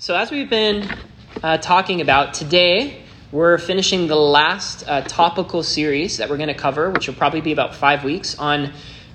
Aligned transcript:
So, 0.00 0.14
as 0.14 0.30
we've 0.30 0.48
been 0.48 0.88
uh, 1.42 1.58
talking 1.58 2.00
about 2.00 2.32
today, 2.32 3.02
we're 3.32 3.58
finishing 3.58 4.06
the 4.06 4.14
last 4.14 4.84
uh, 4.86 5.00
topical 5.00 5.64
series 5.64 6.18
that 6.18 6.30
we're 6.30 6.36
going 6.36 6.50
to 6.50 6.54
cover, 6.54 6.88
which 6.88 7.08
will 7.08 7.16
probably 7.16 7.40
be 7.40 7.50
about 7.50 7.74
five 7.74 8.04
weeks, 8.04 8.38
on 8.38 8.72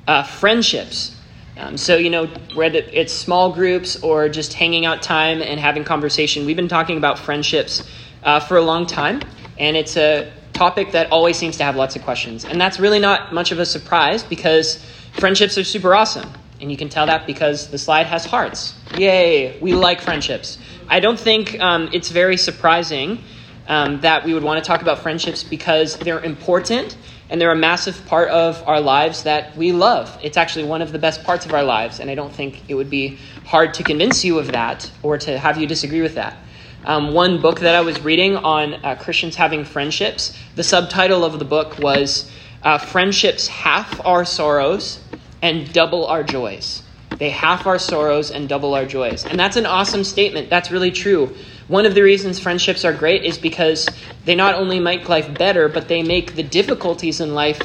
uh, 0.07 0.23
friendships. 0.23 1.17
Um, 1.55 1.77
so, 1.77 1.96
you 1.96 2.09
know, 2.09 2.25
whether 2.54 2.79
it's 2.79 3.13
small 3.13 3.54
groups 3.54 4.04
or 4.04 4.27
just 4.27 4.55
hanging 4.55 4.85
out 4.85 5.01
time 5.01 5.41
and 5.41 5.57
having 5.57 5.85
conversation, 5.85 6.46
we've 6.46 6.57
been 6.57 6.68
talking 6.68 6.97
about 6.97 7.18
friendships 7.18 7.89
uh, 8.23 8.41
for 8.41 8.57
a 8.57 8.61
long 8.61 8.86
time, 8.86 9.21
and 9.57 9.77
it's 9.77 9.95
a 9.95 10.34
topic 10.52 10.91
that 10.91 11.09
always 11.13 11.38
seems 11.38 11.55
to 11.59 11.63
have 11.63 11.77
lots 11.77 11.95
of 11.95 12.04
questions. 12.04 12.43
And 12.43 12.59
that's 12.59 12.77
really 12.77 13.00
not 13.00 13.34
much 13.34 13.54
of 13.54 13.59
a 13.59 13.65
surprise 13.65 14.21
because 14.21 14.84
friendships 15.13 15.57
are 15.57 15.63
super 15.63 15.95
awesome. 15.95 16.29
And 16.64 16.71
you 16.71 16.77
can 16.77 16.88
tell 16.88 17.07
that 17.07 17.27
because 17.27 17.68
the 17.71 17.77
slide 17.77 18.05
has 18.05 18.23
hearts. 18.23 18.73
Yay, 18.95 19.59
we 19.59 19.73
like 19.73 20.00
friendships. 20.00 20.57
I 20.88 21.02
don't 21.02 21.20
think 21.20 21.59
um, 21.59 21.89
it's 21.91 22.09
very 22.09 22.38
surprising 22.38 23.22
um, 23.67 23.99
that 23.99 24.23
we 24.23 24.34
would 24.34 24.44
want 24.44 24.63
to 24.63 24.66
talk 24.66 24.81
about 24.81 24.99
friendships 24.99 25.44
because 25.44 25.98
they're 25.98 26.23
important 26.23 26.95
and 27.30 27.41
they're 27.41 27.52
a 27.52 27.55
massive 27.70 28.05
part 28.05 28.30
of 28.30 28.66
our 28.66 28.80
lives 28.80 29.23
that 29.23 29.58
we 29.58 29.73
love. 29.73 30.17
It's 30.23 30.38
actually 30.38 30.63
one 30.63 30.81
of 30.81 30.94
the 30.94 30.99
best 30.99 31.26
parts 31.26 31.45
of 31.45 31.53
our 31.53 31.63
lives, 31.63 31.99
and 31.99 32.09
I 32.09 32.16
don't 32.16 32.34
think 32.34 32.62
it 32.70 32.75
would 32.75 32.89
be 32.89 33.17
hard 33.45 33.73
to 33.73 33.84
convince 33.84 34.23
you 34.23 34.39
of 34.39 34.53
that 34.53 34.89
or 35.03 35.17
to 35.17 35.38
have 35.38 35.58
you 35.58 35.67
disagree 35.67 36.02
with 36.02 36.16
that. 36.16 36.38
Um, 36.86 37.14
one 37.14 37.41
book 37.41 37.59
that 37.59 37.75
I 37.75 37.81
was 37.81 38.00
reading 38.00 38.38
on 38.38 38.75
uh, 38.75 38.95
Christians 38.95 39.36
having 39.36 39.66
friendships, 39.66 40.34
the 40.55 40.64
subtitle 40.64 41.25
of 41.25 41.39
the 41.39 41.45
book 41.45 41.77
was 41.80 42.31
uh, 42.61 42.77
Friendships 42.77 43.48
Half 43.50 44.00
Our 44.05 44.23
Sorrows 44.23 45.02
and 45.43 45.71
Double 45.73 46.07
Our 46.07 46.23
Joys. 46.23 46.81
They 47.20 47.29
half 47.29 47.67
our 47.67 47.77
sorrows 47.77 48.31
and 48.31 48.49
double 48.49 48.73
our 48.73 48.85
joys. 48.85 49.23
And 49.25 49.39
that's 49.39 49.55
an 49.55 49.66
awesome 49.66 50.03
statement. 50.03 50.49
That's 50.49 50.71
really 50.71 50.91
true. 50.91 51.35
One 51.67 51.85
of 51.85 51.93
the 51.93 52.02
reasons 52.02 52.39
friendships 52.39 52.83
are 52.83 52.93
great 52.93 53.23
is 53.23 53.38
because 53.38 53.88
they 54.25 54.35
not 54.35 54.55
only 54.55 54.80
make 54.80 55.08
life 55.09 55.31
better, 55.38 55.69
but 55.69 55.88
they 55.88 56.02
make 56.02 56.35
the 56.35 56.44
difficulties 56.44 57.22
in 57.22 57.35
life 57.35 57.61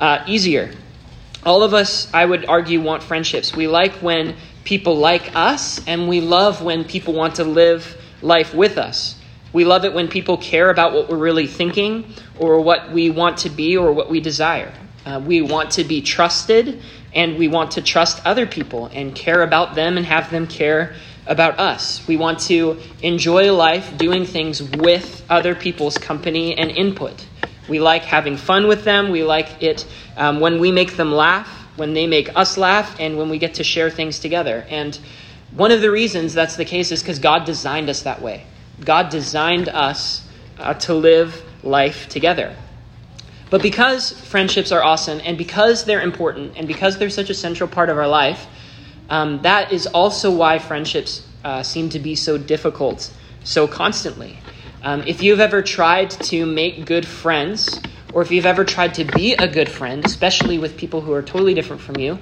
uh, 0.00 0.24
easier. 0.26 0.72
All 1.44 1.62
of 1.62 1.74
us, 1.74 2.12
I 2.14 2.24
would 2.24 2.46
argue, 2.46 2.80
want 2.80 3.02
friendships. 3.02 3.54
We 3.54 3.68
like 3.68 3.92
when 3.96 4.36
people 4.64 4.96
like 4.96 5.36
us, 5.36 5.86
and 5.86 6.08
we 6.08 6.20
love 6.20 6.62
when 6.62 6.84
people 6.84 7.12
want 7.12 7.36
to 7.36 7.44
live 7.44 8.00
life 8.22 8.54
with 8.54 8.78
us. 8.78 9.16
We 9.52 9.64
love 9.64 9.84
it 9.84 9.94
when 9.94 10.08
people 10.08 10.38
care 10.38 10.70
about 10.70 10.92
what 10.92 11.08
we're 11.08 11.18
really 11.18 11.46
thinking, 11.46 12.14
or 12.38 12.60
what 12.60 12.90
we 12.92 13.10
want 13.10 13.38
to 13.38 13.50
be, 13.50 13.76
or 13.76 13.92
what 13.92 14.10
we 14.10 14.20
desire. 14.20 14.72
Uh, 15.06 15.20
we 15.20 15.40
want 15.40 15.70
to 15.70 15.84
be 15.84 16.02
trusted, 16.02 16.82
and 17.14 17.38
we 17.38 17.46
want 17.46 17.70
to 17.70 17.80
trust 17.80 18.20
other 18.26 18.44
people 18.44 18.86
and 18.92 19.14
care 19.14 19.42
about 19.42 19.76
them 19.76 19.96
and 19.96 20.04
have 20.04 20.30
them 20.32 20.48
care 20.48 20.94
about 21.28 21.60
us. 21.60 22.04
We 22.08 22.16
want 22.16 22.40
to 22.40 22.80
enjoy 23.02 23.52
life 23.52 23.96
doing 23.96 24.24
things 24.24 24.60
with 24.60 25.24
other 25.30 25.54
people's 25.54 25.96
company 25.96 26.58
and 26.58 26.72
input. 26.72 27.24
We 27.68 27.78
like 27.78 28.02
having 28.02 28.36
fun 28.36 28.66
with 28.66 28.82
them. 28.82 29.10
We 29.10 29.22
like 29.22 29.62
it 29.62 29.86
um, 30.16 30.40
when 30.40 30.58
we 30.58 30.72
make 30.72 30.96
them 30.96 31.12
laugh, 31.12 31.48
when 31.76 31.94
they 31.94 32.08
make 32.08 32.36
us 32.36 32.58
laugh, 32.58 32.96
and 32.98 33.16
when 33.16 33.28
we 33.28 33.38
get 33.38 33.54
to 33.54 33.64
share 33.64 33.90
things 33.90 34.18
together. 34.18 34.66
And 34.68 34.98
one 35.52 35.70
of 35.70 35.80
the 35.80 35.90
reasons 35.92 36.34
that's 36.34 36.56
the 36.56 36.64
case 36.64 36.90
is 36.90 37.00
because 37.00 37.20
God 37.20 37.44
designed 37.44 37.88
us 37.88 38.02
that 38.02 38.20
way. 38.20 38.44
God 38.84 39.08
designed 39.10 39.68
us 39.68 40.26
uh, 40.58 40.74
to 40.74 40.94
live 40.94 41.44
life 41.62 42.08
together. 42.08 42.56
But 43.48 43.62
because 43.62 44.10
friendships 44.10 44.72
are 44.72 44.82
awesome, 44.82 45.20
and 45.24 45.38
because 45.38 45.84
they're 45.84 46.00
important, 46.00 46.54
and 46.56 46.66
because 46.66 46.98
they're 46.98 47.10
such 47.10 47.30
a 47.30 47.34
central 47.34 47.68
part 47.68 47.90
of 47.90 47.98
our 47.98 48.08
life, 48.08 48.46
um, 49.08 49.42
that 49.42 49.72
is 49.72 49.86
also 49.86 50.30
why 50.30 50.58
friendships 50.58 51.26
uh, 51.44 51.62
seem 51.62 51.88
to 51.90 52.00
be 52.00 52.16
so 52.16 52.38
difficult 52.38 53.12
so 53.44 53.68
constantly. 53.68 54.38
Um, 54.82 55.04
if 55.06 55.22
you've 55.22 55.40
ever 55.40 55.62
tried 55.62 56.10
to 56.10 56.44
make 56.44 56.84
good 56.84 57.06
friends, 57.06 57.80
or 58.12 58.22
if 58.22 58.30
you've 58.30 58.46
ever 58.46 58.64
tried 58.64 58.94
to 58.94 59.04
be 59.04 59.34
a 59.34 59.46
good 59.46 59.68
friend, 59.68 60.04
especially 60.04 60.58
with 60.58 60.76
people 60.76 61.00
who 61.00 61.12
are 61.12 61.22
totally 61.22 61.54
different 61.54 61.82
from 61.82 61.98
you, 61.98 62.18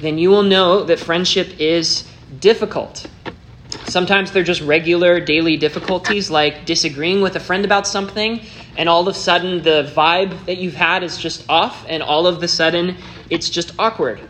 then 0.00 0.18
you 0.18 0.30
will 0.30 0.42
know 0.42 0.82
that 0.84 0.98
friendship 0.98 1.60
is 1.60 2.08
difficult. 2.40 3.08
Sometimes 3.84 4.32
they're 4.32 4.42
just 4.42 4.62
regular 4.62 5.20
daily 5.20 5.56
difficulties 5.56 6.30
like 6.30 6.64
disagreeing 6.64 7.20
with 7.20 7.36
a 7.36 7.40
friend 7.40 7.64
about 7.64 7.86
something, 7.86 8.40
and 8.76 8.88
all 8.88 9.02
of 9.02 9.14
a 9.14 9.18
sudden 9.18 9.62
the 9.62 9.90
vibe 9.94 10.46
that 10.46 10.56
you've 10.56 10.74
had 10.74 11.02
is 11.02 11.18
just 11.18 11.44
off, 11.48 11.84
and 11.88 12.02
all 12.02 12.26
of 12.26 12.42
a 12.42 12.48
sudden 12.48 12.96
it's 13.28 13.50
just 13.50 13.72
awkward. 13.78 14.20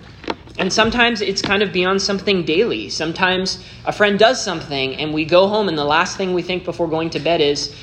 And 0.59 0.73
sometimes 0.73 1.21
it's 1.21 1.41
kind 1.41 1.63
of 1.63 1.73
beyond 1.73 2.03
something 2.03 2.45
daily. 2.45 2.89
Sometimes 2.89 3.65
a 3.85 3.93
friend 3.93 4.19
does 4.19 4.43
something, 4.43 4.97
and 4.97 5.15
we 5.15 5.25
go 5.25 5.47
home, 5.47 5.69
and 5.69 5.79
the 5.79 5.85
last 5.85 6.17
thing 6.17 6.35
we 6.35 6.43
think 6.43 6.65
before 6.65 6.89
going 6.89 7.11
to 7.11 7.21
bed 7.21 7.41
is, 7.41 7.75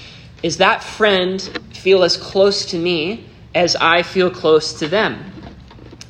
is 0.44 0.58
that 0.58 0.84
friend 0.84 1.42
feel 1.72 2.04
as 2.04 2.18
close 2.18 2.66
to 2.68 2.78
me 2.78 3.26
as 3.56 3.76
I 3.78 4.04
feel 4.04 4.30
close 4.30 4.74
to 4.80 4.88
them? 4.88 5.32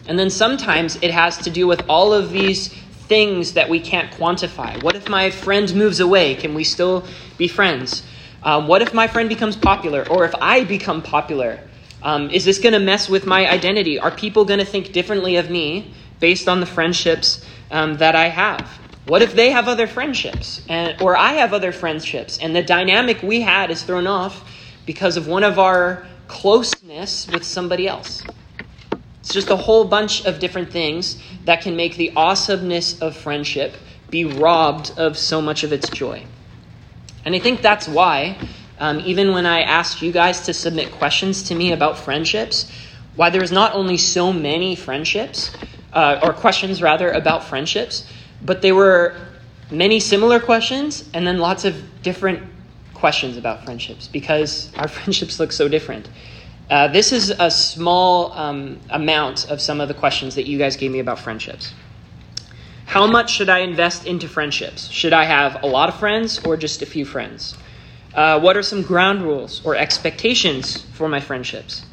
And 0.07 0.17
then 0.17 0.29
sometimes 0.29 0.97
it 1.01 1.11
has 1.11 1.37
to 1.39 1.49
do 1.49 1.67
with 1.67 1.83
all 1.87 2.13
of 2.13 2.31
these 2.31 2.75
things 3.11 3.55
that 3.55 3.67
we 3.67 3.81
can't 3.81 4.09
quantify. 4.13 4.81
What 4.81 4.95
if 4.95 5.09
my 5.09 5.31
friend 5.31 5.75
moves 5.75 5.99
away? 5.99 6.33
Can 6.35 6.53
we 6.53 6.63
still 6.63 7.03
be 7.37 7.49
friends? 7.49 8.03
Um, 8.41 8.69
what 8.69 8.81
if 8.81 8.93
my 8.93 9.07
friend 9.09 9.27
becomes 9.27 9.57
popular? 9.57 10.07
Or 10.07 10.23
if 10.23 10.33
I 10.35 10.63
become 10.63 11.01
popular? 11.01 11.59
Um, 12.01 12.29
is 12.29 12.45
this 12.45 12.59
going 12.59 12.71
to 12.71 12.79
mess 12.79 13.09
with 13.09 13.25
my 13.25 13.51
identity? 13.51 13.99
Are 13.99 14.11
people 14.11 14.45
going 14.45 14.59
to 14.59 14.65
think 14.65 14.93
differently 14.93 15.35
of 15.35 15.49
me 15.49 15.93
based 16.21 16.47
on 16.47 16.61
the 16.61 16.65
friendships 16.65 17.45
um, 17.69 17.97
that 17.97 18.15
I 18.15 18.29
have? 18.29 18.65
What 19.07 19.21
if 19.21 19.33
they 19.35 19.51
have 19.51 19.67
other 19.67 19.87
friendships? 19.87 20.61
And, 20.69 21.01
or 21.01 21.17
I 21.17 21.33
have 21.33 21.53
other 21.53 21.73
friendships? 21.73 22.37
And 22.37 22.55
the 22.55 22.63
dynamic 22.63 23.21
we 23.21 23.41
had 23.41 23.71
is 23.71 23.83
thrown 23.83 24.07
off 24.07 24.49
because 24.85 25.17
of 25.17 25.27
one 25.27 25.43
of 25.43 25.59
our 25.59 26.07
closeness 26.29 27.27
with 27.27 27.43
somebody 27.43 27.89
else. 27.89 28.23
It's 29.31 29.33
just 29.33 29.49
a 29.49 29.55
whole 29.55 29.85
bunch 29.85 30.25
of 30.25 30.39
different 30.39 30.73
things 30.73 31.15
that 31.45 31.61
can 31.61 31.77
make 31.77 31.95
the 31.95 32.11
awesomeness 32.17 33.01
of 33.01 33.15
friendship 33.15 33.77
be 34.09 34.25
robbed 34.25 34.91
of 34.97 35.17
so 35.17 35.41
much 35.41 35.63
of 35.63 35.71
its 35.71 35.87
joy. 35.87 36.25
And 37.23 37.33
I 37.33 37.39
think 37.39 37.61
that's 37.61 37.87
why, 37.87 38.37
um, 38.77 38.99
even 39.05 39.31
when 39.31 39.45
I 39.45 39.61
asked 39.61 40.01
you 40.01 40.11
guys 40.11 40.41
to 40.47 40.53
submit 40.53 40.91
questions 40.91 41.43
to 41.43 41.55
me 41.55 41.71
about 41.71 41.97
friendships, 41.97 42.69
why 43.15 43.29
there's 43.29 43.53
not 43.53 43.73
only 43.73 43.95
so 43.95 44.33
many 44.33 44.75
friendships, 44.75 45.55
uh, 45.93 46.19
or 46.21 46.33
questions 46.33 46.81
rather, 46.81 47.09
about 47.09 47.45
friendships, 47.45 48.05
but 48.41 48.61
there 48.61 48.75
were 48.75 49.15
many 49.71 50.01
similar 50.01 50.41
questions 50.41 51.09
and 51.13 51.25
then 51.25 51.37
lots 51.37 51.63
of 51.63 52.01
different 52.01 52.43
questions 52.93 53.37
about 53.37 53.63
friendships 53.63 54.09
because 54.09 54.75
our 54.75 54.87
friendships 54.97 55.39
look 55.39 55.53
so 55.53 55.69
different. 55.69 56.09
Uh, 56.71 56.87
this 56.87 57.11
is 57.11 57.33
a 57.37 57.51
small 57.51 58.31
um, 58.31 58.79
amount 58.91 59.51
of 59.51 59.59
some 59.59 59.81
of 59.81 59.89
the 59.89 59.93
questions 59.93 60.35
that 60.35 60.47
you 60.47 60.57
guys 60.57 60.77
gave 60.77 60.89
me 60.89 60.99
about 60.99 61.19
friendships. 61.19 61.73
How 62.85 63.05
much 63.05 63.33
should 63.33 63.49
I 63.49 63.59
invest 63.59 64.05
into 64.05 64.29
friendships? 64.29 64.87
Should 64.89 65.11
I 65.11 65.25
have 65.25 65.63
a 65.63 65.67
lot 65.67 65.89
of 65.89 65.99
friends 65.99 66.39
or 66.45 66.55
just 66.55 66.81
a 66.81 66.85
few 66.85 67.03
friends? 67.03 67.57
Uh, 68.15 68.39
what 68.39 68.55
are 68.55 68.63
some 68.63 68.83
ground 68.83 69.21
rules 69.21 69.61
or 69.65 69.75
expectations 69.75 70.83
for 70.93 71.09
my 71.09 71.19
friendships? 71.19 71.83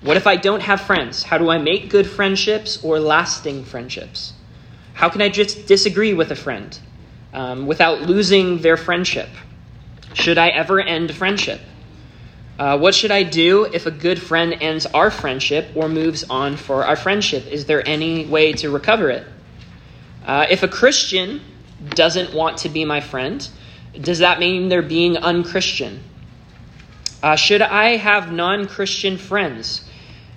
What 0.00 0.16
if 0.16 0.26
I 0.26 0.34
don't 0.34 0.62
have 0.62 0.80
friends? 0.80 1.22
How 1.22 1.38
do 1.38 1.48
I 1.48 1.58
make 1.58 1.88
good 1.88 2.06
friendships 2.08 2.82
or 2.82 2.98
lasting 2.98 3.64
friendships? 3.64 4.32
How 4.94 5.08
can 5.08 5.22
I 5.22 5.28
just 5.28 5.68
disagree 5.68 6.14
with 6.14 6.32
a 6.32 6.36
friend 6.36 6.76
um, 7.32 7.68
without 7.68 8.02
losing 8.02 8.58
their 8.58 8.76
friendship? 8.76 9.28
Should 10.14 10.36
I 10.36 10.48
ever 10.48 10.80
end 10.80 11.10
a 11.10 11.14
friendship? 11.14 11.60
Uh, 12.58 12.78
what 12.78 12.94
should 12.94 13.10
I 13.10 13.22
do 13.22 13.64
if 13.64 13.84
a 13.84 13.90
good 13.90 14.20
friend 14.20 14.56
ends 14.60 14.86
our 14.86 15.10
friendship 15.10 15.68
or 15.74 15.88
moves 15.88 16.24
on 16.30 16.56
for 16.56 16.84
our 16.84 16.96
friendship? 16.96 17.46
Is 17.46 17.66
there 17.66 17.86
any 17.86 18.24
way 18.24 18.54
to 18.54 18.70
recover 18.70 19.10
it? 19.10 19.26
Uh, 20.24 20.46
if 20.48 20.62
a 20.62 20.68
Christian 20.68 21.42
doesn't 21.90 22.32
want 22.32 22.58
to 22.58 22.70
be 22.70 22.84
my 22.84 23.00
friend, 23.00 23.46
does 24.00 24.20
that 24.20 24.38
mean 24.38 24.68
they're 24.68 24.80
being 24.80 25.18
unchristian? 25.18 26.02
Uh, 27.22 27.36
should 27.36 27.62
I 27.62 27.96
have 27.96 28.32
non 28.32 28.66
Christian 28.66 29.18
friends? 29.18 29.84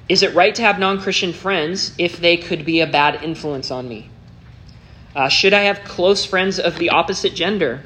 Is 0.10 0.24
it 0.24 0.34
right 0.34 0.54
to 0.56 0.62
have 0.62 0.78
non 0.78 1.00
Christian 1.00 1.32
friends 1.32 1.94
if 1.98 2.18
they 2.18 2.36
could 2.36 2.66
be 2.66 2.82
a 2.82 2.88
bad 2.88 3.24
influence 3.24 3.72
on 3.72 3.88
me? 3.88 4.10
Uh, 5.16 5.30
should 5.30 5.54
I 5.54 5.62
have 5.62 5.84
close 5.84 6.26
friends 6.26 6.60
of 6.60 6.78
the 6.78 6.90
opposite 6.90 7.34
gender? 7.34 7.84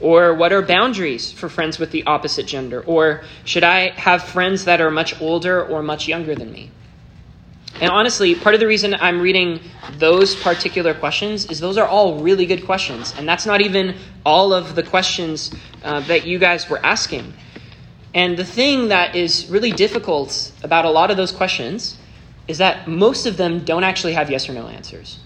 Or 0.00 0.34
what 0.34 0.52
are 0.52 0.62
boundaries 0.62 1.30
for 1.30 1.48
friends 1.48 1.78
with 1.78 1.90
the 1.90 2.04
opposite 2.04 2.46
gender? 2.46 2.82
Or 2.82 3.22
should 3.44 3.64
I 3.64 3.90
have 3.90 4.22
friends 4.22 4.64
that 4.64 4.80
are 4.80 4.90
much 4.90 5.20
older 5.20 5.62
or 5.62 5.82
much 5.82 6.08
younger 6.08 6.34
than 6.34 6.50
me? 6.52 6.70
And 7.80 7.90
honestly, 7.90 8.34
part 8.34 8.54
of 8.54 8.60
the 8.60 8.66
reason 8.66 8.94
I'm 8.94 9.20
reading 9.20 9.60
those 9.98 10.34
particular 10.34 10.92
questions 10.92 11.46
is 11.46 11.60
those 11.60 11.78
are 11.78 11.86
all 11.86 12.20
really 12.20 12.44
good 12.46 12.66
questions. 12.66 13.14
And 13.16 13.28
that's 13.28 13.46
not 13.46 13.60
even 13.60 13.96
all 14.24 14.52
of 14.52 14.74
the 14.74 14.82
questions 14.82 15.50
uh, 15.82 16.00
that 16.00 16.26
you 16.26 16.38
guys 16.38 16.68
were 16.68 16.84
asking. 16.84 17.32
And 18.14 18.36
the 18.36 18.44
thing 18.44 18.88
that 18.88 19.14
is 19.14 19.46
really 19.48 19.70
difficult 19.70 20.52
about 20.62 20.84
a 20.84 20.90
lot 20.90 21.10
of 21.10 21.16
those 21.16 21.32
questions 21.32 21.96
is 22.48 22.58
that 22.58 22.88
most 22.88 23.26
of 23.26 23.36
them 23.36 23.64
don't 23.64 23.84
actually 23.84 24.14
have 24.14 24.30
yes 24.30 24.48
or 24.48 24.52
no 24.52 24.66
answers. 24.66 25.18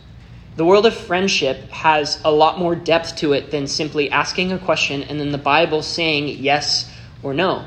The 0.56 0.64
world 0.64 0.86
of 0.86 0.94
friendship 0.94 1.68
has 1.70 2.20
a 2.24 2.30
lot 2.30 2.58
more 2.58 2.76
depth 2.76 3.16
to 3.16 3.32
it 3.32 3.50
than 3.50 3.66
simply 3.66 4.10
asking 4.10 4.52
a 4.52 4.58
question 4.58 5.02
and 5.02 5.18
then 5.18 5.32
the 5.32 5.38
Bible 5.38 5.82
saying 5.82 6.28
yes 6.28 6.90
or 7.22 7.34
no. 7.34 7.66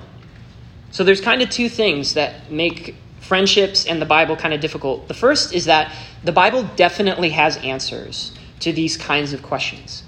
So 0.91 1.03
there's 1.03 1.19
kind 1.19 1.41
of 1.41 1.49
two 1.49 1.67
things 1.67 2.13
that 2.13 2.49
make 2.51 2.95
friendships 3.19 3.85
and 3.85 4.01
the 4.01 4.05
Bible 4.05 4.37
kind 4.37 4.53
of 4.53 4.61
difficult. 4.61 5.09
The 5.09 5.13
first 5.13 5.53
is 5.53 5.65
that 5.65 5.93
the 6.23 6.31
Bible 6.31 6.63
definitely 6.75 7.29
has 7.31 7.57
answers 7.57 8.31
to 8.61 8.71
these 8.71 8.95
kinds 8.95 9.33
of 9.33 9.43
questions. 9.43 10.03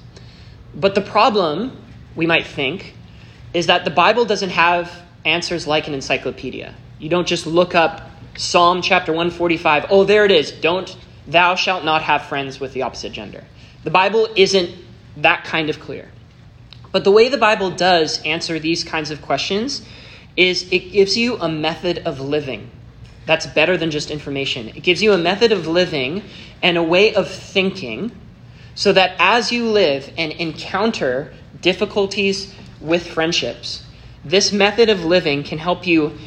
But 0.74 0.96
the 0.96 1.02
problem, 1.02 1.76
we 2.16 2.26
might 2.26 2.48
think, 2.48 2.96
is 3.54 3.68
that 3.68 3.84
the 3.84 3.92
Bible 3.92 4.24
doesn't 4.24 4.52
have 4.52 5.02
answers 5.26 5.68
like 5.68 5.88
an 5.88 5.94
encyclopedia. 5.94 6.76
You 6.98 7.10
don't 7.10 7.28
just 7.28 7.46
look 7.46 7.76
up 7.76 8.10
Psalm 8.38 8.81
chapter 8.81 9.12
145, 9.12 9.88
oh, 9.90 10.06
there 10.06 10.24
it 10.24 10.31
is. 10.31 10.52
Don't, 10.52 10.96
thou 11.27 11.56
shalt 11.56 11.83
not 11.83 12.04
have 12.04 12.24
friends 12.24 12.60
with 12.60 12.74
the 12.74 12.81
opposite 12.81 13.12
gender. 13.12 13.44
The 13.83 13.92
Bible 13.92 14.27
isn't 14.36 14.71
that 15.18 15.44
kind 15.44 15.69
of 15.69 15.80
clear. 15.80 16.10
But 16.92 17.04
the 17.04 17.12
way 17.12 17.30
the 17.30 17.38
Bible 17.38 17.71
does 17.71 18.21
answer 18.24 18.60
these 18.60 18.83
kinds 18.83 19.12
of 19.12 19.21
questions 19.21 19.86
is 20.36 20.71
it 20.71 20.92
gives 20.92 21.18
you 21.18 21.38
a 21.38 21.50
method 21.50 22.00
of 22.00 22.19
living 22.19 22.71
that's 23.25 23.45
better 23.45 23.77
than 23.77 23.92
just 23.92 24.10
information. 24.10 24.69
It 24.69 24.81
gives 24.81 25.04
you 25.04 25.13
a 25.13 25.18
method 25.18 25.51
of 25.51 25.68
living 25.68 26.24
and 26.63 26.77
a 26.77 26.83
way 26.83 27.13
of 27.13 27.30
thinking 27.30 28.12
so 28.74 28.92
that 28.94 29.16
as 29.19 29.51
you 29.51 29.69
live 29.69 30.12
and 30.18 30.31
encounter 30.31 31.31
difficulties 31.62 32.54
with 32.81 33.06
friendships, 33.06 33.83
this 34.25 34.51
method 34.51 34.89
of 34.89 35.04
living 35.06 35.44
can 35.44 35.60
help 35.60 35.86
you 35.86 36.18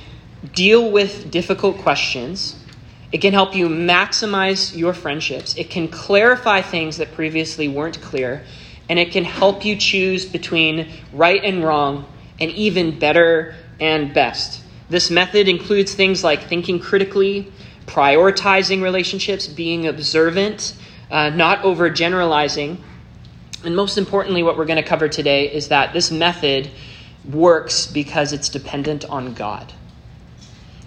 deal 0.54 0.90
with 0.90 1.30
difficult 1.30 1.78
questions. 1.78 2.62
It 3.12 3.20
can 3.20 3.35
help 3.35 3.55
you 3.55 3.69
maximize 3.69 4.76
your 4.76 4.94
friendships. 4.94 5.55
It 5.56 5.69
can 5.69 5.88
clarify 5.88 6.62
things 6.62 6.97
that 6.97 7.12
previously 7.12 7.69
weren't 7.69 8.00
clear. 8.00 8.43
And 8.88 8.99
it 8.99 9.12
can 9.12 9.25
help 9.25 9.64
you 9.64 9.76
choose 9.76 10.25
between 10.25 10.91
right 11.12 11.43
and 11.44 11.62
wrong 11.62 12.06
and 12.41 12.50
even 12.53 12.99
better 12.99 13.55
and 13.79 14.14
best. 14.14 14.62
This 14.88 15.11
method 15.11 15.49
includes 15.49 15.94
things 15.94 16.25
like 16.25 16.49
thinking 16.49 16.79
critically, 16.79 17.53
prioritizing 17.87 18.82
relationships, 18.82 19.47
being 19.47 19.87
observant, 19.87 20.75
uh, 21.11 21.31
not 21.31 21.62
overgeneralizing. 21.62 22.79
And 23.64 23.76
most 23.76 23.99
importantly, 23.99 24.43
what 24.43 24.56
we're 24.56 24.64
going 24.64 24.82
to 24.82 24.88
cover 24.88 25.09
today 25.09 25.53
is 25.53 25.69
that 25.69 25.93
this 25.93 26.11
method 26.11 26.70
works 27.31 27.87
because 27.87 28.32
it's 28.32 28.49
dependent 28.49 29.05
on 29.05 29.35
God. 29.35 29.73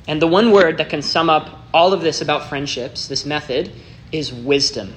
And 0.07 0.21
the 0.21 0.27
one 0.27 0.51
word 0.51 0.77
that 0.77 0.89
can 0.89 1.01
sum 1.01 1.29
up 1.29 1.59
all 1.73 1.93
of 1.93 2.01
this 2.01 2.21
about 2.21 2.47
friendships, 2.47 3.07
this 3.07 3.25
method, 3.25 3.71
is 4.11 4.31
wisdom. 4.31 4.93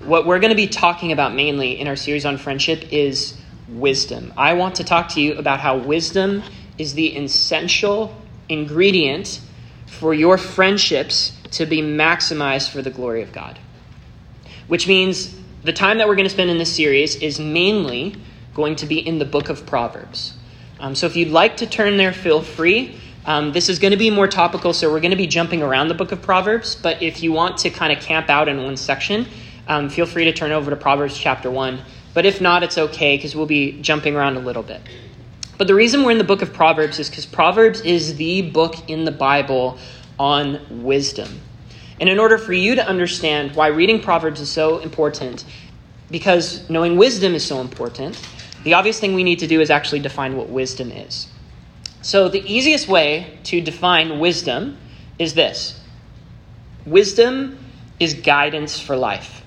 What 0.00 0.26
we're 0.26 0.38
going 0.38 0.50
to 0.50 0.56
be 0.56 0.66
talking 0.66 1.12
about 1.12 1.34
mainly 1.34 1.78
in 1.78 1.88
our 1.88 1.96
series 1.96 2.24
on 2.24 2.36
friendship 2.36 2.92
is 2.92 3.38
wisdom. 3.68 4.32
I 4.36 4.54
want 4.54 4.76
to 4.76 4.84
talk 4.84 5.10
to 5.10 5.20
you 5.20 5.34
about 5.34 5.60
how 5.60 5.78
wisdom 5.78 6.42
is 6.78 6.94
the 6.94 7.16
essential 7.16 8.14
ingredient 8.48 9.40
for 9.86 10.12
your 10.12 10.36
friendships 10.36 11.32
to 11.52 11.66
be 11.66 11.80
maximized 11.80 12.70
for 12.70 12.82
the 12.82 12.90
glory 12.90 13.22
of 13.22 13.32
God. 13.32 13.58
Which 14.66 14.88
means 14.88 15.34
the 15.62 15.72
time 15.72 15.98
that 15.98 16.08
we're 16.08 16.16
going 16.16 16.26
to 16.26 16.34
spend 16.34 16.50
in 16.50 16.58
this 16.58 16.74
series 16.74 17.16
is 17.16 17.38
mainly 17.38 18.16
going 18.54 18.76
to 18.76 18.86
be 18.86 18.98
in 18.98 19.18
the 19.18 19.24
book 19.24 19.48
of 19.48 19.66
Proverbs. 19.66 20.34
Um, 20.80 20.94
so 20.94 21.06
if 21.06 21.16
you'd 21.16 21.30
like 21.30 21.58
to 21.58 21.66
turn 21.66 21.96
there, 21.96 22.12
feel 22.12 22.42
free. 22.42 22.98
Um, 23.26 23.52
this 23.52 23.70
is 23.70 23.78
going 23.78 23.92
to 23.92 23.96
be 23.96 24.10
more 24.10 24.28
topical, 24.28 24.74
so 24.74 24.92
we're 24.92 25.00
going 25.00 25.10
to 25.10 25.16
be 25.16 25.26
jumping 25.26 25.62
around 25.62 25.88
the 25.88 25.94
book 25.94 26.12
of 26.12 26.20
Proverbs. 26.20 26.74
But 26.74 27.02
if 27.02 27.22
you 27.22 27.32
want 27.32 27.56
to 27.58 27.70
kind 27.70 27.90
of 27.90 28.02
camp 28.02 28.28
out 28.28 28.48
in 28.48 28.62
one 28.62 28.76
section, 28.76 29.26
um, 29.66 29.88
feel 29.88 30.04
free 30.04 30.24
to 30.24 30.32
turn 30.32 30.52
over 30.52 30.70
to 30.70 30.76
Proverbs 30.76 31.16
chapter 31.16 31.50
1. 31.50 31.80
But 32.12 32.26
if 32.26 32.40
not, 32.40 32.62
it's 32.62 32.76
okay 32.76 33.16
because 33.16 33.34
we'll 33.34 33.46
be 33.46 33.80
jumping 33.80 34.14
around 34.14 34.36
a 34.36 34.40
little 34.40 34.62
bit. 34.62 34.82
But 35.56 35.68
the 35.68 35.74
reason 35.74 36.02
we're 36.02 36.10
in 36.10 36.18
the 36.18 36.24
book 36.24 36.42
of 36.42 36.52
Proverbs 36.52 36.98
is 36.98 37.08
because 37.08 37.24
Proverbs 37.24 37.80
is 37.80 38.16
the 38.16 38.42
book 38.42 38.90
in 38.90 39.04
the 39.04 39.12
Bible 39.12 39.78
on 40.18 40.84
wisdom. 40.84 41.40
And 42.00 42.08
in 42.08 42.18
order 42.18 42.36
for 42.36 42.52
you 42.52 42.74
to 42.74 42.86
understand 42.86 43.54
why 43.56 43.68
reading 43.68 44.02
Proverbs 44.02 44.40
is 44.40 44.50
so 44.50 44.80
important, 44.80 45.44
because 46.10 46.68
knowing 46.68 46.98
wisdom 46.98 47.34
is 47.34 47.44
so 47.44 47.60
important, 47.60 48.20
the 48.64 48.74
obvious 48.74 49.00
thing 49.00 49.14
we 49.14 49.24
need 49.24 49.38
to 49.38 49.46
do 49.46 49.60
is 49.60 49.70
actually 49.70 50.00
define 50.00 50.36
what 50.36 50.48
wisdom 50.48 50.90
is. 50.90 51.28
So, 52.04 52.28
the 52.28 52.44
easiest 52.44 52.86
way 52.86 53.38
to 53.44 53.62
define 53.62 54.18
wisdom 54.18 54.76
is 55.18 55.32
this 55.32 55.80
wisdom 56.84 57.58
is 57.98 58.12
guidance 58.12 58.78
for 58.78 58.94
life. 58.94 59.42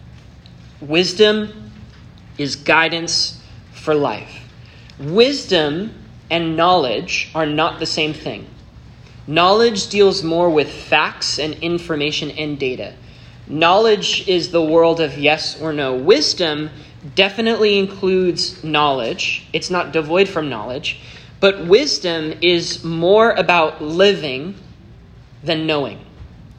Wisdom 0.82 1.72
is 2.40 2.56
guidance 2.56 3.40
for 3.74 3.94
life. 3.94 4.42
Wisdom 5.00 5.94
and 6.32 6.58
knowledge 6.58 7.30
are 7.36 7.46
not 7.46 7.80
the 7.80 7.86
same 7.86 8.16
thing. 8.16 8.48
Knowledge 9.28 9.90
deals 9.90 10.24
more 10.24 10.50
with 10.50 10.68
facts 10.68 11.38
and 11.38 11.54
information 11.60 12.32
and 12.32 12.58
data. 12.58 12.96
Knowledge 13.46 14.28
is 14.28 14.50
the 14.50 14.64
world 14.64 15.00
of 15.00 15.16
yes 15.20 15.62
or 15.62 15.74
no. 15.74 15.94
Wisdom 15.94 16.72
definitely 17.14 17.78
includes 17.78 18.64
knowledge, 18.64 19.46
it's 19.54 19.70
not 19.70 19.92
devoid 19.92 20.28
from 20.28 20.50
knowledge, 20.50 21.00
but 21.40 21.66
wisdom 21.66 22.34
is 22.42 22.84
more 22.84 23.32
about 23.32 23.82
living 23.82 24.56
than 25.44 25.68
knowing. 25.68 26.00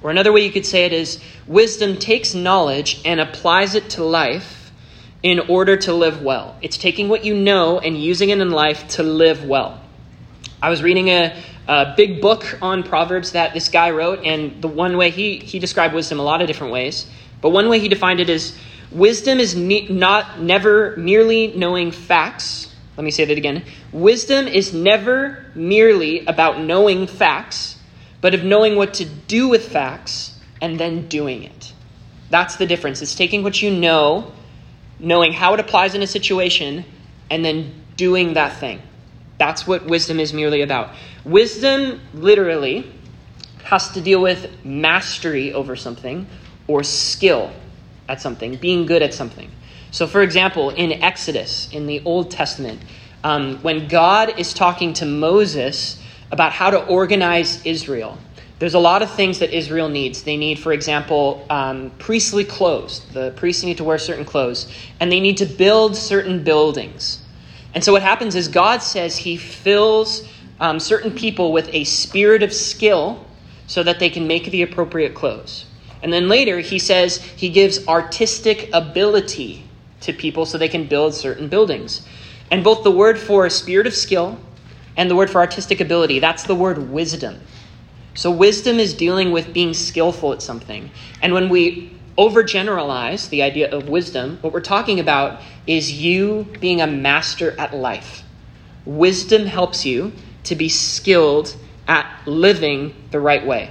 Or 0.03 0.11
another 0.11 0.33
way 0.33 0.45
you 0.45 0.53
could 0.53 0.67
say 0.67 0.85
it 0.85 0.93
is 0.93 1.21
wisdom 1.47 1.97
takes 1.97 2.35
knowledge 2.35 3.01
and 3.05 3.21
applies 3.21 3.75
it 3.75 3.91
to 3.91 4.05
life 4.05 4.73
in 5.23 5.41
order 5.41 5.77
to 5.77 5.93
live 5.93 6.23
well. 6.23 6.57
It's 6.63 6.79
taking 6.79 7.09
what 7.09 7.25
you 7.25 7.35
know 7.35 7.81
and 7.81 8.01
using 8.01 8.31
it 8.31 8.39
in 8.39 8.51
life 8.51 8.87
to 8.91 9.03
live 9.03 9.45
well. 9.45 9.81
I 10.63 10.71
was 10.71 10.83
reading 10.83 11.09
a, 11.09 11.37
a 11.67 11.95
big 11.97 12.21
book 12.21 12.59
on 12.63 12.85
Proverbs 12.85 13.33
that 13.33 13.55
this 13.55 13.69
guy 13.69 13.91
wrote, 13.91 14.25
and 14.25 14.63
the 14.63 14.69
one 14.69 14.97
way 14.97 15.11
he, 15.11 15.39
he 15.39 15.59
described 15.59 15.95
wisdom 15.95 16.21
a 16.21 16.23
lot 16.23 16.41
of 16.41 16.47
different 16.47 16.73
ways, 16.73 17.07
but 17.41 17.51
one 17.51 17.69
way 17.69 17.81
he 17.81 17.89
defined 17.89 18.21
it 18.21 18.31
is 18.31 18.57
Wisdom 18.91 19.39
is 19.39 19.55
ne- 19.55 19.87
not 19.89 20.41
never 20.41 20.97
merely 20.97 21.49
knowing 21.49 21.91
facts. 21.91 22.68
Let 22.99 23.05
me 23.05 23.13
say 23.13 23.25
that 23.27 23.39
again. 23.39 23.63
Wisdom 23.93 24.49
is 24.49 24.75
never 24.75 25.47
merely 25.55 26.27
about 26.27 26.59
knowing 26.59 27.07
facts, 27.07 27.79
but 28.21 28.35
of 28.35 28.43
knowing 28.43 28.75
what 28.75 28.95
to 28.95 29.05
do 29.05 29.47
with 29.47 29.69
facts 29.69 30.37
and 30.61 30.81
then 30.81 31.07
doing 31.07 31.45
it. 31.45 31.73
That's 32.29 32.57
the 32.57 32.67
difference. 32.67 33.01
It's 33.01 33.15
taking 33.15 33.45
what 33.45 33.63
you 33.63 33.71
know, 33.71 34.33
knowing 34.99 35.33
how 35.33 35.55
it 35.55 35.61
applies 35.61 35.95
in 35.95 36.03
a 36.03 36.09
situation, 36.09 36.85
and 37.31 37.45
then 37.45 37.73
doing 37.97 38.35
that 38.35 38.59
thing. 38.59 38.83
That's 39.39 39.65
what 39.65 39.87
wisdom 39.87 40.19
is 40.19 40.33
merely 40.33 40.63
about. 40.63 40.91
Wisdom 41.25 42.01
literally 42.15 42.93
has 43.63 43.91
to 43.93 44.01
deal 44.01 44.21
with 44.21 44.65
mastery 44.65 45.53
over 45.53 45.77
something 45.77 46.27
or 46.67 46.83
skill 46.83 47.53
at 48.09 48.21
something, 48.21 48.57
being 48.57 48.87
good 48.87 49.03
at 49.03 49.15
something. 49.15 49.53
So, 49.91 50.07
for 50.07 50.23
example, 50.23 50.71
in 50.71 50.93
Exodus, 51.03 51.69
in 51.73 51.87
the 51.87 52.03
Old 52.05 52.31
Testament, 52.31 52.83
um, 53.25 53.57
when 53.63 53.89
God 53.89 54.39
is 54.39 54.53
talking 54.53 54.93
to 54.95 55.07
Moses 55.07 56.03
about 56.31 56.53
how 56.53 56.71
to 56.71 56.85
organize 56.87 57.65
Israel, 57.65 58.19
there's 58.59 58.75
a 58.75 58.79
lot 58.79 59.03
of 59.03 59.11
things 59.11 59.39
that 59.39 59.57
Israel 59.57 59.89
needs. 59.89 60.23
They 60.23 60.37
need, 60.37 60.59
for 60.59 60.73
example, 60.73 61.47
um, 61.49 61.93
priestly 61.99 62.45
clothes. 62.45 63.01
The 63.13 63.33
priests 63.37 63.65
need 63.65 63.79
to 63.79 63.85
wear 63.85 63.99
certain 63.99 64.25
clothes, 64.25 64.71
and 65.01 65.11
they 65.11 65.21
need 65.21 65.39
to 65.39 65.47
build 65.47 65.97
certain 65.97 66.45
buildings. 66.45 67.23
And 67.75 67.83
so, 67.83 67.93
what 67.93 68.03
happens 68.03 68.35
is 68.35 68.49
God 68.49 68.83
says 68.83 69.17
He 69.17 69.37
fills 69.37 70.29
um, 70.61 70.81
certain 70.81 71.13
people 71.13 71.53
with 71.53 71.73
a 71.73 71.85
spirit 71.85 72.43
of 72.43 72.53
skill 72.53 73.25
so 73.67 73.83
that 73.83 74.01
they 74.01 74.11
can 74.11 74.27
make 74.27 74.51
the 74.51 74.63
appropriate 74.63 75.15
clothes. 75.15 75.67
And 76.03 76.13
then 76.13 76.29
later, 76.29 76.61
he 76.61 76.79
says 76.79 77.19
he 77.19 77.49
gives 77.49 77.87
artistic 77.87 78.71
ability 78.73 79.68
to 80.01 80.13
people 80.13 80.47
so 80.47 80.59
they 80.59 80.69
can 80.69 80.87
build 80.87 81.15
certain 81.15 81.49
buildings. 81.49 82.07
And 82.51 82.65
both 82.65 82.85
the 82.85 82.91
word 82.91 83.19
for 83.19 83.49
spirit 83.51 83.87
of 83.87 83.95
skill 83.95 84.39
and 84.97 85.11
the 85.11 85.17
word 85.17 85.31
for 85.31 85.39
artistic 85.39 85.81
ability, 85.81 86.19
that's 86.19 86.45
the 86.45 86.55
word 86.55 86.91
wisdom. 86.91 87.41
So, 88.15 88.31
wisdom 88.31 88.79
is 88.79 88.95
dealing 88.95 89.31
with 89.31 89.53
being 89.53 89.75
skillful 89.75 90.33
at 90.33 90.43
something. 90.43 90.91
And 91.23 91.33
when 91.33 91.49
we 91.49 91.97
overgeneralize 92.17 93.29
the 93.29 93.43
idea 93.43 93.71
of 93.71 93.89
wisdom, 93.89 94.39
what 94.41 94.53
we're 94.53 94.61
talking 94.61 94.99
about 94.99 95.41
is 95.69 95.93
you 95.93 96.49
being 96.61 96.81
a 96.81 96.87
master 96.87 97.59
at 97.61 97.75
life. 97.75 98.25
Wisdom 98.85 99.47
helps 99.47 99.87
you 99.87 100.13
to 100.45 100.57
be 100.57 100.69
skilled 100.69 101.55
at 101.87 102.11
living 102.27 102.95
the 103.13 103.21
right 103.21 103.47
way 103.47 103.71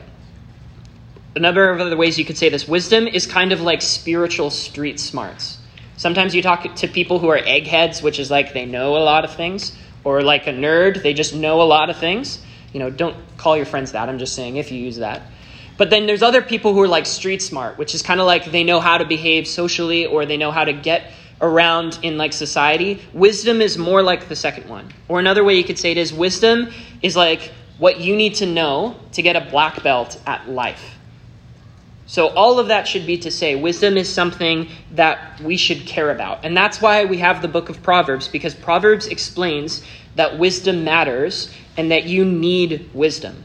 a 1.38 1.40
number 1.40 1.70
of 1.70 1.80
other 1.80 1.96
ways 1.96 2.18
you 2.18 2.26
could 2.26 2.38
say 2.38 2.50
this. 2.50 2.68
Wisdom 2.68 3.08
is 3.08 3.28
kind 3.28 3.52
of 3.52 3.62
like 3.62 3.82
spiritual 3.82 4.50
street 4.50 5.00
smarts. 5.00 5.57
Sometimes 5.98 6.34
you 6.36 6.42
talk 6.42 6.76
to 6.76 6.88
people 6.88 7.20
who 7.20 7.28
are 7.30 7.38
eggheads, 7.38 8.02
which 8.02 8.20
is 8.20 8.32
like 8.32 8.54
they 8.54 8.66
know 8.66 8.96
a 8.98 9.04
lot 9.04 9.26
of 9.26 9.36
things, 9.36 9.76
or 10.04 10.22
like 10.22 10.48
a 10.48 10.52
nerd, 10.52 11.02
they 11.04 11.14
just 11.14 11.36
know 11.36 11.62
a 11.62 11.64
lot 11.64 11.90
of 11.90 11.98
things. 11.98 12.40
You 12.72 12.80
know, 12.80 12.90
don't 12.90 13.18
call 13.38 13.58
your 13.58 13.66
friends 13.66 13.92
that. 13.94 14.08
I'm 14.08 14.20
just 14.20 14.36
saying 14.36 14.58
if 14.58 14.72
you 14.72 14.80
use 14.80 14.98
that. 14.98 15.24
But 15.78 15.90
then 15.90 16.06
there's 16.06 16.22
other 16.22 16.42
people 16.42 16.74
who 16.74 16.82
are 16.82 16.88
like 16.88 17.06
street 17.06 17.42
smart, 17.42 17.78
which 17.78 17.96
is 17.96 18.02
kind 18.02 18.20
of 18.20 18.28
like 18.28 18.46
they 18.52 18.64
know 18.64 18.80
how 18.80 18.98
to 18.98 19.06
behave 19.06 19.48
socially 19.48 20.06
or 20.06 20.26
they 20.26 20.38
know 20.38 20.52
how 20.52 20.66
to 20.66 20.74
get 20.74 21.12
around 21.42 22.00
in 22.02 22.18
like 22.18 22.34
society. 22.34 23.02
Wisdom 23.14 23.62
is 23.62 23.78
more 23.78 24.02
like 24.02 24.28
the 24.28 24.36
second 24.36 24.70
one. 24.70 24.92
Or 25.08 25.20
another 25.20 25.44
way 25.44 25.56
you 25.56 25.64
could 25.64 25.80
say 25.80 25.92
it 25.92 25.98
is 25.98 26.14
wisdom 26.14 26.72
is 27.02 27.16
like 27.16 27.52
what 27.78 28.00
you 28.00 28.16
need 28.16 28.36
to 28.36 28.46
know 28.46 28.96
to 29.14 29.22
get 29.22 29.36
a 29.36 29.50
black 29.50 29.84
belt 29.84 30.20
at 30.26 30.50
life. 30.50 30.97
So, 32.08 32.30
all 32.30 32.58
of 32.58 32.70
that 32.70 32.88
should 32.88 33.06
be 33.06 33.18
to 33.20 33.32
say, 33.32 33.56
wisdom 33.56 33.98
is 33.98 34.12
something 34.12 34.70
that 34.92 35.42
we 35.42 35.58
should 35.58 35.86
care 35.86 36.10
about. 36.10 36.46
And 36.46 36.56
that's 36.56 36.82
why 36.82 37.04
we 37.04 37.18
have 37.18 37.42
the 37.42 37.50
book 37.50 37.68
of 37.68 37.84
Proverbs, 37.84 38.30
because 38.30 38.56
Proverbs 38.56 39.08
explains 39.08 39.84
that 40.16 40.40
wisdom 40.40 40.86
matters 40.86 41.54
and 41.76 41.92
that 41.92 42.06
you 42.06 42.24
need 42.24 42.90
wisdom. 42.94 43.44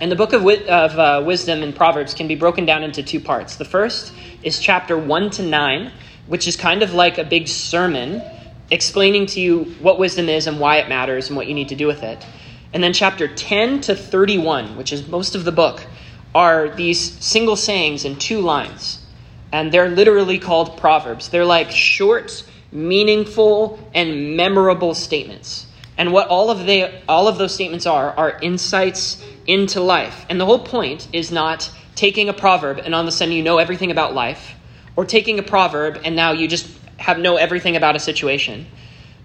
And 0.00 0.10
the 0.10 0.16
book 0.16 0.32
of, 0.32 0.44
of 0.44 0.98
uh, 0.98 1.22
wisdom 1.24 1.62
in 1.62 1.72
Proverbs 1.72 2.14
can 2.14 2.26
be 2.26 2.34
broken 2.34 2.66
down 2.66 2.82
into 2.82 3.02
two 3.02 3.20
parts. 3.20 3.56
The 3.56 3.64
first 3.64 4.12
is 4.42 4.58
chapter 4.58 4.98
1 4.98 5.30
to 5.30 5.42
9, 5.42 5.92
which 6.26 6.48
is 6.48 6.56
kind 6.56 6.82
of 6.82 6.94
like 6.94 7.18
a 7.18 7.24
big 7.24 7.46
sermon 7.46 8.22
explaining 8.70 9.26
to 9.26 9.40
you 9.40 9.64
what 9.80 9.98
wisdom 9.98 10.28
is 10.28 10.46
and 10.46 10.60
why 10.60 10.76
it 10.76 10.88
matters 10.88 11.28
and 11.28 11.36
what 11.36 11.46
you 11.46 11.54
need 11.54 11.68
to 11.70 11.76
do 11.76 11.86
with 11.86 12.02
it. 12.02 12.24
And 12.72 12.82
then 12.82 12.92
chapter 12.92 13.26
10 13.26 13.80
to 13.82 13.94
31, 13.94 14.76
which 14.76 14.92
is 14.92 15.08
most 15.08 15.34
of 15.34 15.44
the 15.44 15.52
book, 15.52 15.86
are 16.34 16.68
these 16.68 17.00
single 17.24 17.56
sayings 17.56 18.04
in 18.04 18.16
two 18.16 18.40
lines. 18.40 19.04
And 19.52 19.72
they're 19.72 19.88
literally 19.88 20.38
called 20.38 20.76
proverbs. 20.76 21.30
They're 21.30 21.44
like 21.44 21.70
short, 21.70 22.44
meaningful, 22.70 23.78
and 23.94 24.36
memorable 24.36 24.94
statements. 24.94 25.66
And 25.96 26.12
what 26.12 26.28
all 26.28 26.50
of 26.50 26.66
they 26.66 27.02
all 27.08 27.26
of 27.26 27.38
those 27.38 27.54
statements 27.54 27.86
are 27.86 28.10
are 28.16 28.38
insights 28.40 29.22
into 29.46 29.80
life. 29.80 30.26
And 30.28 30.40
the 30.40 30.46
whole 30.46 30.58
point 30.60 31.08
is 31.12 31.32
not 31.32 31.70
taking 31.96 32.28
a 32.28 32.32
proverb 32.32 32.78
and 32.78 32.94
all 32.94 33.00
of 33.00 33.08
a 33.08 33.12
sudden 33.12 33.34
you 33.34 33.42
know 33.42 33.58
everything 33.58 33.90
about 33.90 34.14
life, 34.14 34.54
or 34.94 35.04
taking 35.04 35.38
a 35.38 35.42
proverb 35.42 36.00
and 36.04 36.14
now 36.14 36.32
you 36.32 36.46
just 36.46 36.68
have 36.98 37.18
know 37.18 37.36
everything 37.36 37.74
about 37.74 37.96
a 37.96 37.98
situation. 37.98 38.66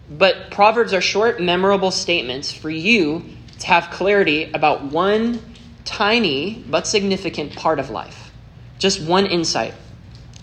But 0.10 0.52
proverbs 0.52 0.94
are 0.94 1.02
short, 1.02 1.42
memorable 1.42 1.92
statements 1.92 2.52
for 2.52 2.70
you 2.70 3.26
to 3.60 3.68
have 3.68 3.90
clarity 3.92 4.52
about 4.52 4.84
one 4.84 5.40
tiny 5.86 6.64
but 6.70 6.88
significant 6.88 7.56
part 7.56 7.80
of 7.80 7.90
life. 7.90 8.32
Just 8.80 9.02
one 9.02 9.26
insight. 9.26 9.74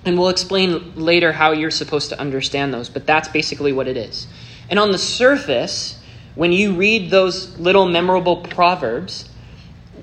And 0.05 0.19
we'll 0.19 0.29
explain 0.31 0.95
later 0.97 1.33
how 1.33 1.53
you're 1.53 1.71
supposed 1.71 2.09
to 2.09 2.19
understand 2.19 2.73
those, 2.73 2.89
but 2.89 3.07
that's 3.07 3.29
basically 3.29 3.73
what 3.73 3.87
it 3.87 3.97
is. 3.97 4.27
And 4.71 4.79
on 4.79 4.93
the 4.93 4.99
surface, 4.99 6.01
when 6.35 6.53
you 6.53 6.75
read 6.75 7.11
those 7.11 7.59
little 7.59 7.87
memorable 7.87 8.37
proverbs, 8.37 9.29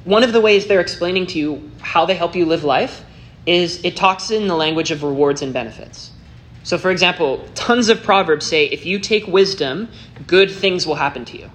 one 0.04 0.24
of 0.24 0.34
the 0.34 0.42
ways 0.42 0.68
they're 0.68 0.82
explaining 0.82 1.26
to 1.28 1.40
you 1.40 1.72
how 1.82 2.06
they 2.06 2.16
help 2.16 2.36
you 2.36 2.46
live 2.46 2.64
life 2.64 3.04
is 3.46 3.84
it 3.84 3.96
talks 3.96 4.30
in 4.30 4.48
the 4.48 4.56
language 4.56 4.92
of 4.92 5.04
rewards 5.04 5.42
and 5.42 5.54
benefits. 5.54 6.12
So, 6.64 6.78
for 6.78 6.92
example, 6.92 7.48
tons 7.56 7.88
of 7.88 8.04
proverbs 8.04 8.46
say 8.46 8.66
if 8.66 8.86
you 8.86 9.00
take 9.00 9.26
wisdom, 9.26 9.90
good 10.28 10.52
things 10.52 10.86
will 10.86 10.96
happen 10.96 11.24
to 11.26 11.38
you. 11.38 11.50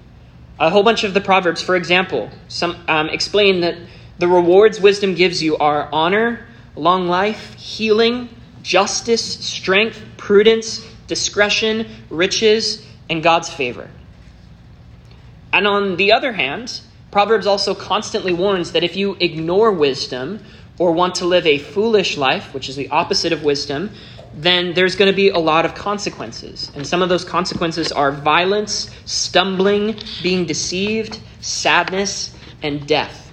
A 0.62 0.70
whole 0.70 0.84
bunch 0.84 1.02
of 1.02 1.12
the 1.12 1.20
Proverbs, 1.20 1.60
for 1.60 1.74
example, 1.74 2.30
some, 2.46 2.76
um, 2.86 3.08
explain 3.08 3.62
that 3.62 3.74
the 4.20 4.28
rewards 4.28 4.80
wisdom 4.80 5.16
gives 5.16 5.42
you 5.42 5.56
are 5.56 5.88
honor, 5.92 6.46
long 6.76 7.08
life, 7.08 7.54
healing, 7.54 8.28
justice, 8.62 9.24
strength, 9.44 10.00
prudence, 10.16 10.86
discretion, 11.08 11.88
riches, 12.10 12.86
and 13.10 13.24
God's 13.24 13.50
favor. 13.50 13.90
And 15.52 15.66
on 15.66 15.96
the 15.96 16.12
other 16.12 16.32
hand, 16.32 16.80
Proverbs 17.10 17.48
also 17.48 17.74
constantly 17.74 18.32
warns 18.32 18.70
that 18.70 18.84
if 18.84 18.94
you 18.94 19.16
ignore 19.18 19.72
wisdom 19.72 20.38
or 20.78 20.92
want 20.92 21.16
to 21.16 21.24
live 21.24 21.44
a 21.44 21.58
foolish 21.58 22.16
life, 22.16 22.54
which 22.54 22.68
is 22.68 22.76
the 22.76 22.88
opposite 22.90 23.32
of 23.32 23.42
wisdom, 23.42 23.90
then 24.34 24.72
there's 24.74 24.96
going 24.96 25.10
to 25.10 25.16
be 25.16 25.28
a 25.28 25.38
lot 25.38 25.64
of 25.64 25.74
consequences. 25.74 26.70
And 26.74 26.86
some 26.86 27.02
of 27.02 27.08
those 27.08 27.24
consequences 27.24 27.92
are 27.92 28.10
violence, 28.10 28.90
stumbling, 29.04 29.98
being 30.22 30.46
deceived, 30.46 31.20
sadness, 31.40 32.34
and 32.62 32.86
death. 32.86 33.30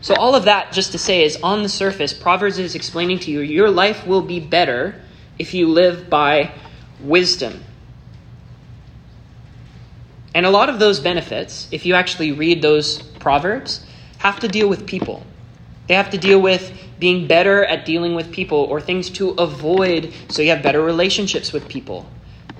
So, 0.00 0.14
all 0.14 0.34
of 0.34 0.44
that, 0.44 0.72
just 0.72 0.92
to 0.92 0.98
say, 0.98 1.22
is 1.22 1.36
on 1.42 1.62
the 1.62 1.68
surface, 1.68 2.12
Proverbs 2.12 2.58
is 2.58 2.74
explaining 2.74 3.20
to 3.20 3.30
you 3.30 3.40
your 3.40 3.70
life 3.70 4.06
will 4.06 4.22
be 4.22 4.40
better 4.40 5.00
if 5.38 5.54
you 5.54 5.68
live 5.68 6.10
by 6.10 6.52
wisdom. 7.00 7.62
And 10.34 10.46
a 10.46 10.50
lot 10.50 10.68
of 10.68 10.78
those 10.78 10.98
benefits, 10.98 11.68
if 11.70 11.84
you 11.84 11.94
actually 11.94 12.32
read 12.32 12.62
those 12.62 13.02
Proverbs, 13.02 13.84
have 14.18 14.40
to 14.40 14.48
deal 14.48 14.68
with 14.68 14.86
people. 14.86 15.24
They 15.88 15.94
have 15.94 16.10
to 16.10 16.18
deal 16.18 16.40
with 16.40 16.72
being 17.02 17.26
better 17.26 17.64
at 17.64 17.84
dealing 17.84 18.14
with 18.14 18.30
people 18.30 18.58
or 18.58 18.80
things 18.80 19.10
to 19.10 19.30
avoid 19.30 20.14
so 20.28 20.40
you 20.40 20.50
have 20.50 20.62
better 20.62 20.80
relationships 20.80 21.52
with 21.52 21.68
people. 21.68 22.06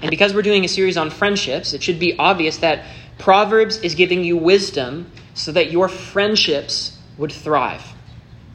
And 0.02 0.10
because 0.10 0.34
we're 0.34 0.42
doing 0.42 0.64
a 0.64 0.68
series 0.68 0.96
on 0.96 1.10
friendships, 1.10 1.72
it 1.74 1.80
should 1.80 2.00
be 2.00 2.18
obvious 2.18 2.56
that 2.56 2.84
Proverbs 3.18 3.78
is 3.78 3.94
giving 3.94 4.24
you 4.24 4.36
wisdom 4.36 5.12
so 5.34 5.52
that 5.52 5.70
your 5.70 5.86
friendships 5.86 6.98
would 7.18 7.30
thrive. 7.30 7.84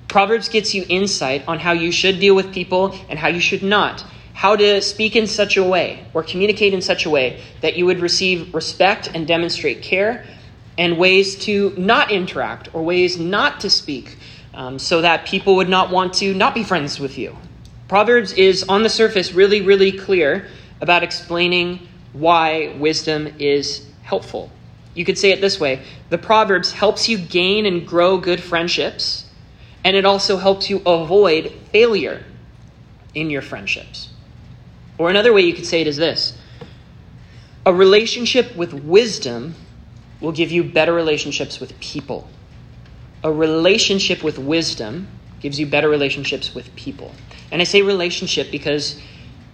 Proverbs 0.09 0.49
gets 0.49 0.75
you 0.75 0.83
insight 0.89 1.47
on 1.47 1.57
how 1.57 1.71
you 1.71 1.93
should 1.93 2.19
deal 2.19 2.35
with 2.35 2.53
people 2.53 2.93
and 3.07 3.17
how 3.17 3.29
you 3.29 3.39
should 3.39 3.63
not. 3.63 4.03
How 4.33 4.57
to 4.57 4.81
speak 4.81 5.15
in 5.15 5.25
such 5.25 5.55
a 5.55 5.63
way 5.63 6.05
or 6.13 6.21
communicate 6.21 6.73
in 6.73 6.81
such 6.81 7.05
a 7.05 7.09
way 7.09 7.41
that 7.61 7.77
you 7.77 7.85
would 7.85 8.01
receive 8.01 8.53
respect 8.53 9.09
and 9.13 9.25
demonstrate 9.25 9.81
care, 9.83 10.25
and 10.77 10.97
ways 10.97 11.37
to 11.45 11.73
not 11.77 12.11
interact 12.11 12.75
or 12.75 12.83
ways 12.83 13.17
not 13.17 13.61
to 13.61 13.69
speak 13.69 14.17
um, 14.57 14.79
so 14.79 15.01
that 15.01 15.25
people 15.27 15.55
would 15.55 15.69
not 15.69 15.91
want 15.91 16.15
to 16.15 16.33
not 16.33 16.55
be 16.55 16.63
friends 16.63 16.99
with 16.99 17.17
you. 17.17 17.37
Proverbs 17.87 18.33
is, 18.33 18.63
on 18.63 18.83
the 18.83 18.89
surface, 18.89 19.31
really, 19.31 19.61
really 19.61 19.91
clear 19.91 20.47
about 20.81 21.03
explaining 21.03 21.87
why 22.11 22.75
wisdom 22.79 23.33
is 23.39 23.87
helpful. 24.01 24.51
You 24.95 25.05
could 25.05 25.17
say 25.17 25.31
it 25.31 25.41
this 25.41 25.59
way 25.59 25.83
the 26.09 26.17
Proverbs 26.17 26.71
helps 26.71 27.07
you 27.07 27.19
gain 27.19 27.67
and 27.67 27.87
grow 27.87 28.17
good 28.17 28.41
friendships, 28.41 29.29
and 29.83 29.95
it 29.95 30.05
also 30.05 30.37
helps 30.37 30.71
you 30.71 30.81
avoid 30.85 31.53
failure 31.71 32.23
in 33.13 33.29
your 33.29 33.43
friendships. 33.43 34.09
Or 34.97 35.11
another 35.11 35.31
way 35.31 35.41
you 35.41 35.53
could 35.53 35.67
say 35.67 35.81
it 35.81 35.87
is 35.87 35.97
this 35.97 36.35
a 37.63 37.73
relationship 37.73 38.55
with 38.55 38.73
wisdom 38.73 39.53
will 40.19 40.31
give 40.31 40.51
you 40.51 40.63
better 40.63 40.93
relationships 40.93 41.59
with 41.59 41.79
people 41.79 42.27
a 43.27 43.31
relationship 43.31 44.23
with 44.23 44.39
wisdom 44.39 45.05
gives 45.41 45.59
you 45.59 45.65
better 45.65 45.89
relationships 45.89 46.55
with 46.55 46.73
people. 46.77 47.13
And 47.51 47.61
I 47.61 47.65
say 47.65 47.81
relationship 47.81 48.51
because 48.51 49.01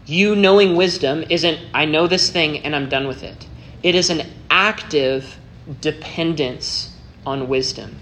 you 0.05 0.35
knowing 0.35 0.75
wisdom 0.75 1.23
isn't, 1.27 1.59
I 1.73 1.85
know 1.85 2.05
this 2.05 2.29
thing 2.29 2.59
and 2.59 2.75
I'm 2.75 2.87
done 2.87 3.07
with 3.07 3.23
it. 3.23 3.47
It 3.81 3.95
is 3.95 4.11
an 4.11 4.29
active 4.51 5.39
dependence 5.81 6.95
on 7.25 7.47
wisdom. 7.47 7.97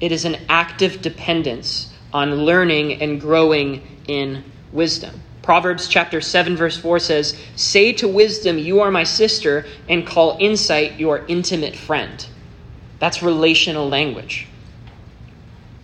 It 0.00 0.12
is 0.12 0.26
an 0.26 0.36
active 0.50 1.00
dependence 1.00 1.94
on 2.12 2.44
learning 2.44 3.00
and 3.00 3.18
growing 3.18 3.82
in 4.06 4.44
wisdom. 4.70 5.22
Proverbs 5.40 5.88
chapter 5.88 6.20
7 6.20 6.56
verse 6.56 6.76
4 6.76 6.98
says, 6.98 7.34
"Say 7.54 7.92
to 7.94 8.06
wisdom, 8.06 8.58
you 8.58 8.80
are 8.80 8.90
my 8.90 9.04
sister, 9.04 9.64
and 9.88 10.06
call 10.06 10.36
insight 10.40 11.00
your 11.00 11.24
intimate 11.26 11.74
friend." 11.74 12.26
That's 12.98 13.22
relational 13.22 13.88
language. 13.88 14.48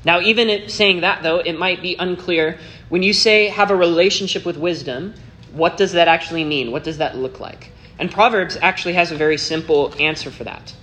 Now, 0.04 0.21
even 0.21 0.68
saying 0.68 1.02
that, 1.02 1.23
though, 1.23 1.38
it 1.38 1.59
might 1.59 1.80
be 1.80 1.97
unclear. 1.99 2.59
When 2.88 3.02
you 3.02 3.12
say 3.12 3.49
have 3.49 3.71
a 3.71 3.76
relationship 3.76 4.44
with 4.44 4.56
wisdom, 4.56 5.14
what 5.52 5.76
does 5.76 5.92
that 5.92 6.09
actually 6.09 6.44
mean? 6.44 6.73
What 6.73 6.85
does 6.85 6.99
that 6.99 7.16
look 7.16 7.38
like? 7.38 7.71
And 7.99 8.11
Proverbs 8.11 8.59
actually 8.61 8.94
has 8.94 9.12
a 9.12 9.16
very 9.16 9.38
simple 9.38 9.94
answer 10.00 10.30
for 10.30 10.44
that. 10.44 10.75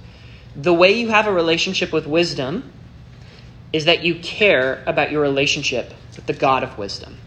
The 0.55 0.73
way 0.73 0.93
you 0.93 1.09
have 1.09 1.27
a 1.27 1.33
relationship 1.33 1.91
with 1.91 2.07
wisdom 2.07 2.71
is 3.73 3.85
that 3.85 4.03
you 4.03 4.15
care 4.15 4.83
about 4.85 5.11
your 5.11 5.21
relationship 5.21 5.93
with 6.15 6.25
the 6.25 6.33
God 6.33 6.63
of 6.63 6.77
wisdom. 6.77 7.17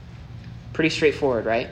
Pretty 0.72 0.90
straightforward, 0.90 1.44
right? 1.44 1.68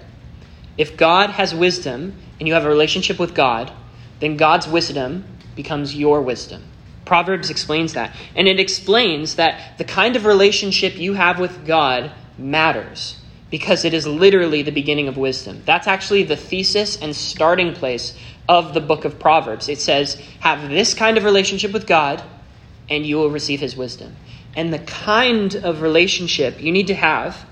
If 0.77 0.97
God 0.97 1.31
has 1.31 1.55
wisdom 1.55 2.15
and 2.39 2.47
you 2.47 2.55
have 2.55 2.65
a 2.65 2.69
relationship 2.69 3.19
with 3.19 3.35
God, 3.35 3.73
then 4.21 4.37
God's 4.37 4.69
wisdom 4.69 5.25
becomes 5.57 5.95
your 5.95 6.21
wisdom. 6.21 6.65
Proverbs 7.11 7.50
explains 7.50 7.95
that. 7.95 8.14
And 8.37 8.47
it 8.47 8.61
explains 8.61 9.35
that 9.35 9.76
the 9.79 9.85
kind 9.85 10.14
of 10.14 10.26
relationship 10.26 10.97
you 10.97 11.14
have 11.14 11.40
with 11.40 11.67
God 11.67 12.12
matters 12.38 13.21
because 13.50 13.85
it 13.85 13.93
is 13.93 14.07
literally 14.07 14.62
the 14.62 14.71
beginning 14.71 15.09
of 15.09 15.17
wisdom. 15.17 15.61
That's 15.67 15.88
actually 15.88 16.23
the 16.23 16.37
thesis 16.37 16.97
and 17.02 17.17
starting 17.17 17.75
place 17.75 18.17
of 18.49 18.75
the 18.75 18.81
book 18.81 19.05
of 19.05 19.19
Proverbs. 19.19 19.69
It 19.69 19.81
says, 19.81 20.23
have 20.38 20.71
this 20.71 20.95
kind 20.95 21.19
of 21.19 21.25
relationship 21.25 21.73
with 21.73 21.88
God, 21.88 22.23
and 22.88 23.05
you 23.05 23.17
will 23.17 23.31
receive 23.31 23.59
his 23.59 23.75
wisdom. 23.75 24.14
And 24.55 24.73
the 24.73 24.79
kind 24.79 25.57
of 25.57 25.83
relationship 25.83 26.62
you 26.62 26.71
need 26.71 26.87
to 26.87 26.95
have 26.95 27.45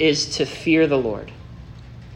is 0.00 0.36
to 0.38 0.44
fear 0.44 0.88
the 0.88 0.98
Lord. 0.98 1.30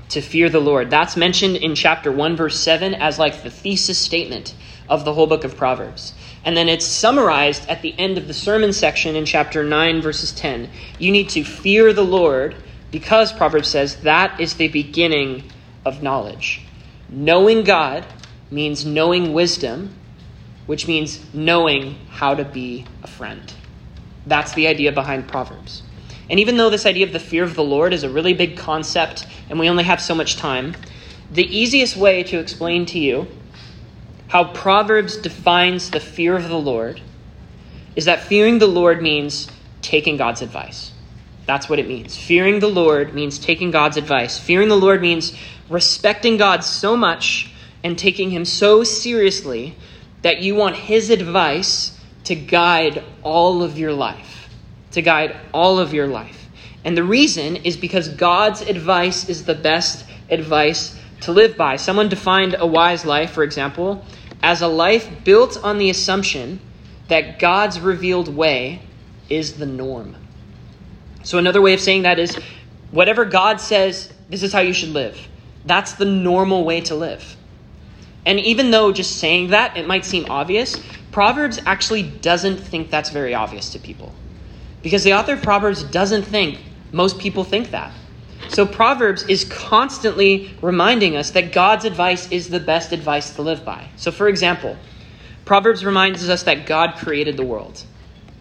To 0.09 0.21
fear 0.21 0.49
the 0.49 0.59
Lord. 0.59 0.91
That's 0.91 1.17
mentioned 1.17 1.55
in 1.55 1.77
chapter 1.77 2.11
1, 2.11 2.35
verse 2.35 2.59
7 2.59 2.95
as 2.95 3.17
like 3.17 3.45
the 3.45 3.51
thesis 3.51 3.97
statement 3.97 4.57
of 4.89 5.05
the 5.05 5.15
whole 5.15 5.29
book 5.29 5.45
of 5.45 5.57
Proverbs. 5.57 6.15
And 6.45 6.57
then 6.57 6.69
it's 6.69 6.85
summarized 6.85 7.69
at 7.69 7.81
the 7.81 7.95
end 7.99 8.19
of 8.19 8.29
the 8.29 8.35
sermon 8.35 8.73
section 8.73 9.17
in 9.17 9.25
chapter 9.25 9.65
9, 9.65 10.03
verses 10.03 10.33
10. 10.33 10.69
You 10.99 11.11
need 11.11 11.31
to 11.31 11.43
fear 11.43 11.93
the 11.93 12.05
Lord 12.05 12.55
because, 12.91 13.33
Proverbs 13.33 13.69
says, 13.69 13.97
that 14.03 14.39
is 14.41 14.55
the 14.55 14.69
beginning 14.69 15.51
of 15.85 16.03
knowledge. 16.03 16.61
Knowing 17.09 17.65
God 17.65 18.07
means 18.51 18.85
knowing 18.85 19.33
wisdom, 19.33 19.95
which 20.67 20.87
means 20.87 21.21
knowing 21.35 21.97
how 22.11 22.35
to 22.35 22.45
be 22.45 22.85
a 23.03 23.07
friend. 23.07 23.53
That's 24.27 24.53
the 24.55 24.69
idea 24.69 24.93
behind 24.93 25.29
Proverbs. 25.29 25.83
And 26.31 26.41
even 26.41 26.57
though 26.57 26.71
this 26.71 26.87
idea 26.87 27.07
of 27.07 27.13
the 27.13 27.21
fear 27.21 27.45
of 27.45 27.55
the 27.55 27.65
Lord 27.65 27.93
is 27.93 28.03
a 28.03 28.11
really 28.11 28.33
big 28.33 28.57
concept 28.57 29.27
and 29.51 29.59
we 29.59 29.69
only 29.69 29.85
have 29.85 30.01
so 30.01 30.15
much 30.15 30.37
time, 30.37 30.75
the 31.31 31.45
easiest 31.45 31.97
way 31.97 32.23
to 32.25 32.39
explain 32.39 32.87
to 32.87 32.99
you 32.99 33.27
how 34.35 34.43
Proverbs 34.43 35.17
defines 35.17 35.91
the 35.91 36.01
fear 36.01 36.35
of 36.35 36.49
the 36.49 36.59
Lord 36.59 37.01
is 37.95 38.07
that 38.07 38.25
fearing 38.25 38.59
the 38.59 38.67
Lord 38.67 39.01
means 39.01 39.47
taking 39.81 40.17
God's 40.17 40.43
advice. 40.43 40.91
That's 41.47 41.69
what 41.69 41.79
it 41.79 41.87
means. 41.87 42.17
Fearing 42.17 42.59
the 42.59 42.67
Lord 42.67 43.15
means 43.15 43.39
taking 43.39 43.71
God's 43.71 43.97
advice. 43.97 44.37
Fearing 44.37 44.69
the 44.69 44.77
Lord 44.77 45.01
means 45.01 45.39
respecting 45.69 46.37
God 46.37 46.65
so 46.65 46.97
much 46.97 47.53
and 47.85 47.97
taking 47.97 48.31
Him 48.31 48.45
so 48.45 48.83
seriously 48.83 49.77
that 50.23 50.41
you 50.41 50.57
want 50.57 50.75
His 50.75 51.11
advice 51.11 51.97
to 52.25 52.35
guide 52.35 53.05
all 53.23 53.63
of 53.63 53.79
your 53.79 53.93
life. 53.93 54.49
To 54.93 55.03
guide 55.03 55.37
all 55.53 55.79
of 55.79 55.95
your 55.95 56.09
life. 56.09 56.49
And 56.85 56.97
the 56.97 57.05
reason 57.05 57.55
is 57.55 57.77
because 57.77 58.09
God's 58.09 58.63
advice 58.63 59.29
is 59.29 59.45
the 59.45 59.55
best 59.55 60.05
advice 60.29 60.99
to 61.21 61.31
live 61.31 61.57
by. 61.57 61.77
Someone 61.77 62.09
defined 62.09 62.57
a 62.59 62.67
wise 62.67 63.05
life, 63.05 63.31
for 63.31 63.45
example, 63.45 64.05
as 64.45 64.61
a 64.61 64.69
life 64.69 65.25
built 65.25 65.59
on 65.65 65.79
the 65.79 65.89
assumption 65.89 66.61
that 67.09 67.39
God's 67.39 67.81
revealed 67.81 68.29
way 68.29 68.83
is 69.31 69.55
the 69.55 69.65
norm. 69.65 70.15
So, 71.23 71.39
another 71.39 71.63
way 71.63 71.73
of 71.73 71.81
saying 71.81 72.03
that 72.03 72.19
is 72.19 72.37
whatever 72.91 73.25
God 73.25 73.59
says, 73.59 74.13
this 74.29 74.43
is 74.43 74.53
how 74.53 74.61
you 74.61 74.75
should 74.75 74.91
live. 74.91 75.19
That's 75.65 75.95
the 75.95 76.05
normal 76.05 76.63
way 76.67 76.83
to 76.83 76.95
live. 76.95 77.37
And 78.27 78.39
even 78.39 78.71
though 78.71 78.93
just 78.93 79.17
saying 79.17 79.49
that, 79.49 79.79
it 79.79 79.87
might 79.87 80.05
seem 80.05 80.27
obvious, 80.29 80.79
Proverbs 81.11 81.59
actually 81.65 82.03
doesn't 82.03 82.59
think 82.59 82.91
that's 82.91 83.09
very 83.09 83.35
obvious 83.35 83.71
to 83.71 83.79
people. 83.79 84.15
Because 84.83 85.05
the 85.05 85.15
author 85.15 85.33
of 85.33 85.43
Proverbs 85.43 85.85
doesn't 85.85 86.25
think 86.25 86.59
most 86.93 87.19
people 87.19 87.45
think 87.45 87.71
that. 87.71 87.95
So 88.49 88.67
Proverbs 88.67 89.25
is 89.25 89.45
constantly 89.45 90.55
reminding 90.61 91.17
us 91.17 91.31
that 91.31 91.53
God's 91.53 91.85
advice 91.85 92.31
is 92.31 92.49
the 92.49 92.61
best 92.61 92.93
advice 92.93 93.35
to 93.37 93.43
live 93.43 93.65
by. 93.65 93.89
So, 93.97 94.11
for 94.11 94.29
example, 94.29 94.77
Proverbs 95.45 95.85
reminds 95.85 96.29
us 96.29 96.43
that 96.45 96.67
God 96.67 96.97
created 96.97 97.37
the 97.37 97.45
world. 97.45 97.83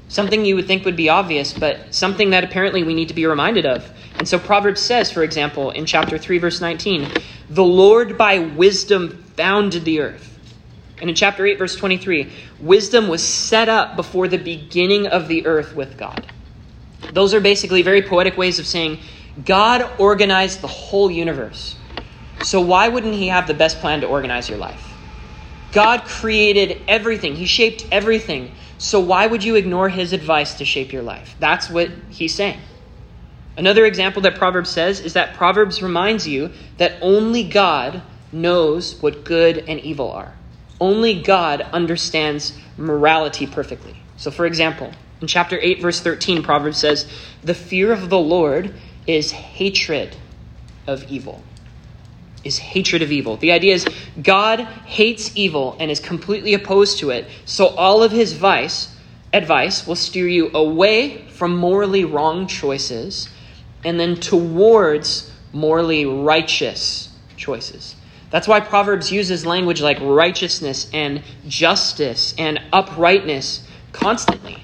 Something 0.07 0.45
you 0.45 0.55
would 0.55 0.67
think 0.67 0.85
would 0.85 0.95
be 0.95 1.09
obvious, 1.09 1.53
but 1.53 1.93
something 1.93 2.29
that 2.31 2.43
apparently 2.43 2.83
we 2.83 2.93
need 2.93 3.07
to 3.07 3.13
be 3.13 3.25
reminded 3.25 3.65
of. 3.65 3.89
And 4.17 4.27
so 4.27 4.37
Proverbs 4.37 4.79
says, 4.79 5.11
for 5.11 5.23
example, 5.23 5.71
in 5.71 5.85
chapter 5.85 6.17
3, 6.17 6.37
verse 6.37 6.61
19, 6.61 7.09
The 7.49 7.63
Lord 7.63 8.17
by 8.17 8.39
wisdom 8.39 9.23
founded 9.35 9.85
the 9.85 10.01
earth. 10.01 10.29
And 11.01 11.09
in 11.09 11.15
chapter 11.15 11.45
8, 11.45 11.57
verse 11.57 11.75
23, 11.75 12.31
wisdom 12.59 13.07
was 13.07 13.23
set 13.23 13.67
up 13.67 13.95
before 13.95 14.27
the 14.27 14.37
beginning 14.37 15.07
of 15.07 15.27
the 15.27 15.45
earth 15.45 15.75
with 15.75 15.97
God. 15.97 16.27
Those 17.11 17.33
are 17.33 17.41
basically 17.41 17.81
very 17.81 18.01
poetic 18.01 18.37
ways 18.37 18.59
of 18.59 18.67
saying 18.67 18.99
God 19.43 19.89
organized 19.99 20.61
the 20.61 20.67
whole 20.67 21.09
universe. 21.09 21.75
So 22.41 22.61
why 22.61 22.87
wouldn't 22.87 23.15
He 23.15 23.29
have 23.29 23.47
the 23.47 23.53
best 23.53 23.79
plan 23.79 24.01
to 24.01 24.07
organize 24.07 24.49
your 24.49 24.57
life? 24.57 24.93
God 25.71 26.03
created 26.03 26.81
everything, 26.87 27.35
He 27.35 27.45
shaped 27.45 27.85
everything. 27.91 28.51
So 28.77 28.99
why 28.99 29.27
would 29.27 29.43
you 29.43 29.55
ignore 29.55 29.89
His 29.89 30.13
advice 30.13 30.55
to 30.55 30.65
shape 30.65 30.91
your 30.91 31.03
life? 31.03 31.35
That's 31.39 31.69
what 31.69 31.89
He's 32.09 32.35
saying. 32.35 32.59
Another 33.57 33.85
example 33.85 34.21
that 34.23 34.35
Proverbs 34.35 34.69
says 34.69 34.99
is 34.99 35.13
that 35.13 35.35
Proverbs 35.35 35.81
reminds 35.81 36.27
you 36.27 36.51
that 36.77 36.97
only 37.01 37.43
God 37.43 38.01
knows 38.31 39.01
what 39.01 39.23
good 39.23 39.57
and 39.67 39.79
evil 39.79 40.11
are. 40.11 40.33
Only 40.81 41.21
God 41.21 41.61
understands 41.61 42.57
morality 42.77 43.45
perfectly. 43.45 43.95
So, 44.17 44.31
for 44.31 44.45
example, 44.45 44.91
in 45.21 45.27
chapter 45.27 45.57
8, 45.61 45.81
verse 45.81 46.01
13, 46.01 46.43
Proverbs 46.43 46.77
says, 46.77 47.07
The 47.43 47.53
fear 47.53 47.93
of 47.93 48.09
the 48.09 48.19
Lord 48.19 48.73
is 49.07 49.31
hatred 49.31 50.15
of 50.87 51.03
evil. 51.09 51.43
Is 52.43 52.57
hatred 52.57 53.01
of 53.01 53.11
evil. 53.11 53.37
The 53.37 53.51
idea 53.51 53.73
is 53.73 53.87
God 54.21 54.59
hates 54.59 55.35
evil 55.35 55.77
and 55.79 55.89
is 55.89 55.99
completely 55.99 56.53
opposed 56.53 56.99
to 56.99 57.09
it, 57.09 57.27
so 57.45 57.67
all 57.67 58.03
of 58.03 58.11
his 58.11 58.33
vice, 58.33 58.93
advice 59.31 59.87
will 59.87 59.95
steer 59.95 60.27
you 60.27 60.51
away 60.53 61.25
from 61.29 61.55
morally 61.55 62.05
wrong 62.05 62.47
choices 62.47 63.29
and 63.83 63.99
then 63.99 64.15
towards 64.15 65.31
morally 65.51 66.05
righteous 66.05 67.09
choices. 67.37 67.95
That's 68.29 68.47
why 68.47 68.61
Proverbs 68.61 69.11
uses 69.11 69.45
language 69.45 69.81
like 69.81 69.99
righteousness 70.01 70.89
and 70.91 71.21
justice 71.47 72.33
and 72.37 72.59
uprightness 72.71 73.65
constantly. 73.91 74.63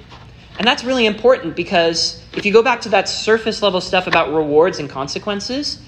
And 0.58 0.68
that's 0.68 0.84
really 0.84 1.06
important 1.06 1.56
because 1.56 2.19
if 2.34 2.46
you 2.46 2.54
go 2.54 2.62
back 2.62 2.82
to 2.82 2.90
that 2.90 3.10
surface 3.10 3.62
level 3.62 3.82
stuff 3.82 4.08
about 4.08 4.34
rewards 4.34 4.80
and 4.80 4.90
consequences, 4.90 5.82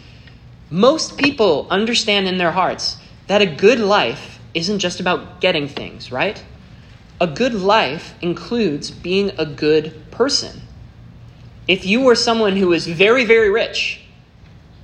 most 0.69 1.17
people 1.17 1.67
understand 1.69 2.27
in 2.27 2.37
their 2.37 2.51
hearts 2.51 2.97
that 3.27 3.41
a 3.41 3.45
good 3.45 3.79
life 3.79 4.39
isn't 4.53 4.79
just 4.79 4.99
about 4.99 5.41
getting 5.41 5.67
things, 5.67 6.11
right? 6.11 6.43
A 7.19 7.27
good 7.27 7.53
life 7.53 8.15
includes 8.21 8.89
being 8.89 9.31
a 9.37 9.45
good 9.45 10.09
person. 10.11 10.61
If 11.67 11.85
you 11.85 12.01
were 12.01 12.15
someone 12.15 12.55
who 12.55 12.69
was 12.69 12.87
very, 12.87 13.25
very 13.25 13.49
rich, 13.49 14.01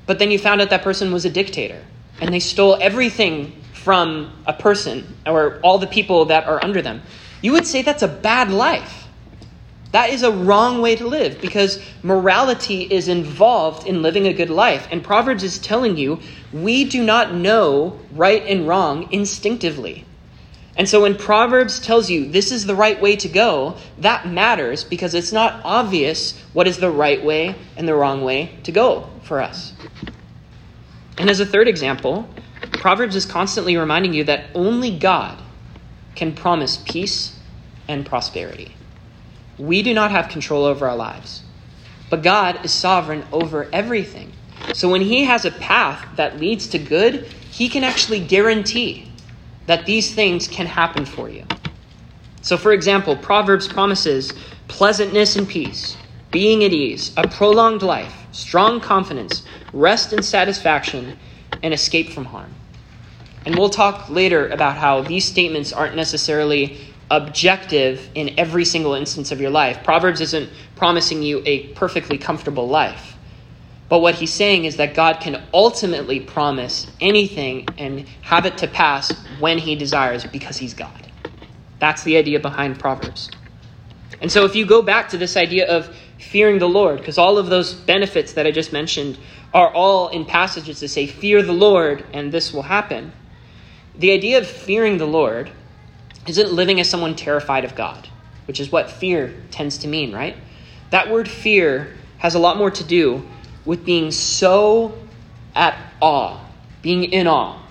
but 0.05 0.19
then 0.19 0.29
you 0.29 0.37
found 0.37 0.61
out 0.61 0.69
that 0.69 0.83
person 0.83 1.11
was 1.11 1.25
a 1.25 1.29
dictator 1.29 1.83
and 2.21 2.33
they 2.33 2.39
stole 2.39 2.77
everything 2.79 3.59
from 3.73 4.31
a 4.45 4.53
person 4.53 5.15
or 5.25 5.59
all 5.61 5.79
the 5.79 5.87
people 5.87 6.25
that 6.25 6.45
are 6.45 6.63
under 6.63 6.81
them, 6.81 7.01
you 7.41 7.51
would 7.53 7.65
say 7.65 7.81
that's 7.81 8.03
a 8.03 8.07
bad 8.07 8.51
life. 8.51 9.06
That 9.91 10.09
is 10.09 10.23
a 10.23 10.31
wrong 10.31 10.81
way 10.81 10.95
to 10.97 11.07
live 11.07 11.39
because 11.39 11.81
morality 12.03 12.83
is 12.83 13.07
involved 13.07 13.87
in 13.87 14.01
living 14.01 14.27
a 14.27 14.33
good 14.33 14.49
life. 14.49 14.87
And 14.91 15.03
Proverbs 15.03 15.43
is 15.43 15.59
telling 15.59 15.97
you 15.97 16.19
we 16.51 16.83
do 16.83 17.03
not 17.03 17.33
know 17.33 17.99
right 18.11 18.43
and 18.45 18.67
wrong 18.67 19.11
instinctively. 19.11 20.05
And 20.75 20.87
so 20.87 21.01
when 21.01 21.15
Proverbs 21.15 21.79
tells 21.79 22.09
you 22.09 22.29
this 22.29 22.51
is 22.51 22.65
the 22.65 22.75
right 22.75 23.01
way 23.01 23.15
to 23.15 23.27
go, 23.27 23.77
that 23.97 24.27
matters 24.27 24.83
because 24.83 25.15
it's 25.15 25.31
not 25.31 25.61
obvious 25.63 26.39
what 26.53 26.67
is 26.67 26.77
the 26.77 26.91
right 26.91 27.23
way 27.23 27.55
and 27.75 27.87
the 27.87 27.95
wrong 27.95 28.23
way 28.23 28.59
to 28.63 28.71
go 28.71 29.09
for 29.23 29.41
us. 29.41 29.73
And 31.17 31.31
as 31.31 31.39
a 31.39 31.45
third 31.45 31.67
example, 31.67 32.29
Proverbs 32.73 33.15
is 33.15 33.25
constantly 33.25 33.75
reminding 33.75 34.13
you 34.13 34.25
that 34.25 34.45
only 34.53 34.95
God 34.95 35.41
can 36.15 36.33
promise 36.33 36.77
peace 36.77 37.39
and 37.87 38.05
prosperity. 38.05 38.76
We 39.57 39.81
do 39.81 39.93
not 39.93 40.11
have 40.11 40.29
control 40.29 40.65
over 40.65 40.87
our 40.87 40.95
lives, 40.95 41.43
but 42.09 42.23
God 42.23 42.63
is 42.63 42.71
sovereign 42.71 43.25
over 43.31 43.69
everything. 43.73 44.33
So 44.73 44.89
when 44.89 45.01
He 45.01 45.23
has 45.23 45.45
a 45.45 45.51
path 45.51 46.05
that 46.15 46.39
leads 46.39 46.67
to 46.67 46.79
good, 46.79 47.25
He 47.51 47.69
can 47.69 47.83
actually 47.83 48.19
guarantee 48.19 49.11
that 49.65 49.85
these 49.85 50.13
things 50.13 50.47
can 50.47 50.65
happen 50.65 51.05
for 51.05 51.29
you. 51.29 51.45
So, 52.41 52.57
for 52.57 52.71
example, 52.71 53.15
Proverbs 53.15 53.67
promises 53.67 54.33
pleasantness 54.67 55.35
and 55.35 55.47
peace, 55.47 55.97
being 56.31 56.63
at 56.63 56.71
ease, 56.71 57.11
a 57.17 57.27
prolonged 57.27 57.81
life, 57.81 58.25
strong 58.31 58.79
confidence, 58.79 59.43
rest 59.73 60.13
and 60.13 60.23
satisfaction, 60.23 61.17
and 61.63 61.73
escape 61.73 62.09
from 62.09 62.25
harm. 62.25 62.53
And 63.45 63.57
we'll 63.57 63.69
talk 63.69 64.09
later 64.09 64.47
about 64.49 64.77
how 64.77 65.01
these 65.01 65.25
statements 65.25 65.73
aren't 65.73 65.95
necessarily 65.95 66.79
objective 67.09 68.09
in 68.15 68.37
every 68.37 68.65
single 68.65 68.93
instance 68.93 69.31
of 69.31 69.39
your 69.39 69.49
life. 69.49 69.83
Proverbs 69.83 70.21
isn't 70.21 70.49
promising 70.75 71.21
you 71.23 71.41
a 71.45 71.67
perfectly 71.69 72.17
comfortable 72.17 72.67
life. 72.67 73.15
But 73.89 73.99
what 73.99 74.15
he's 74.15 74.33
saying 74.33 74.65
is 74.65 74.77
that 74.77 74.93
God 74.93 75.21
can 75.21 75.43
ultimately 75.53 76.19
promise 76.19 76.87
anything 76.99 77.67
and 77.77 78.05
have 78.21 78.45
it 78.45 78.57
to 78.59 78.67
pass 78.67 79.13
when 79.39 79.57
he 79.57 79.75
desires 79.75 80.25
because 80.25 80.57
he's 80.57 80.73
God. 80.73 81.07
That's 81.79 82.03
the 82.03 82.17
idea 82.17 82.39
behind 82.39 82.79
Proverbs. 82.79 83.29
And 84.21 84.31
so 84.31 84.45
if 84.45 84.55
you 84.55 84.65
go 84.65 84.81
back 84.81 85.09
to 85.09 85.17
this 85.17 85.37
idea 85.37 85.67
of 85.67 85.95
fearing 86.19 86.59
the 86.59 86.67
Lord, 86.67 86.97
because 86.97 87.17
all 87.17 87.37
of 87.37 87.47
those 87.47 87.73
benefits 87.73 88.33
that 88.33 88.45
I 88.45 88.51
just 88.51 88.73
mentioned 88.73 89.17
are 89.53 89.73
all 89.73 90.09
in 90.09 90.25
passages 90.25 90.79
that 90.81 90.89
say, 90.89 91.07
Fear 91.07 91.43
the 91.43 91.53
Lord, 91.53 92.05
and 92.13 92.31
this 92.31 92.53
will 92.53 92.63
happen. 92.63 93.13
The 93.95 94.11
idea 94.11 94.39
of 94.39 94.47
fearing 94.47 94.97
the 94.97 95.07
Lord 95.07 95.51
isn't 96.27 96.51
living 96.51 96.79
as 96.79 96.89
someone 96.89 97.15
terrified 97.15 97.65
of 97.65 97.75
God, 97.75 98.07
which 98.45 98.59
is 98.59 98.71
what 98.71 98.89
fear 98.89 99.33
tends 99.51 99.77
to 99.79 99.87
mean, 99.87 100.13
right? 100.13 100.35
That 100.89 101.11
word 101.11 101.27
fear 101.27 101.95
has 102.17 102.35
a 102.35 102.39
lot 102.39 102.57
more 102.57 102.71
to 102.71 102.83
do 102.83 103.27
with 103.65 103.85
being 103.85 104.11
so 104.11 104.97
at 105.55 105.77
awe, 106.01 106.39
being 106.81 107.03
in 107.05 107.27
awe, 107.27 107.61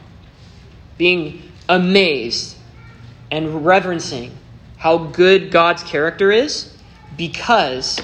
being 0.99 1.43
amazed, 1.69 2.57
and 3.31 3.65
reverencing 3.65 4.37
how 4.77 4.99
good 4.99 5.51
God's 5.51 5.83
character 5.83 6.31
is 6.31 6.77
because 7.17 8.01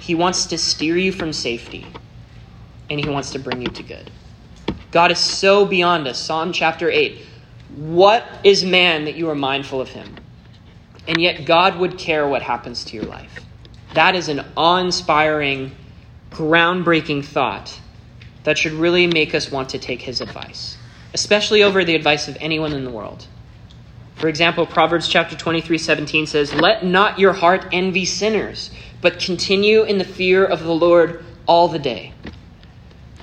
he 0.00 0.14
wants 0.14 0.46
to 0.46 0.58
steer 0.58 0.96
you 0.96 1.12
from 1.12 1.32
safety 1.32 1.86
and 2.88 3.00
he 3.00 3.08
wants 3.08 3.30
to 3.32 3.38
bring 3.38 3.60
you 3.60 3.68
to 3.68 3.82
good. 3.82 4.10
God 4.90 5.10
is 5.10 5.18
so 5.18 5.64
beyond 5.64 6.06
us. 6.06 6.18
Psalm 6.18 6.52
chapter 6.52 6.90
8. 6.90 7.26
What 7.76 8.24
is 8.44 8.64
man 8.64 9.06
that 9.06 9.14
you 9.14 9.30
are 9.30 9.34
mindful 9.34 9.80
of 9.80 9.88
him? 9.88 10.16
And 11.08 11.20
yet 11.20 11.46
God 11.46 11.78
would 11.78 11.98
care 11.98 12.28
what 12.28 12.42
happens 12.42 12.84
to 12.84 12.96
your 12.96 13.06
life. 13.06 13.40
That 13.94 14.14
is 14.14 14.28
an 14.28 14.44
awe 14.56 14.78
inspiring, 14.78 15.72
groundbreaking 16.30 17.24
thought 17.24 17.80
that 18.44 18.58
should 18.58 18.72
really 18.72 19.06
make 19.06 19.34
us 19.34 19.50
want 19.50 19.70
to 19.70 19.78
take 19.78 20.02
his 20.02 20.20
advice, 20.20 20.76
especially 21.14 21.62
over 21.62 21.84
the 21.84 21.94
advice 21.94 22.28
of 22.28 22.36
anyone 22.40 22.72
in 22.72 22.84
the 22.84 22.90
world. 22.90 23.26
For 24.16 24.28
example, 24.28 24.66
Proverbs 24.66 25.08
chapter 25.08 25.36
23, 25.36 25.78
17 25.78 26.26
says, 26.26 26.54
Let 26.54 26.84
not 26.84 27.18
your 27.18 27.32
heart 27.32 27.66
envy 27.72 28.04
sinners, 28.04 28.70
but 29.00 29.18
continue 29.18 29.82
in 29.82 29.98
the 29.98 30.04
fear 30.04 30.44
of 30.44 30.62
the 30.62 30.74
Lord 30.74 31.24
all 31.46 31.68
the 31.68 31.78
day. 31.78 32.12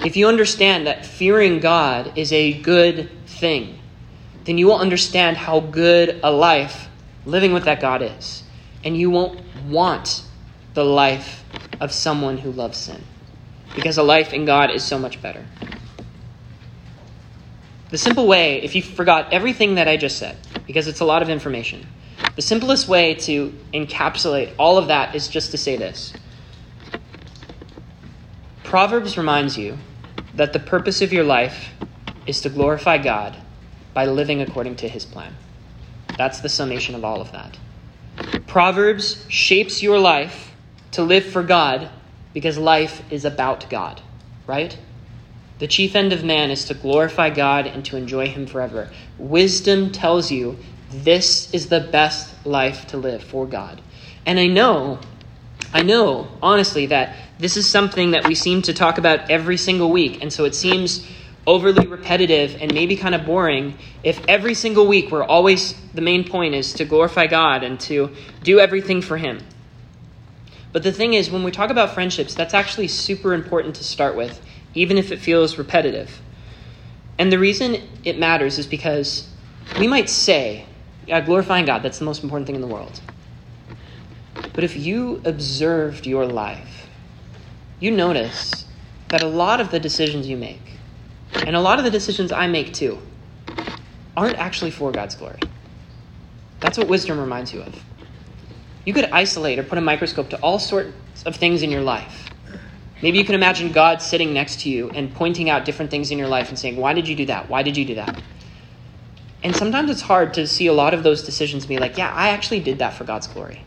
If 0.04 0.18
you 0.18 0.28
understand 0.28 0.88
that 0.88 1.06
fearing 1.06 1.60
God 1.60 2.18
is 2.18 2.32
a 2.34 2.54
good 2.54 3.10
thing, 3.28 3.80
then 4.50 4.58
you 4.58 4.66
will 4.66 4.80
understand 4.80 5.38
how 5.38 5.60
good 5.60 6.20
a 6.24 6.32
life 6.32 6.90
living 7.24 7.54
with 7.54 7.66
that 7.66 7.80
God 7.80 8.02
is. 8.02 8.42
And 8.84 8.98
you 8.98 9.12
won't 9.12 9.40
want 9.68 10.24
the 10.74 10.84
life 10.84 11.44
of 11.80 11.92
someone 11.92 12.40
who 12.40 12.52
loves 12.52 12.76
sin. 12.80 13.04
Because 13.76 14.00
a 14.00 14.02
life 14.02 14.34
in 14.34 14.46
God 14.46 14.72
is 14.72 14.84
so 14.84 14.98
much 14.98 15.22
better. 15.22 15.46
The 17.92 17.98
simple 18.00 18.26
way, 18.26 18.64
if 18.64 18.74
you 18.74 18.82
forgot 18.82 19.32
everything 19.32 19.76
that 19.76 19.88
I 19.88 19.98
just 19.98 20.18
said, 20.18 20.36
because 20.66 20.88
it's 20.88 21.00
a 21.00 21.06
lot 21.06 21.22
of 21.22 21.30
information, 21.30 21.86
the 22.36 22.42
simplest 22.42 22.88
way 22.88 23.14
to 23.14 23.54
encapsulate 23.72 24.56
all 24.58 24.80
of 24.80 24.88
that 24.88 25.14
is 25.14 25.28
just 25.28 25.52
to 25.52 25.60
say 25.60 25.78
this 25.78 26.12
Proverbs 28.64 29.16
reminds 29.16 29.60
you 29.60 29.78
that 30.34 30.54
the 30.54 30.60
purpose 30.60 31.04
of 31.04 31.14
your 31.14 31.24
life 31.24 31.70
is 32.26 32.42
to 32.42 32.50
glorify 32.50 32.98
God 32.98 33.38
by 33.94 34.06
living 34.06 34.42
according 34.42 34.76
to 34.78 34.88
his 34.88 35.06
plan. 35.06 35.36
That's 36.18 36.40
the 36.40 36.50
summation 36.50 36.96
of 36.96 37.06
all 37.06 37.22
of 37.22 37.32
that. 37.32 37.58
Proverbs 38.48 39.26
shapes 39.30 39.82
your 39.82 40.00
life 40.00 40.54
to 40.92 41.04
live 41.04 41.26
for 41.26 41.44
God 41.44 41.90
because 42.34 42.58
life 42.58 43.02
is 43.12 43.26
about 43.26 43.70
God, 43.70 44.02
right? 44.48 44.78
The 45.60 45.68
chief 45.68 45.96
end 45.96 46.14
of 46.14 46.24
man 46.24 46.52
is 46.52 46.66
to 46.66 46.74
glorify 46.74 47.30
God 47.30 47.68
and 47.68 47.84
to 47.86 47.98
enjoy 47.98 48.28
him 48.28 48.48
forever. 48.48 48.90
Wisdom 49.18 49.92
tells 49.92 50.32
you 50.32 50.58
this 50.90 51.54
is 51.54 51.68
the 51.68 51.82
best 51.82 52.46
life 52.46 52.88
to 52.88 52.98
live 52.98 53.24
for 53.24 53.46
God. 53.46 53.82
And 54.26 54.40
I 54.40 54.48
know, 54.48 55.00
I 55.74 55.84
know, 55.84 56.28
honestly, 56.42 56.88
that 56.88 57.16
this 57.38 57.58
is 57.58 57.68
something 57.68 58.12
that 58.12 58.28
we 58.28 58.36
seem 58.36 58.62
to 58.64 58.74
talk 58.74 58.98
about 58.98 59.30
every 59.30 59.58
single 59.58 59.92
week. 59.92 60.22
And 60.22 60.32
so 60.32 60.46
it 60.46 60.56
seems 60.56 61.06
overly 61.50 61.88
repetitive 61.88 62.56
and 62.62 62.72
maybe 62.76 62.96
kind 62.96 63.16
of 63.16 63.26
boring 63.26 63.76
if 64.04 64.24
every 64.28 64.54
single 64.54 64.86
week 64.86 65.10
we're 65.10 65.24
always, 65.24 65.74
the 65.96 66.02
main 66.02 66.24
point 66.24 66.54
is 66.54 66.74
to 66.74 66.86
glorify 66.86 67.26
God 67.26 67.64
and 67.64 67.80
to 67.80 68.16
do 68.44 68.60
everything 68.60 69.02
for 69.02 69.18
Him. 69.18 69.40
But 70.72 70.84
the 70.84 70.92
thing 70.92 71.16
is, 71.16 71.32
when 71.32 71.44
we 71.44 71.50
talk 71.50 71.72
about 71.72 71.96
friendships, 71.96 72.36
that's 72.36 72.54
actually 72.54 72.88
super 72.88 73.34
important 73.34 73.76
to 73.78 73.84
start 73.84 74.16
with, 74.16 74.40
even 74.76 75.00
if 75.00 75.12
it 75.12 75.18
feels 75.18 75.58
repetitive. 75.58 76.22
And 77.18 77.32
the 77.32 77.40
reason 77.40 77.78
it 78.04 78.20
matters 78.20 78.60
is 78.60 78.68
because 78.68 79.28
we 79.80 79.88
might 79.88 80.08
say, 80.08 80.68
yeah, 81.08 81.20
glorifying 81.20 81.66
God, 81.66 81.82
that's 81.82 81.98
the 81.98 82.06
most 82.06 82.24
important 82.24 82.46
thing 82.46 82.56
in 82.56 82.62
the 82.62 82.68
world. 82.68 83.02
But 84.54 84.64
if 84.64 84.78
you 84.78 85.20
observed 85.26 86.06
your 86.06 86.28
life, 86.28 86.88
you 87.80 87.90
notice 87.90 88.66
that 89.08 89.24
a 89.24 89.28
lot 89.28 89.60
of 89.60 89.72
the 89.72 89.80
decisions 89.80 90.28
you 90.28 90.38
make, 90.38 90.69
and 91.34 91.56
a 91.56 91.62
lot 91.62 91.80
of 91.80 91.86
the 91.86 91.92
decisions 91.92 92.32
I 92.32 92.48
make 92.48 92.74
too, 92.74 93.00
aren't 94.16 94.38
actually 94.38 94.72
for 94.72 94.92
God's 94.92 95.16
glory. 95.16 95.40
That's 96.60 96.78
what 96.78 96.88
wisdom 96.88 97.20
reminds 97.20 97.54
you 97.54 97.62
of. 97.62 97.84
You 98.86 98.94
could 98.94 99.06
isolate 99.12 99.60
or 99.60 99.64
put 99.64 99.78
a 99.78 99.82
microscope 99.82 100.30
to 100.32 100.38
all 100.38 100.60
sorts 100.60 101.24
of 101.26 101.36
things 101.36 101.62
in 101.62 101.70
your 101.70 101.82
life. 101.82 102.30
Maybe 103.02 103.18
you 103.18 103.24
can 103.24 103.36
imagine 103.36 103.72
God 103.72 104.02
sitting 104.02 104.34
next 104.34 104.62
to 104.62 104.70
you 104.70 104.90
and 104.90 105.14
pointing 105.14 105.50
out 105.50 105.64
different 105.64 105.90
things 105.90 106.12
in 106.12 106.18
your 106.18 106.28
life 106.28 106.50
and 106.50 106.60
saying, 106.60 106.76
Why 106.76 106.94
did 106.94 107.08
you 107.08 107.16
do 107.16 107.26
that? 107.28 107.50
Why 107.50 107.64
did 107.64 107.78
you 107.78 107.86
do 107.86 107.96
that? 107.96 108.22
And 109.42 109.56
sometimes 109.56 109.90
it's 109.90 110.02
hard 110.02 110.34
to 110.34 110.46
see 110.48 110.68
a 110.68 110.74
lot 110.74 110.94
of 110.94 111.04
those 111.04 111.24
decisions 111.24 111.66
be 111.66 111.78
like, 111.78 111.98
Yeah, 111.98 112.12
I 112.14 112.30
actually 112.30 112.60
did 112.60 112.80
that 112.80 112.94
for 112.94 113.06
God's 113.06 113.28
glory. 113.28 113.64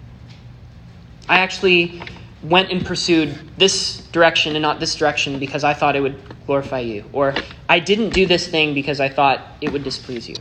I 1.29 1.39
actually 1.39 2.03
went 2.43 2.71
and 2.71 2.85
pursued 2.85 3.39
this 3.57 4.07
direction 4.09 4.57
and 4.57 4.63
not 4.63 4.81
this 4.81 4.95
direction 4.95 5.39
because 5.39 5.65
I 5.65 5.75
thought 5.75 5.97
it 5.97 6.01
would 6.01 6.21
glorify 6.47 6.81
you. 6.81 7.05
Or 7.13 7.37
I 7.69 7.79
didn't 7.79 8.11
do 8.11 8.27
this 8.27 8.49
thing 8.49 8.75
because 8.75 9.01
I 9.01 9.09
thought 9.09 9.41
it 9.61 9.69
would 9.69 9.85
displease 9.85 10.29
you. 10.29 10.37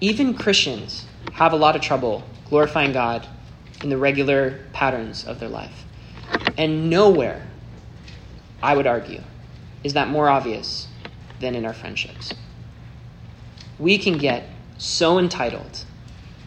Even 0.00 0.34
Christians 0.34 1.06
have 1.32 1.52
a 1.52 1.56
lot 1.56 1.76
of 1.76 1.82
trouble 1.82 2.24
glorifying 2.48 2.92
God 2.92 3.26
in 3.82 3.90
the 3.90 3.98
regular 3.98 4.64
patterns 4.72 5.24
of 5.24 5.38
their 5.40 5.48
life. 5.48 5.84
And 6.56 6.88
nowhere, 6.88 7.46
I 8.62 8.74
would 8.74 8.86
argue, 8.86 9.22
is 9.84 9.92
that 9.92 10.08
more 10.08 10.28
obvious 10.28 10.88
than 11.38 11.54
in 11.54 11.66
our 11.66 11.74
friendships. 11.74 12.34
We 13.78 13.98
can 13.98 14.16
get 14.16 14.48
so 14.78 15.18
entitled 15.18 15.84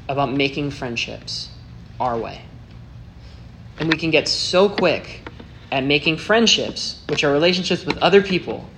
about 0.07 0.33
making 0.33 0.71
friendships 0.71 1.51
our 1.99 2.17
way. 2.17 2.48
And 3.79 3.89
we 3.89 3.97
can 3.97 4.11
get 4.11 4.27
so 4.27 4.69
quick 4.69 5.21
at 5.71 5.83
making 5.83 6.17
friendships, 6.17 7.01
which 7.07 7.23
are 7.23 7.31
relationships 7.31 7.85
with 7.85 7.97
other 7.97 8.21
people, 8.21 8.69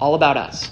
all 0.00 0.14
about 0.14 0.36
us. 0.36 0.70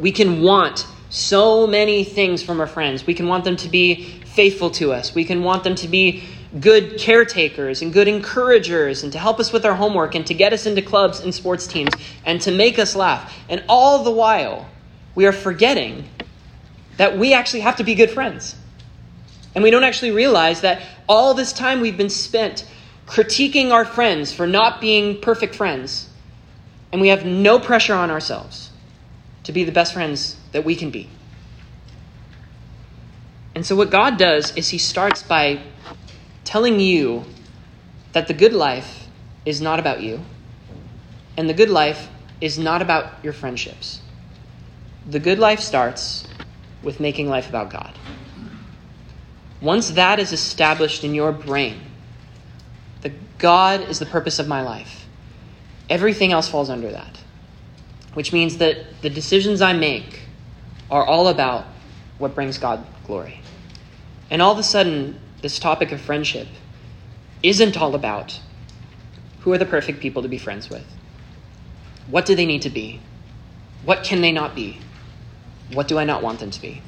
We 0.00 0.12
can 0.12 0.42
want 0.42 0.86
so 1.08 1.66
many 1.66 2.04
things 2.04 2.42
from 2.42 2.60
our 2.60 2.66
friends. 2.66 3.06
We 3.06 3.14
can 3.14 3.28
want 3.28 3.44
them 3.44 3.56
to 3.56 3.68
be 3.68 4.04
faithful 4.26 4.70
to 4.72 4.92
us. 4.92 5.14
We 5.14 5.24
can 5.24 5.42
want 5.42 5.64
them 5.64 5.74
to 5.76 5.88
be 5.88 6.24
good 6.60 6.98
caretakers 6.98 7.82
and 7.82 7.92
good 7.92 8.08
encouragers 8.08 9.02
and 9.02 9.12
to 9.12 9.18
help 9.18 9.40
us 9.40 9.52
with 9.52 9.64
our 9.64 9.74
homework 9.74 10.14
and 10.14 10.26
to 10.26 10.34
get 10.34 10.52
us 10.52 10.66
into 10.66 10.82
clubs 10.82 11.20
and 11.20 11.34
sports 11.34 11.66
teams 11.66 11.92
and 12.24 12.40
to 12.42 12.50
make 12.50 12.78
us 12.78 12.94
laugh. 12.96 13.34
And 13.48 13.64
all 13.68 14.04
the 14.04 14.10
while, 14.10 14.68
we 15.14 15.26
are 15.26 15.32
forgetting 15.32 16.08
that 16.96 17.18
we 17.18 17.32
actually 17.34 17.60
have 17.60 17.76
to 17.76 17.84
be 17.84 17.94
good 17.94 18.10
friends. 18.10 18.56
And 19.54 19.62
we 19.62 19.70
don't 19.70 19.84
actually 19.84 20.10
realize 20.10 20.60
that 20.62 20.82
all 21.08 21.34
this 21.34 21.52
time 21.52 21.80
we've 21.80 21.96
been 21.96 22.10
spent 22.10 22.66
critiquing 23.06 23.70
our 23.70 23.84
friends 23.84 24.32
for 24.32 24.46
not 24.46 24.80
being 24.80 25.20
perfect 25.20 25.54
friends, 25.54 26.08
and 26.92 27.00
we 27.00 27.08
have 27.08 27.24
no 27.24 27.58
pressure 27.58 27.94
on 27.94 28.10
ourselves 28.10 28.70
to 29.44 29.52
be 29.52 29.64
the 29.64 29.72
best 29.72 29.94
friends 29.94 30.36
that 30.52 30.64
we 30.64 30.74
can 30.74 30.90
be. 30.90 31.08
And 33.54 33.64
so, 33.64 33.76
what 33.76 33.90
God 33.90 34.18
does 34.18 34.54
is 34.56 34.68
He 34.68 34.78
starts 34.78 35.22
by 35.22 35.62
telling 36.44 36.80
you 36.80 37.24
that 38.12 38.28
the 38.28 38.34
good 38.34 38.52
life 38.52 39.06
is 39.44 39.60
not 39.60 39.78
about 39.78 40.02
you, 40.02 40.20
and 41.36 41.48
the 41.48 41.54
good 41.54 41.70
life 41.70 42.08
is 42.40 42.58
not 42.58 42.82
about 42.82 43.12
your 43.22 43.32
friendships. 43.32 44.00
The 45.06 45.20
good 45.20 45.38
life 45.38 45.60
starts 45.60 46.26
with 46.82 47.00
making 47.00 47.28
life 47.28 47.48
about 47.48 47.70
God. 47.70 47.96
Once 49.60 49.90
that 49.90 50.18
is 50.18 50.32
established 50.32 51.02
in 51.04 51.14
your 51.14 51.32
brain, 51.32 51.80
that 53.02 53.12
God 53.38 53.80
is 53.88 53.98
the 53.98 54.06
purpose 54.06 54.38
of 54.38 54.46
my 54.46 54.62
life, 54.62 55.06
everything 55.88 56.32
else 56.32 56.48
falls 56.48 56.70
under 56.70 56.90
that. 56.90 57.20
Which 58.14 58.32
means 58.32 58.58
that 58.58 59.02
the 59.02 59.10
decisions 59.10 59.60
I 59.60 59.72
make 59.72 60.20
are 60.90 61.04
all 61.04 61.28
about 61.28 61.66
what 62.18 62.34
brings 62.34 62.58
God 62.58 62.84
glory. 63.06 63.40
And 64.30 64.40
all 64.40 64.52
of 64.52 64.58
a 64.58 64.62
sudden, 64.62 65.20
this 65.42 65.58
topic 65.58 65.92
of 65.92 66.00
friendship 66.00 66.48
isn't 67.42 67.76
all 67.76 67.94
about 67.94 68.40
who 69.40 69.52
are 69.52 69.58
the 69.58 69.66
perfect 69.66 70.00
people 70.00 70.22
to 70.22 70.28
be 70.28 70.38
friends 70.38 70.68
with? 70.68 70.84
What 72.08 72.26
do 72.26 72.34
they 72.34 72.46
need 72.46 72.62
to 72.62 72.70
be? 72.70 73.00
What 73.84 74.02
can 74.02 74.20
they 74.20 74.32
not 74.32 74.54
be? 74.54 74.80
What 75.72 75.86
do 75.86 75.98
I 75.98 76.04
not 76.04 76.22
want 76.22 76.40
them 76.40 76.50
to 76.50 76.60
be? 76.60 76.82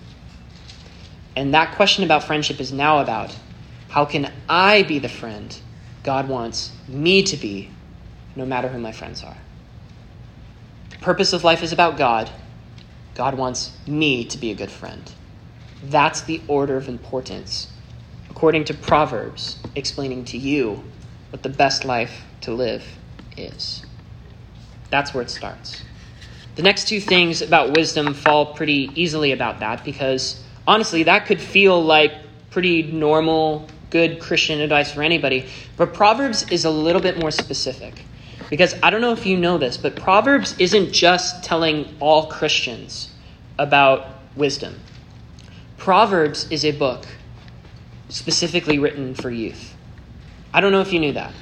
And 1.38 1.54
that 1.54 1.76
question 1.76 2.02
about 2.02 2.24
friendship 2.24 2.58
is 2.58 2.72
now 2.72 2.98
about 2.98 3.36
how 3.90 4.04
can 4.04 4.32
I 4.48 4.82
be 4.82 4.98
the 4.98 5.08
friend 5.08 5.56
God 6.02 6.28
wants 6.28 6.72
me 6.88 7.22
to 7.22 7.36
be, 7.36 7.70
no 8.34 8.44
matter 8.44 8.66
who 8.66 8.80
my 8.80 8.90
friends 8.90 9.22
are? 9.22 9.36
The 10.90 10.96
purpose 10.96 11.32
of 11.32 11.44
life 11.44 11.62
is 11.62 11.72
about 11.72 11.96
God. 11.96 12.28
God 13.14 13.38
wants 13.38 13.70
me 13.86 14.24
to 14.24 14.36
be 14.36 14.50
a 14.50 14.54
good 14.56 14.72
friend. 14.72 15.12
That's 15.80 16.22
the 16.22 16.40
order 16.48 16.76
of 16.76 16.88
importance, 16.88 17.70
according 18.28 18.64
to 18.64 18.74
Proverbs, 18.74 19.58
explaining 19.76 20.24
to 20.24 20.38
you 20.38 20.82
what 21.30 21.44
the 21.44 21.50
best 21.50 21.84
life 21.84 22.24
to 22.40 22.52
live 22.52 22.84
is. 23.36 23.86
That's 24.90 25.14
where 25.14 25.22
it 25.22 25.30
starts. 25.30 25.84
The 26.56 26.62
next 26.62 26.88
two 26.88 27.00
things 27.00 27.42
about 27.42 27.76
wisdom 27.76 28.12
fall 28.12 28.54
pretty 28.54 28.90
easily 28.96 29.30
about 29.30 29.60
that 29.60 29.84
because 29.84 30.42
honestly, 30.68 31.04
that 31.04 31.26
could 31.26 31.40
feel 31.40 31.82
like 31.82 32.12
pretty 32.50 32.82
normal, 32.82 33.66
good 33.90 34.20
Christian 34.20 34.60
advice 34.60 34.92
for 34.92 35.02
anybody. 35.02 35.46
But 35.76 35.94
Proverbs 35.94 36.48
is 36.50 36.64
a 36.64 36.70
little 36.70 37.00
bit 37.00 37.18
more 37.18 37.30
specific. 37.32 38.04
Because 38.50 38.74
I 38.82 38.90
don't 38.90 39.00
know 39.00 39.12
if 39.12 39.26
you 39.26 39.36
know 39.36 39.58
this, 39.58 39.76
but 39.76 39.96
Proverbs 39.96 40.54
isn't 40.58 40.92
just 40.92 41.42
telling 41.42 41.96
all 42.00 42.26
Christians 42.26 43.10
about 43.58 44.06
wisdom. 44.36 44.78
Proverbs 45.76 46.50
is 46.50 46.64
a 46.64 46.72
book 46.72 47.06
specifically 48.08 48.78
written 48.78 49.14
for 49.14 49.30
youth. 49.30 49.74
I 50.52 50.60
don't 50.60 50.72
know 50.72 50.80
if 50.80 50.92
you 50.92 51.00
knew 51.00 51.12
that. 51.12 51.32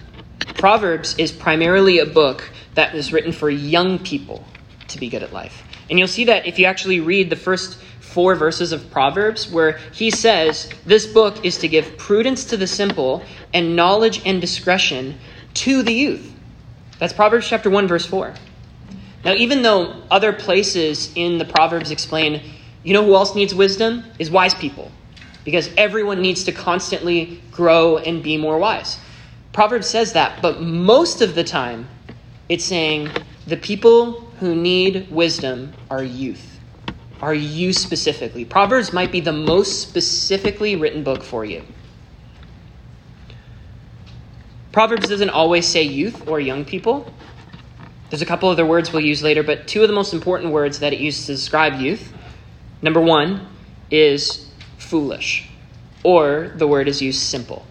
Proverbs 0.54 1.16
is 1.18 1.30
primarily 1.30 1.98
a 1.98 2.06
book 2.06 2.50
that 2.74 2.94
is 2.94 3.12
written 3.12 3.32
for 3.32 3.50
young 3.50 3.98
people 3.98 4.44
to 4.88 4.98
be 4.98 5.08
good 5.08 5.22
at 5.22 5.32
life. 5.32 5.62
And 5.88 5.98
you'll 5.98 6.08
see 6.08 6.24
that 6.24 6.46
if 6.46 6.58
you 6.58 6.66
actually 6.66 7.00
read 7.00 7.30
the 7.30 7.36
first 7.36 7.78
four 8.16 8.34
verses 8.34 8.72
of 8.72 8.90
Proverbs, 8.90 9.52
where 9.52 9.72
he 9.92 10.10
says, 10.10 10.70
This 10.86 11.06
book 11.06 11.44
is 11.44 11.58
to 11.58 11.68
give 11.68 11.98
prudence 11.98 12.46
to 12.46 12.56
the 12.56 12.66
simple 12.66 13.22
and 13.52 13.76
knowledge 13.76 14.22
and 14.24 14.40
discretion 14.40 15.18
to 15.52 15.82
the 15.82 15.92
youth. 15.92 16.32
That's 16.98 17.12
Proverbs 17.12 17.46
chapter 17.46 17.68
1, 17.68 17.86
verse 17.86 18.06
4. 18.06 18.32
Now, 19.22 19.34
even 19.34 19.60
though 19.60 20.02
other 20.10 20.32
places 20.32 21.12
in 21.14 21.36
the 21.36 21.44
Proverbs 21.44 21.90
explain, 21.90 22.40
you 22.82 22.94
know 22.94 23.04
who 23.04 23.14
else 23.14 23.34
needs 23.34 23.54
wisdom? 23.54 24.02
Is 24.18 24.30
wise 24.30 24.54
people. 24.54 24.90
Because 25.44 25.68
everyone 25.76 26.22
needs 26.22 26.44
to 26.44 26.52
constantly 26.52 27.42
grow 27.50 27.98
and 27.98 28.22
be 28.22 28.38
more 28.38 28.56
wise. 28.56 28.98
Proverbs 29.52 29.90
says 29.90 30.14
that, 30.14 30.40
but 30.40 30.62
most 30.62 31.20
of 31.20 31.34
the 31.34 31.44
time, 31.44 31.86
it's 32.48 32.64
saying 32.64 33.10
the 33.46 33.58
people 33.58 34.22
who 34.40 34.54
need 34.54 35.10
wisdom 35.10 35.74
are 35.90 36.02
youth, 36.02 36.55
are 37.20 37.34
you 37.34 37.72
specifically. 37.72 38.44
Proverbs 38.44 38.92
might 38.92 39.10
be 39.10 39.20
the 39.20 39.32
most 39.32 39.80
specifically 39.82 40.76
written 40.76 41.02
book 41.02 41.22
for 41.22 41.44
you. 41.44 41.62
Proverbs 44.72 45.08
doesn't 45.08 45.30
always 45.30 45.66
say 45.66 45.82
youth 45.82 46.28
or 46.28 46.38
young 46.38 46.64
people. 46.64 47.10
There's 48.10 48.22
a 48.22 48.26
couple 48.26 48.48
other 48.48 48.66
words 48.66 48.92
we'll 48.92 49.04
use 49.04 49.22
later, 49.22 49.42
but 49.42 49.66
two 49.66 49.82
of 49.82 49.88
the 49.88 49.94
most 49.94 50.12
important 50.12 50.52
words 50.52 50.80
that 50.80 50.92
it 50.92 51.00
uses 51.00 51.26
to 51.26 51.32
describe 51.32 51.80
youth 51.80 52.12
number 52.82 53.00
one 53.00 53.48
is 53.90 54.50
foolish, 54.78 55.48
or 56.02 56.52
the 56.56 56.66
word 56.66 56.88
is 56.88 57.00
used 57.00 57.20
simple. 57.20 57.64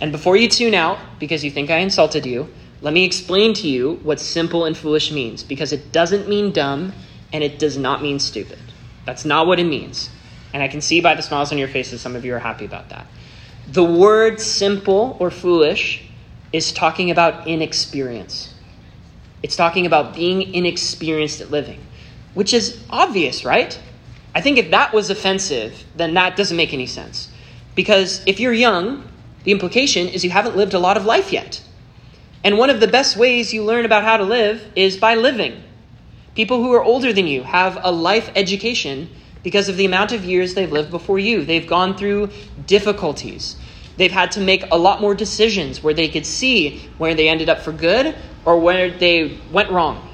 And 0.00 0.12
before 0.12 0.36
you 0.36 0.48
tune 0.48 0.74
out, 0.74 0.98
because 1.18 1.44
you 1.44 1.50
think 1.50 1.70
I 1.70 1.78
insulted 1.78 2.26
you, 2.26 2.48
let 2.80 2.92
me 2.92 3.04
explain 3.04 3.54
to 3.54 3.68
you 3.68 4.00
what 4.02 4.20
simple 4.20 4.64
and 4.64 4.76
foolish 4.76 5.12
means, 5.12 5.42
because 5.42 5.72
it 5.72 5.92
doesn't 5.92 6.28
mean 6.28 6.52
dumb 6.52 6.92
and 7.32 7.42
it 7.42 7.58
does 7.58 7.78
not 7.78 8.02
mean 8.02 8.18
stupid. 8.18 8.58
That's 9.04 9.24
not 9.24 9.46
what 9.46 9.58
it 9.58 9.64
means. 9.64 10.10
And 10.52 10.62
I 10.62 10.68
can 10.68 10.80
see 10.80 11.00
by 11.00 11.14
the 11.14 11.22
smiles 11.22 11.52
on 11.52 11.58
your 11.58 11.68
faces, 11.68 12.00
some 12.00 12.14
of 12.14 12.24
you 12.24 12.34
are 12.34 12.38
happy 12.38 12.64
about 12.64 12.90
that. 12.90 13.06
The 13.68 13.84
word 13.84 14.40
simple 14.40 15.16
or 15.18 15.30
foolish 15.30 16.04
is 16.52 16.72
talking 16.72 17.10
about 17.10 17.46
inexperience. 17.46 18.54
It's 19.42 19.56
talking 19.56 19.86
about 19.86 20.14
being 20.14 20.54
inexperienced 20.54 21.40
at 21.40 21.50
living, 21.50 21.80
which 22.34 22.52
is 22.52 22.82
obvious, 22.90 23.44
right? 23.44 23.78
I 24.34 24.40
think 24.40 24.58
if 24.58 24.70
that 24.70 24.92
was 24.92 25.10
offensive, 25.10 25.84
then 25.96 26.14
that 26.14 26.36
doesn't 26.36 26.56
make 26.56 26.72
any 26.72 26.86
sense. 26.86 27.28
Because 27.74 28.22
if 28.26 28.38
you're 28.38 28.52
young, 28.52 29.08
the 29.44 29.52
implication 29.52 30.08
is 30.08 30.24
you 30.24 30.30
haven't 30.30 30.56
lived 30.56 30.74
a 30.74 30.78
lot 30.78 30.96
of 30.96 31.04
life 31.04 31.32
yet. 31.32 31.62
And 32.44 32.58
one 32.58 32.70
of 32.70 32.80
the 32.80 32.88
best 32.88 33.16
ways 33.16 33.52
you 33.52 33.64
learn 33.64 33.84
about 33.84 34.04
how 34.04 34.16
to 34.16 34.24
live 34.24 34.64
is 34.74 34.96
by 34.96 35.14
living. 35.14 35.62
People 36.34 36.62
who 36.62 36.72
are 36.72 36.82
older 36.82 37.12
than 37.12 37.26
you 37.26 37.42
have 37.42 37.78
a 37.82 37.92
life 37.92 38.30
education 38.34 39.10
because 39.42 39.68
of 39.68 39.76
the 39.76 39.84
amount 39.84 40.12
of 40.12 40.24
years 40.24 40.54
they've 40.54 40.72
lived 40.72 40.90
before 40.90 41.18
you. 41.18 41.44
They've 41.44 41.66
gone 41.66 41.96
through 41.96 42.30
difficulties. 42.66 43.56
They've 43.96 44.12
had 44.12 44.32
to 44.32 44.40
make 44.40 44.64
a 44.70 44.78
lot 44.78 45.00
more 45.00 45.14
decisions 45.14 45.82
where 45.82 45.92
they 45.92 46.08
could 46.08 46.24
see 46.24 46.90
where 46.96 47.14
they 47.14 47.28
ended 47.28 47.48
up 47.48 47.60
for 47.60 47.72
good 47.72 48.16
or 48.44 48.58
where 48.58 48.90
they 48.90 49.38
went 49.50 49.70
wrong. 49.70 50.08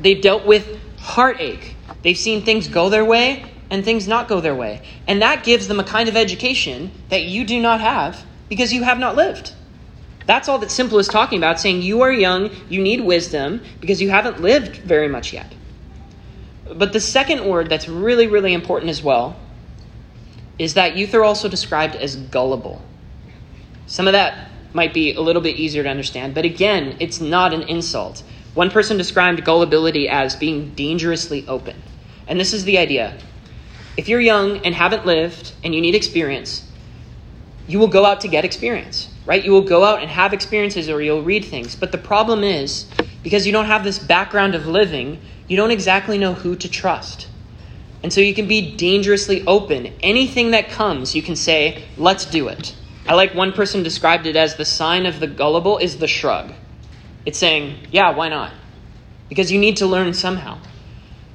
They've 0.00 0.20
dealt 0.20 0.44
with 0.44 0.80
heartache. 0.98 1.76
They've 2.02 2.18
seen 2.18 2.42
things 2.42 2.66
go 2.66 2.88
their 2.88 3.04
way 3.04 3.44
and 3.70 3.84
things 3.84 4.08
not 4.08 4.28
go 4.28 4.40
their 4.40 4.54
way. 4.54 4.82
And 5.06 5.22
that 5.22 5.44
gives 5.44 5.68
them 5.68 5.78
a 5.78 5.84
kind 5.84 6.08
of 6.08 6.16
education 6.16 6.90
that 7.10 7.22
you 7.22 7.44
do 7.44 7.60
not 7.60 7.80
have 7.80 8.24
because 8.48 8.72
you 8.72 8.82
have 8.82 8.98
not 8.98 9.14
lived. 9.14 9.54
That's 10.28 10.46
all 10.46 10.58
that 10.58 10.70
Simple 10.70 10.98
is 10.98 11.08
talking 11.08 11.38
about, 11.38 11.58
saying 11.58 11.80
you 11.80 12.02
are 12.02 12.12
young, 12.12 12.50
you 12.68 12.82
need 12.82 13.00
wisdom 13.00 13.62
because 13.80 14.02
you 14.02 14.10
haven't 14.10 14.42
lived 14.42 14.76
very 14.76 15.08
much 15.08 15.32
yet. 15.32 15.54
But 16.70 16.92
the 16.92 17.00
second 17.00 17.46
word 17.46 17.70
that's 17.70 17.88
really, 17.88 18.26
really 18.26 18.52
important 18.52 18.90
as 18.90 19.02
well 19.02 19.38
is 20.58 20.74
that 20.74 20.98
youth 20.98 21.14
are 21.14 21.24
also 21.24 21.48
described 21.48 21.96
as 21.96 22.14
gullible. 22.14 22.82
Some 23.86 24.06
of 24.06 24.12
that 24.12 24.50
might 24.74 24.92
be 24.92 25.14
a 25.14 25.20
little 25.22 25.40
bit 25.40 25.56
easier 25.56 25.82
to 25.82 25.88
understand, 25.88 26.34
but 26.34 26.44
again, 26.44 26.98
it's 27.00 27.22
not 27.22 27.54
an 27.54 27.62
insult. 27.62 28.22
One 28.52 28.70
person 28.70 28.98
described 28.98 29.46
gullibility 29.46 30.10
as 30.10 30.36
being 30.36 30.74
dangerously 30.74 31.48
open. 31.48 31.82
And 32.26 32.38
this 32.38 32.52
is 32.52 32.64
the 32.64 32.76
idea. 32.76 33.16
If 33.96 34.10
you're 34.10 34.20
young 34.20 34.58
and 34.58 34.74
haven't 34.74 35.06
lived 35.06 35.54
and 35.64 35.74
you 35.74 35.80
need 35.80 35.94
experience, 35.94 36.70
you 37.66 37.78
will 37.78 37.88
go 37.88 38.04
out 38.04 38.20
to 38.20 38.28
get 38.28 38.44
experience, 38.44 39.08
right? 39.28 39.44
You 39.44 39.52
will 39.52 39.60
go 39.60 39.84
out 39.84 40.00
and 40.00 40.10
have 40.10 40.32
experiences 40.32 40.88
or 40.88 41.02
you'll 41.02 41.22
read 41.22 41.44
things. 41.44 41.76
But 41.76 41.92
the 41.92 41.98
problem 41.98 42.42
is, 42.42 42.86
because 43.22 43.46
you 43.46 43.52
don't 43.52 43.66
have 43.66 43.84
this 43.84 43.98
background 43.98 44.54
of 44.54 44.66
living, 44.66 45.20
you 45.46 45.56
don't 45.56 45.70
exactly 45.70 46.16
know 46.16 46.32
who 46.32 46.56
to 46.56 46.68
trust. 46.68 47.28
And 48.02 48.10
so 48.10 48.22
you 48.22 48.34
can 48.34 48.48
be 48.48 48.74
dangerously 48.74 49.46
open. 49.46 49.92
Anything 50.02 50.52
that 50.52 50.70
comes, 50.70 51.14
you 51.14 51.20
can 51.20 51.36
say, 51.36 51.84
let's 51.98 52.24
do 52.24 52.48
it. 52.48 52.74
I 53.06 53.14
like 53.14 53.34
one 53.34 53.52
person 53.52 53.82
described 53.82 54.26
it 54.26 54.34
as 54.34 54.56
the 54.56 54.64
sign 54.64 55.04
of 55.04 55.20
the 55.20 55.26
gullible 55.26 55.76
is 55.76 55.98
the 55.98 56.08
shrug. 56.08 56.54
It's 57.26 57.38
saying, 57.38 57.76
yeah, 57.90 58.14
why 58.14 58.30
not? 58.30 58.54
Because 59.28 59.52
you 59.52 59.58
need 59.58 59.76
to 59.78 59.86
learn 59.86 60.14
somehow. 60.14 60.58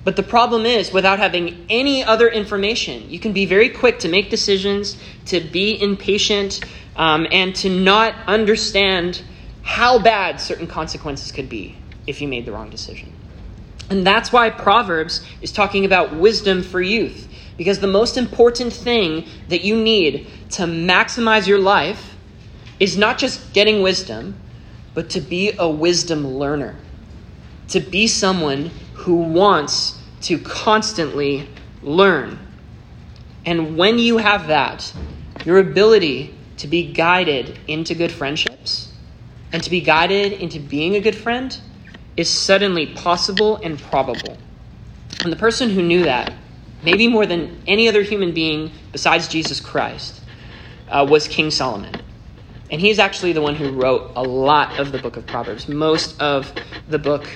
But 0.04 0.18
the 0.18 0.24
problem 0.24 0.66
is, 0.66 0.92
without 0.92 1.20
having 1.20 1.66
any 1.70 2.04
other 2.04 2.28
information, 2.28 3.10
you 3.10 3.20
can 3.20 3.32
be 3.32 3.46
very 3.46 3.70
quick 3.70 4.00
to 4.00 4.10
make 4.10 4.30
decisions, 4.30 4.98
to 5.28 5.40
be 5.40 5.82
impatient, 5.82 6.60
um, 6.98 7.26
and 7.32 7.56
to 7.58 7.70
not 7.70 8.14
understand 8.28 9.22
how 9.62 9.98
bad 10.00 10.42
certain 10.42 10.68
consequences 10.68 11.32
could 11.32 11.48
be 11.48 11.78
if 12.06 12.22
you 12.22 12.28
made 12.28 12.46
the 12.46 12.52
wrong 12.52 12.70
decision. 12.70 13.14
And 13.90 14.06
that's 14.06 14.32
why 14.32 14.50
Proverbs 14.50 15.26
is 15.42 15.52
talking 15.52 15.86
about 15.86 16.16
wisdom 16.16 16.64
for 16.64 16.82
youth. 16.82 17.30
Because 17.58 17.80
the 17.80 17.88
most 17.88 18.18
important 18.18 18.74
thing 18.74 19.26
that 19.50 19.64
you 19.64 19.82
need 19.82 20.28
to 20.52 20.64
maximize 20.64 21.48
your 21.48 21.60
life 21.60 22.16
is 22.80 22.98
not 22.98 23.18
just 23.18 23.54
getting 23.54 23.82
wisdom, 23.82 24.36
but 24.94 25.10
to 25.12 25.22
be 25.22 25.54
a 25.58 25.70
wisdom 25.70 26.28
learner. 26.28 26.76
To 27.70 27.80
be 27.80 28.08
someone 28.08 28.72
who 29.04 29.16
wants 29.16 30.00
to 30.22 30.38
constantly 30.40 31.50
learn. 31.82 32.40
And 33.46 33.78
when 33.78 34.00
you 34.00 34.18
have 34.18 34.48
that, 34.48 34.94
your 35.44 35.60
ability 35.60 36.34
to 36.58 36.68
be 36.68 36.94
guided 36.94 37.60
into 37.68 37.96
good 37.96 38.12
friendships 38.12 38.94
and 39.52 39.62
to 39.62 39.70
be 39.70 39.82
guided 39.82 40.32
into 40.34 40.58
being 40.60 40.96
a 40.96 41.02
good 41.02 41.16
friend 41.16 41.60
is 42.16 42.30
suddenly 42.30 42.88
possible 42.88 43.58
and 43.58 43.78
probable. 43.78 44.38
And 45.22 45.34
the 45.34 45.38
person 45.38 45.70
who 45.70 45.82
knew 45.82 46.04
that, 46.04 46.34
maybe 46.82 47.08
more 47.10 47.26
than 47.26 47.62
any 47.68 47.90
other 47.90 48.04
human 48.04 48.34
being 48.34 48.72
besides 48.94 49.28
Jesus 49.28 49.60
Christ, 49.60 50.22
uh, 50.90 51.06
was 51.10 51.28
King 51.28 51.52
Solomon. 51.52 51.94
And 52.72 52.80
he's 52.80 53.00
actually 53.00 53.34
the 53.34 53.42
one 53.42 53.56
who 53.56 53.72
wrote 53.72 54.14
a 54.16 54.24
lot 54.24 54.80
of 54.80 54.94
the 54.94 54.98
book 54.98 55.18
of 55.18 55.26
Proverbs, 55.28 55.68
most 55.68 56.20
of 56.22 56.54
the 56.88 57.00
book 57.00 57.28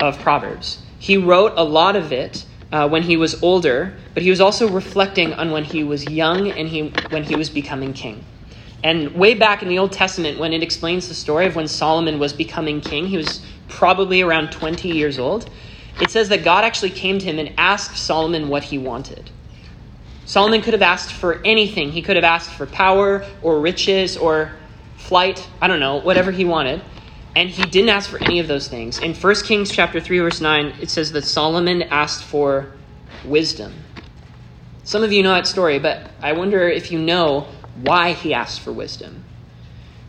of 0.00 0.18
Proverbs. 0.18 0.82
He 1.06 1.16
wrote 1.16 1.52
a 1.56 1.62
lot 1.62 1.94
of 1.94 2.10
it 2.10 2.44
uh, 2.72 2.88
when 2.88 3.04
he 3.04 3.16
was 3.16 3.40
older, 3.40 3.94
but 4.12 4.24
he 4.24 4.30
was 4.30 4.40
also 4.40 4.68
reflecting 4.68 5.32
on 5.34 5.52
when 5.52 5.62
he 5.62 5.84
was 5.84 6.04
young 6.04 6.48
and 6.48 6.68
he, 6.68 6.88
when 7.10 7.22
he 7.22 7.36
was 7.36 7.48
becoming 7.48 7.92
king. 7.92 8.24
And 8.82 9.14
way 9.14 9.34
back 9.34 9.62
in 9.62 9.68
the 9.68 9.78
Old 9.78 9.92
Testament, 9.92 10.40
when 10.40 10.52
it 10.52 10.64
explains 10.64 11.06
the 11.06 11.14
story 11.14 11.46
of 11.46 11.54
when 11.54 11.68
Solomon 11.68 12.18
was 12.18 12.32
becoming 12.32 12.80
king, 12.80 13.06
he 13.06 13.16
was 13.16 13.46
probably 13.68 14.20
around 14.20 14.50
20 14.50 14.88
years 14.88 15.16
old. 15.16 15.48
It 16.00 16.10
says 16.10 16.28
that 16.30 16.42
God 16.42 16.64
actually 16.64 16.90
came 16.90 17.20
to 17.20 17.24
him 17.24 17.38
and 17.38 17.52
asked 17.56 17.96
Solomon 17.96 18.48
what 18.48 18.64
he 18.64 18.76
wanted. 18.76 19.30
Solomon 20.24 20.60
could 20.60 20.74
have 20.74 20.82
asked 20.82 21.12
for 21.12 21.40
anything. 21.44 21.92
He 21.92 22.02
could 22.02 22.16
have 22.16 22.24
asked 22.24 22.50
for 22.50 22.66
power 22.66 23.24
or 23.42 23.60
riches 23.60 24.16
or 24.16 24.50
flight, 24.96 25.48
I 25.62 25.68
don't 25.68 25.78
know, 25.78 26.00
whatever 26.00 26.32
he 26.32 26.44
wanted. 26.44 26.82
And 27.36 27.50
he 27.50 27.64
didn't 27.64 27.90
ask 27.90 28.08
for 28.08 28.16
any 28.22 28.38
of 28.38 28.48
those 28.48 28.66
things. 28.66 28.98
In 28.98 29.14
1 29.14 29.34
Kings 29.44 29.70
chapter 29.70 30.00
3 30.00 30.20
verse 30.20 30.40
9, 30.40 30.78
it 30.80 30.88
says 30.88 31.12
that 31.12 31.20
Solomon 31.20 31.82
asked 31.82 32.24
for 32.24 32.72
wisdom. 33.26 33.74
Some 34.84 35.02
of 35.02 35.12
you 35.12 35.22
know 35.22 35.34
that 35.34 35.46
story, 35.46 35.78
but 35.78 36.10
I 36.22 36.32
wonder 36.32 36.66
if 36.66 36.90
you 36.90 36.98
know 36.98 37.46
why 37.82 38.14
he 38.14 38.32
asked 38.32 38.62
for 38.62 38.72
wisdom. 38.72 39.22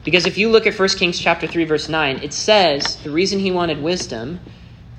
Because 0.06 0.26
if 0.26 0.38
you 0.38 0.48
look 0.48 0.66
at 0.66 0.80
1 0.80 0.88
Kings 0.90 1.20
chapter 1.20 1.48
3 1.48 1.66
verse 1.66 1.90
9, 1.90 2.24
it 2.24 2.32
says 2.32 2.96
the 3.04 3.12
reason 3.12 3.40
he 3.40 3.52
wanted 3.52 3.84
wisdom 3.84 4.40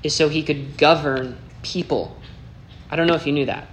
is 0.03 0.15
so 0.15 0.29
he 0.29 0.43
could 0.43 0.77
govern 0.77 1.35
people. 1.63 2.15
I 2.91 2.95
don't 2.95 3.07
know 3.07 3.15
if 3.15 3.25
you 3.25 3.33
knew 3.33 3.47
that. 3.47 3.67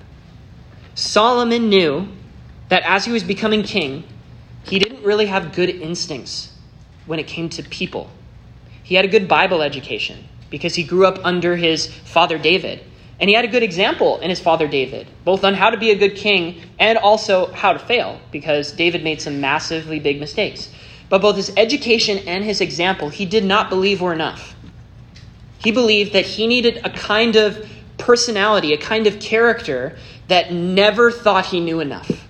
Solomon 0.95 1.69
knew 1.69 2.09
that 2.71 2.85
as 2.85 3.05
he 3.05 3.13
was 3.13 3.23
becoming 3.23 3.63
king, 3.63 4.05
he 4.65 4.79
didn't 4.79 5.05
really 5.05 5.27
have 5.27 5.55
good 5.55 5.69
instincts 5.69 6.55
when 7.05 7.19
it 7.19 7.27
came 7.27 7.51
to 7.51 7.63
people. 7.63 8.11
He 8.87 8.95
had 8.95 9.05
a 9.05 9.09
good 9.09 9.27
Bible 9.27 9.63
education 9.63 10.29
because 10.49 10.77
he 10.77 10.85
grew 10.85 11.07
up 11.07 11.19
under 11.25 11.57
his 11.57 11.89
father 11.89 12.39
David. 12.39 12.85
And 13.19 13.29
he 13.29 13.35
had 13.35 13.45
a 13.45 13.49
good 13.49 13.65
example 13.65 14.21
in 14.21 14.31
his 14.31 14.39
father 14.39 14.69
David, 14.69 15.09
both 15.25 15.43
on 15.43 15.55
how 15.55 15.71
to 15.71 15.77
be 15.77 15.91
a 15.91 15.97
good 15.97 16.15
king 16.15 16.63
and 16.79 16.97
also 16.97 17.51
how 17.51 17.73
to 17.73 17.81
fail, 17.81 18.21
because 18.31 18.71
David 18.71 19.03
made 19.03 19.21
some 19.21 19.41
massively 19.41 19.99
big 19.99 20.21
mistakes. 20.21 20.71
But 21.09 21.21
both 21.21 21.35
his 21.35 21.53
education 21.57 22.19
and 22.29 22.45
his 22.45 22.61
example, 22.61 23.09
he 23.09 23.27
did 23.27 23.45
not 23.45 23.71
believe 23.71 24.01
were 24.01 24.13
enough. 24.13 24.55
He 25.59 25.73
believed 25.73 26.13
that 26.13 26.25
he 26.25 26.47
needed 26.47 26.81
a 26.85 26.91
kind 26.91 27.35
of 27.35 27.69
personality, 27.99 28.73
a 28.73 28.79
kind 28.79 29.09
of 29.09 29.19
character 29.19 29.97
that 30.29 30.53
never 30.53 31.11
thought 31.11 31.47
he 31.47 31.59
knew 31.59 31.81
enough, 31.81 32.26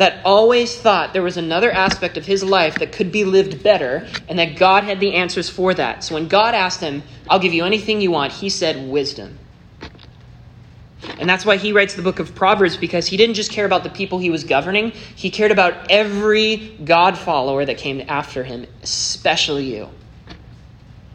that 0.00 0.24
always 0.24 0.74
thought 0.78 1.12
there 1.12 1.20
was 1.20 1.36
another 1.36 1.70
aspect 1.70 2.16
of 2.16 2.24
his 2.24 2.42
life 2.42 2.78
that 2.78 2.90
could 2.90 3.12
be 3.12 3.22
lived 3.22 3.62
better, 3.62 4.06
and 4.30 4.38
that 4.38 4.56
God 4.56 4.82
had 4.82 4.98
the 4.98 5.12
answers 5.12 5.50
for 5.50 5.74
that. 5.74 6.02
So 6.02 6.14
when 6.14 6.26
God 6.26 6.54
asked 6.54 6.80
him, 6.80 7.02
I'll 7.28 7.38
give 7.38 7.52
you 7.52 7.66
anything 7.66 8.00
you 8.00 8.10
want, 8.10 8.32
he 8.32 8.48
said, 8.48 8.88
wisdom. 8.88 9.38
And 11.18 11.28
that's 11.28 11.44
why 11.44 11.58
he 11.58 11.74
writes 11.74 11.96
the 11.96 12.02
book 12.02 12.18
of 12.18 12.34
Proverbs, 12.34 12.78
because 12.78 13.08
he 13.08 13.18
didn't 13.18 13.34
just 13.34 13.52
care 13.52 13.66
about 13.66 13.84
the 13.84 13.90
people 13.90 14.18
he 14.18 14.30
was 14.30 14.42
governing, 14.42 14.92
he 14.92 15.28
cared 15.28 15.50
about 15.52 15.90
every 15.90 16.78
God 16.82 17.18
follower 17.18 17.66
that 17.66 17.76
came 17.76 18.02
after 18.08 18.42
him, 18.42 18.66
especially 18.82 19.74
you. 19.74 19.90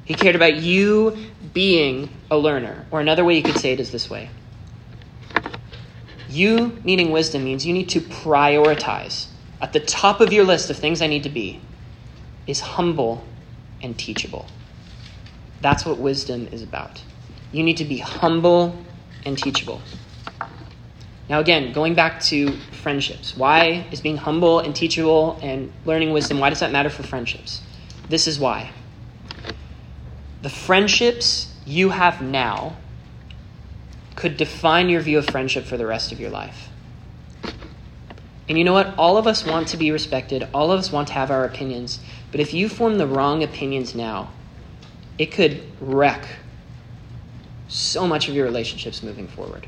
He 0.04 0.14
cared 0.14 0.36
about 0.36 0.58
you 0.58 1.18
being 1.56 2.12
a 2.30 2.38
learner. 2.38 2.86
Or 2.92 3.02
another 3.02 3.26
way 3.26 3.36
you 3.36 3.42
could 3.42 3.58
say 3.58 3.74
it 3.74 3.80
is 3.80 3.90
this 3.90 4.12
way 4.12 4.30
You 6.36 6.82
needing 6.84 7.12
wisdom 7.12 7.46
means 7.46 7.66
you 7.66 7.74
need 7.74 7.88
to 7.90 8.02
prioritize. 8.02 9.28
At 9.62 9.72
the 9.72 9.80
top 9.80 10.20
of 10.20 10.34
your 10.34 10.44
list 10.44 10.70
of 10.70 10.76
things 10.76 11.02
I 11.02 11.08
need 11.08 11.24
to 11.24 11.30
be 11.30 11.62
is 12.46 12.60
humble 12.60 13.26
and 13.82 13.98
teachable. 13.98 14.46
That's 15.62 15.86
what 15.86 15.98
wisdom 15.98 16.50
is 16.52 16.62
about. 16.62 17.02
You 17.54 17.64
need 17.64 17.78
to 17.78 17.86
be 17.86 18.00
humble 18.00 18.76
and 19.26 19.38
teachable. 19.38 19.82
Now, 21.30 21.40
again, 21.40 21.72
going 21.72 21.96
back 21.96 22.20
to 22.24 22.52
friendships, 22.84 23.38
why 23.38 23.88
is 23.90 24.02
being 24.02 24.18
humble 24.18 24.60
and 24.60 24.76
teachable 24.76 25.40
and 25.42 25.72
learning 25.86 26.12
wisdom, 26.12 26.40
why 26.40 26.50
does 26.50 26.60
that 26.60 26.72
matter 26.74 26.90
for 26.90 27.04
friendships? 27.04 27.62
This 28.10 28.28
is 28.28 28.38
why. 28.38 28.72
The 30.42 30.50
friendships 30.50 31.56
you 31.66 31.92
have 31.92 32.22
now 32.22 32.76
could 34.16 34.38
define 34.38 34.90
your 34.90 35.02
view 35.02 35.18
of 35.18 35.26
friendship 35.28 35.66
for 35.66 35.78
the 35.78 35.86
rest 35.86 36.12
of 36.12 36.20
your 36.20 36.30
life. 36.30 36.70
And 38.48 38.58
you 38.58 38.64
know 38.64 38.74
what? 38.74 38.96
All 38.98 39.18
of 39.18 39.28
us 39.28 39.46
want 39.46 39.70
to 39.70 39.78
be 39.78 39.92
respected, 39.92 40.48
all 40.54 40.72
of 40.72 40.80
us 40.80 40.92
want 40.92 41.08
to 41.10 41.14
have 41.14 41.32
our 41.32 41.46
opinions, 41.46 42.00
but 42.32 42.40
if 42.40 42.54
you 42.54 42.70
form 42.70 42.98
the 42.98 43.08
wrong 43.08 43.44
opinions 43.44 43.96
now, 43.96 44.32
it 45.18 45.32
could 45.32 45.64
wreck 45.80 46.28
so 47.68 48.08
much 48.08 48.28
of 48.30 48.36
your 48.36 48.46
relationships 48.46 49.02
moving 49.02 49.28
forward. 49.28 49.68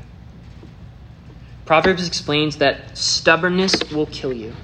Proverbs 1.64 2.06
explains 2.06 2.56
that 2.58 2.96
stubbornness 2.96 3.74
will 3.92 4.06
kill 4.06 4.32
you. 4.32 4.54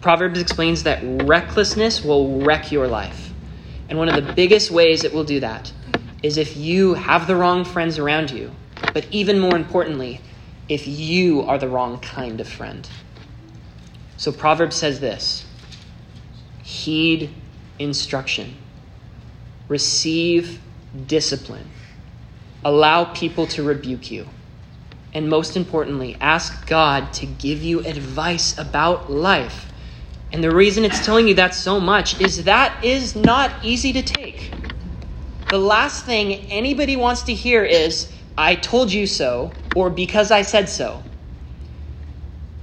Proverbs 0.00 0.40
explains 0.40 0.82
that 0.84 1.00
recklessness 1.24 2.02
will 2.02 2.40
wreck 2.40 2.72
your 2.72 2.88
life. 2.88 3.32
And 3.88 3.98
one 3.98 4.08
of 4.08 4.16
the 4.16 4.32
biggest 4.32 4.70
ways 4.70 5.04
it 5.04 5.12
will 5.12 5.24
do 5.24 5.40
that 5.40 5.72
is 6.22 6.36
if 6.36 6.56
you 6.56 6.94
have 6.94 7.26
the 7.26 7.36
wrong 7.36 7.64
friends 7.64 7.98
around 7.98 8.30
you, 8.30 8.50
but 8.96 9.06
even 9.10 9.38
more 9.38 9.54
importantly, 9.54 10.22
if 10.70 10.88
you 10.88 11.42
are 11.42 11.58
the 11.58 11.68
wrong 11.68 12.00
kind 12.00 12.40
of 12.40 12.48
friend. 12.48 12.88
So 14.16 14.32
Proverbs 14.32 14.74
says 14.74 15.00
this 15.00 15.44
heed 16.62 17.30
instruction, 17.78 18.56
receive 19.68 20.62
discipline 21.06 21.68
Allow 22.64 23.04
people 23.12 23.46
to 23.48 23.62
rebuke 23.62 24.10
you. 24.10 24.28
And 25.12 25.28
most 25.28 25.58
importantly, 25.58 26.16
ask 26.18 26.66
God 26.66 27.12
to 27.12 27.26
give 27.26 27.62
you 27.62 27.80
advice 27.80 28.56
about 28.56 29.12
life. 29.12 29.70
And 30.32 30.42
the 30.42 30.54
reason 30.54 30.86
it's 30.86 31.04
telling 31.04 31.28
you 31.28 31.34
that 31.34 31.54
so 31.54 31.80
much 31.80 32.18
is 32.18 32.44
that 32.44 32.82
is 32.82 33.14
not 33.14 33.52
easy 33.62 33.92
to 33.92 34.02
take. 34.02 34.54
The 35.50 35.58
last 35.58 36.06
thing 36.06 36.32
anybody 36.50 36.96
wants 36.96 37.24
to 37.24 37.34
hear 37.34 37.62
is, 37.62 38.10
I 38.38 38.54
told 38.54 38.92
you 38.92 39.06
so, 39.06 39.52
or 39.74 39.90
because 39.90 40.30
I 40.30 40.42
said 40.42 40.68
so. 40.68 41.02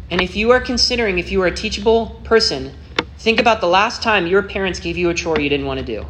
And 0.09 0.21
if 0.21 0.36
you 0.36 0.51
are 0.51 0.62
considering 0.62 1.17
if 1.17 1.31
you 1.31 1.41
are 1.41 1.47
a 1.47 1.55
teachable 1.55 2.07
person, 2.23 2.73
think 3.17 3.39
about 3.39 3.62
the 3.62 3.67
last 3.67 4.03
time 4.03 4.27
your 4.27 4.43
parents 4.43 4.79
gave 4.79 4.97
you 4.97 5.09
a 5.09 5.13
chore 5.13 5.39
you 5.39 5.49
didn't 5.49 5.65
want 5.65 5.79
to 5.79 5.86
do. 5.86 6.07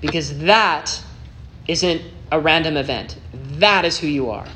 Because 0.00 0.38
that 0.40 1.02
isn't 1.68 2.02
a 2.32 2.40
random 2.40 2.76
event. 2.76 3.18
That 3.32 3.84
is 3.84 3.98
who 3.98 4.06
you 4.06 4.30
are. 4.30 4.48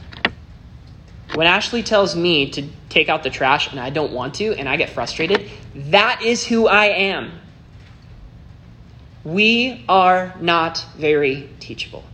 When 1.32 1.46
Ashley 1.46 1.82
tells 1.82 2.14
me 2.14 2.50
to 2.50 2.68
take 2.88 3.08
out 3.08 3.22
the 3.22 3.30
trash 3.30 3.70
and 3.70 3.80
I 3.80 3.90
don't 3.90 4.12
want 4.12 4.34
to 4.34 4.54
and 4.54 4.68
I 4.68 4.76
get 4.76 4.90
frustrated, 4.90 5.48
that 5.74 6.22
is 6.22 6.46
who 6.46 6.66
I 6.66 6.86
am. 6.86 7.32
We 9.24 9.84
are 9.88 10.34
not 10.40 10.84
very 10.96 11.48
teachable. 11.60 12.04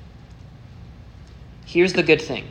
Here's 1.69 1.93
the 1.93 2.03
good 2.03 2.23
thing 2.23 2.49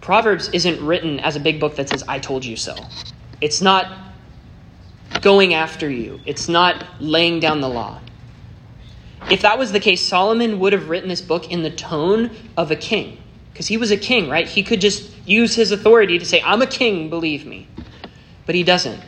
Proverbs 0.00 0.48
isn't 0.50 0.80
written 0.80 1.18
as 1.18 1.34
a 1.34 1.40
big 1.40 1.58
book 1.58 1.74
that 1.74 1.88
says, 1.88 2.04
I 2.06 2.20
told 2.20 2.44
you 2.44 2.54
so. 2.54 2.76
It's 3.40 3.60
not 3.60 3.98
going 5.20 5.52
after 5.52 5.90
you, 5.90 6.20
it's 6.24 6.48
not 6.48 6.86
laying 7.00 7.40
down 7.40 7.60
the 7.60 7.68
law. 7.68 7.98
If 9.28 9.42
that 9.42 9.58
was 9.58 9.72
the 9.72 9.80
case, 9.80 10.00
Solomon 10.06 10.60
would 10.60 10.72
have 10.72 10.88
written 10.88 11.08
this 11.08 11.20
book 11.20 11.50
in 11.50 11.64
the 11.64 11.70
tone 11.70 12.30
of 12.56 12.70
a 12.70 12.76
king. 12.76 13.18
Because 13.52 13.66
he 13.66 13.76
was 13.76 13.90
a 13.90 13.96
king, 13.96 14.28
right? 14.28 14.48
He 14.48 14.62
could 14.62 14.80
just 14.80 15.10
use 15.26 15.56
his 15.56 15.72
authority 15.72 16.20
to 16.20 16.24
say, 16.24 16.40
I'm 16.42 16.62
a 16.62 16.66
king, 16.66 17.10
believe 17.10 17.44
me. 17.44 17.66
But 18.46 18.54
he 18.54 18.62
doesn't. 18.62 19.02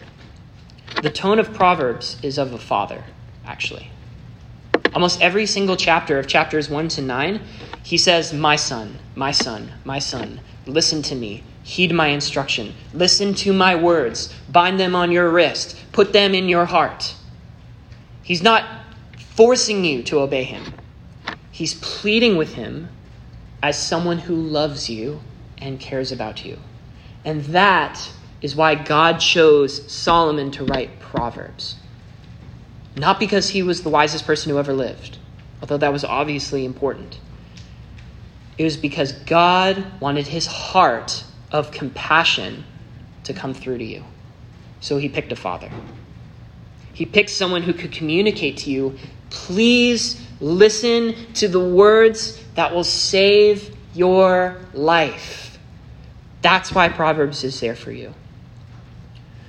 The 1.02 1.10
tone 1.10 1.38
of 1.38 1.54
Proverbs 1.54 2.18
is 2.22 2.36
of 2.38 2.52
a 2.52 2.58
father, 2.58 3.04
actually. 3.46 3.90
Almost 4.92 5.20
every 5.20 5.46
single 5.46 5.76
chapter 5.76 6.18
of 6.18 6.26
chapters 6.26 6.68
1 6.68 6.88
to 6.88 7.02
9, 7.02 7.40
he 7.82 7.98
says, 7.98 8.32
My 8.32 8.56
son, 8.56 8.98
my 9.14 9.30
son, 9.30 9.72
my 9.84 9.98
son, 9.98 10.40
listen 10.66 11.02
to 11.02 11.14
me, 11.14 11.42
heed 11.62 11.92
my 11.92 12.08
instruction, 12.08 12.74
listen 12.92 13.34
to 13.34 13.52
my 13.52 13.74
words, 13.74 14.34
bind 14.48 14.78
them 14.78 14.94
on 14.94 15.12
your 15.12 15.30
wrist, 15.30 15.76
put 15.92 16.12
them 16.12 16.34
in 16.34 16.48
your 16.48 16.66
heart. 16.66 17.14
He's 18.22 18.42
not 18.42 18.64
forcing 19.18 19.84
you 19.84 20.02
to 20.04 20.20
obey 20.20 20.44
him. 20.44 20.74
He's 21.50 21.74
pleading 21.74 22.36
with 22.36 22.54
him 22.54 22.88
as 23.62 23.78
someone 23.78 24.18
who 24.18 24.34
loves 24.34 24.88
you 24.88 25.20
and 25.58 25.80
cares 25.80 26.12
about 26.12 26.44
you. 26.44 26.58
And 27.24 27.44
that 27.46 28.12
is 28.42 28.54
why 28.54 28.74
God 28.74 29.18
chose 29.18 29.90
Solomon 29.90 30.50
to 30.52 30.64
write 30.64 31.00
Proverbs. 31.00 31.76
Not 32.96 33.18
because 33.18 33.50
he 33.50 33.62
was 33.62 33.82
the 33.82 33.88
wisest 33.88 34.26
person 34.26 34.50
who 34.50 34.58
ever 34.58 34.72
lived, 34.72 35.18
although 35.60 35.78
that 35.78 35.92
was 35.92 36.04
obviously 36.04 36.64
important. 36.64 37.18
It 38.56 38.64
was 38.64 38.76
because 38.76 39.12
God 39.12 39.84
wanted 40.00 40.28
his 40.28 40.46
heart 40.46 41.24
of 41.50 41.72
compassion 41.72 42.64
to 43.24 43.32
come 43.32 43.52
through 43.54 43.78
to 43.78 43.84
you. 43.84 44.04
So 44.80 44.98
he 44.98 45.08
picked 45.08 45.32
a 45.32 45.36
father. 45.36 45.70
He 46.92 47.04
picked 47.04 47.30
someone 47.30 47.62
who 47.62 47.72
could 47.72 47.90
communicate 47.90 48.58
to 48.58 48.70
you 48.70 48.96
Please 49.34 50.24
listen 50.40 51.32
to 51.34 51.48
the 51.48 51.60
words 51.60 52.40
that 52.54 52.72
will 52.72 52.84
save 52.84 53.76
your 53.92 54.56
life. 54.72 55.58
That's 56.40 56.72
why 56.72 56.88
Proverbs 56.88 57.42
is 57.42 57.58
there 57.58 57.74
for 57.74 57.90
you. 57.90 58.14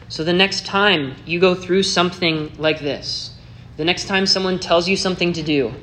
So 0.09 0.23
the 0.23 0.33
next 0.33 0.65
time 0.65 1.15
you 1.25 1.39
go 1.39 1.53
through 1.53 1.83
something 1.83 2.51
like 2.57 2.79
this, 2.79 3.34
the 3.77 3.85
next 3.85 4.05
time 4.05 4.25
someone 4.25 4.59
tells 4.59 4.87
you 4.87 4.95
something 4.95 5.33
to 5.33 5.43
do, 5.43 5.73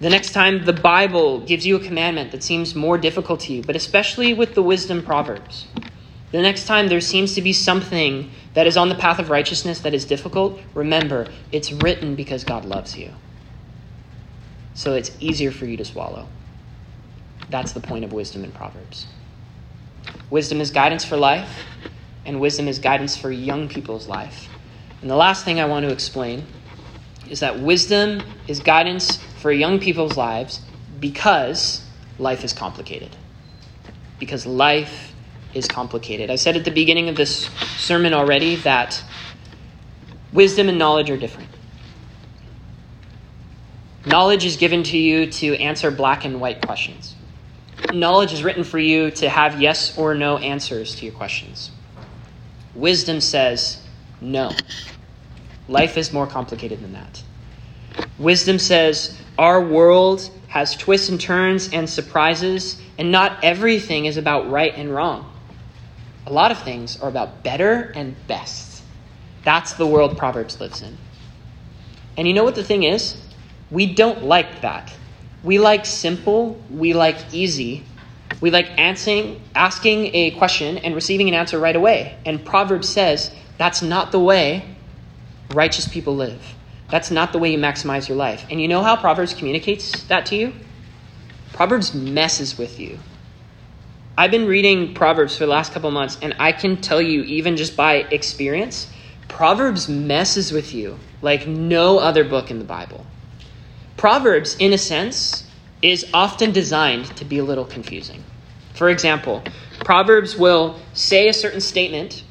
the 0.00 0.10
next 0.10 0.32
time 0.32 0.64
the 0.64 0.72
Bible 0.72 1.40
gives 1.40 1.66
you 1.66 1.76
a 1.76 1.80
commandment 1.80 2.32
that 2.32 2.42
seems 2.42 2.74
more 2.74 2.96
difficult 2.96 3.40
to 3.40 3.52
you, 3.52 3.62
but 3.62 3.76
especially 3.76 4.32
with 4.32 4.54
the 4.54 4.62
wisdom 4.62 5.02
proverbs, 5.02 5.66
the 6.32 6.40
next 6.40 6.66
time 6.66 6.88
there 6.88 7.00
seems 7.00 7.34
to 7.34 7.42
be 7.42 7.52
something 7.52 8.30
that 8.54 8.66
is 8.66 8.76
on 8.76 8.88
the 8.88 8.94
path 8.94 9.18
of 9.18 9.30
righteousness 9.30 9.80
that 9.80 9.92
is 9.92 10.04
difficult, 10.04 10.60
remember, 10.74 11.26
it's 11.52 11.72
written 11.72 12.14
because 12.14 12.44
God 12.44 12.64
loves 12.64 12.96
you. 12.96 13.12
So 14.74 14.94
it's 14.94 15.10
easier 15.20 15.50
for 15.50 15.66
you 15.66 15.76
to 15.76 15.84
swallow. 15.84 16.28
That's 17.50 17.72
the 17.72 17.80
point 17.80 18.04
of 18.04 18.12
wisdom 18.12 18.44
in 18.44 18.52
Proverbs. 18.52 19.06
Wisdom 20.30 20.60
is 20.60 20.70
guidance 20.70 21.04
for 21.04 21.16
life, 21.16 21.64
and 22.24 22.40
wisdom 22.40 22.68
is 22.68 22.78
guidance 22.78 23.16
for 23.16 23.30
young 23.30 23.68
people's 23.68 24.08
life. 24.08 24.48
And 25.00 25.10
the 25.10 25.16
last 25.16 25.44
thing 25.44 25.60
I 25.60 25.64
want 25.64 25.86
to 25.86 25.92
explain 25.92 26.44
is 27.28 27.40
that 27.40 27.60
wisdom 27.60 28.22
is 28.46 28.60
guidance 28.60 29.16
for 29.38 29.50
young 29.50 29.78
people's 29.78 30.16
lives 30.16 30.60
because 30.98 31.84
life 32.18 32.44
is 32.44 32.52
complicated. 32.52 33.16
Because 34.18 34.44
life 34.44 35.14
is 35.54 35.66
complicated. 35.66 36.30
I 36.30 36.36
said 36.36 36.56
at 36.56 36.64
the 36.64 36.70
beginning 36.70 37.08
of 37.08 37.16
this 37.16 37.46
sermon 37.78 38.12
already 38.12 38.56
that 38.56 39.02
wisdom 40.32 40.68
and 40.68 40.78
knowledge 40.78 41.10
are 41.10 41.16
different. 41.16 41.48
Knowledge 44.06 44.44
is 44.44 44.56
given 44.56 44.82
to 44.84 44.98
you 44.98 45.26
to 45.26 45.56
answer 45.56 45.90
black 45.90 46.24
and 46.24 46.40
white 46.40 46.64
questions. 46.64 47.14
Knowledge 47.92 48.32
is 48.32 48.42
written 48.44 48.64
for 48.64 48.78
you 48.78 49.10
to 49.12 49.28
have 49.28 49.60
yes 49.60 49.96
or 49.98 50.14
no 50.14 50.38
answers 50.38 50.94
to 50.96 51.06
your 51.06 51.14
questions. 51.14 51.70
Wisdom 52.74 53.20
says 53.20 53.79
no. 54.20 54.56
Life 55.68 55.96
is 55.96 56.12
more 56.12 56.26
complicated 56.26 56.80
than 56.80 56.92
that. 56.92 57.22
Wisdom 58.18 58.58
says 58.58 59.18
our 59.38 59.64
world 59.64 60.30
has 60.48 60.76
twists 60.76 61.08
and 61.08 61.20
turns 61.20 61.72
and 61.72 61.88
surprises, 61.88 62.80
and 62.98 63.12
not 63.12 63.42
everything 63.44 64.04
is 64.04 64.16
about 64.16 64.50
right 64.50 64.74
and 64.74 64.92
wrong. 64.92 65.32
A 66.26 66.32
lot 66.32 66.50
of 66.50 66.60
things 66.62 67.00
are 67.00 67.08
about 67.08 67.42
better 67.42 67.92
and 67.94 68.14
best. 68.26 68.82
That's 69.44 69.74
the 69.74 69.86
world 69.86 70.18
Proverbs 70.18 70.60
lives 70.60 70.82
in. 70.82 70.98
And 72.16 72.28
you 72.28 72.34
know 72.34 72.44
what 72.44 72.56
the 72.56 72.64
thing 72.64 72.82
is? 72.82 73.16
We 73.70 73.94
don't 73.94 74.24
like 74.24 74.60
that. 74.60 74.92
We 75.42 75.58
like 75.58 75.86
simple, 75.86 76.60
we 76.68 76.92
like 76.92 77.32
easy. 77.32 77.84
We 78.40 78.50
like 78.50 78.70
answering, 78.78 79.40
asking 79.54 80.14
a 80.14 80.32
question 80.32 80.78
and 80.78 80.94
receiving 80.94 81.28
an 81.28 81.34
answer 81.34 81.58
right 81.58 81.76
away. 81.76 82.16
And 82.26 82.44
Proverbs 82.44 82.88
says 82.88 83.30
that's 83.60 83.82
not 83.82 84.10
the 84.10 84.18
way 84.18 84.64
righteous 85.50 85.86
people 85.86 86.16
live. 86.16 86.42
That's 86.88 87.10
not 87.10 87.30
the 87.30 87.38
way 87.38 87.52
you 87.52 87.58
maximize 87.58 88.08
your 88.08 88.16
life. 88.16 88.46
And 88.48 88.58
you 88.58 88.66
know 88.66 88.82
how 88.82 88.96
Proverbs 88.96 89.34
communicates 89.34 90.04
that 90.04 90.24
to 90.26 90.34
you? 90.34 90.54
Proverbs 91.52 91.92
messes 91.92 92.56
with 92.56 92.80
you. 92.80 92.98
I've 94.16 94.30
been 94.30 94.46
reading 94.46 94.94
Proverbs 94.94 95.36
for 95.36 95.44
the 95.44 95.50
last 95.50 95.74
couple 95.74 95.90
months, 95.90 96.16
and 96.22 96.34
I 96.38 96.52
can 96.52 96.80
tell 96.80 97.02
you, 97.02 97.22
even 97.24 97.58
just 97.58 97.76
by 97.76 97.96
experience, 97.96 98.90
Proverbs 99.28 99.90
messes 99.90 100.52
with 100.52 100.72
you 100.72 100.98
like 101.20 101.46
no 101.46 101.98
other 101.98 102.24
book 102.24 102.50
in 102.50 102.60
the 102.60 102.64
Bible. 102.64 103.04
Proverbs, 103.98 104.56
in 104.58 104.72
a 104.72 104.78
sense, 104.78 105.46
is 105.82 106.06
often 106.14 106.50
designed 106.50 107.14
to 107.18 107.26
be 107.26 107.36
a 107.36 107.44
little 107.44 107.66
confusing. 107.66 108.24
For 108.72 108.88
example, 108.88 109.42
Proverbs 109.80 110.34
will 110.34 110.78
say 110.94 111.28
a 111.28 111.34
certain 111.34 111.60
statement, 111.60 112.24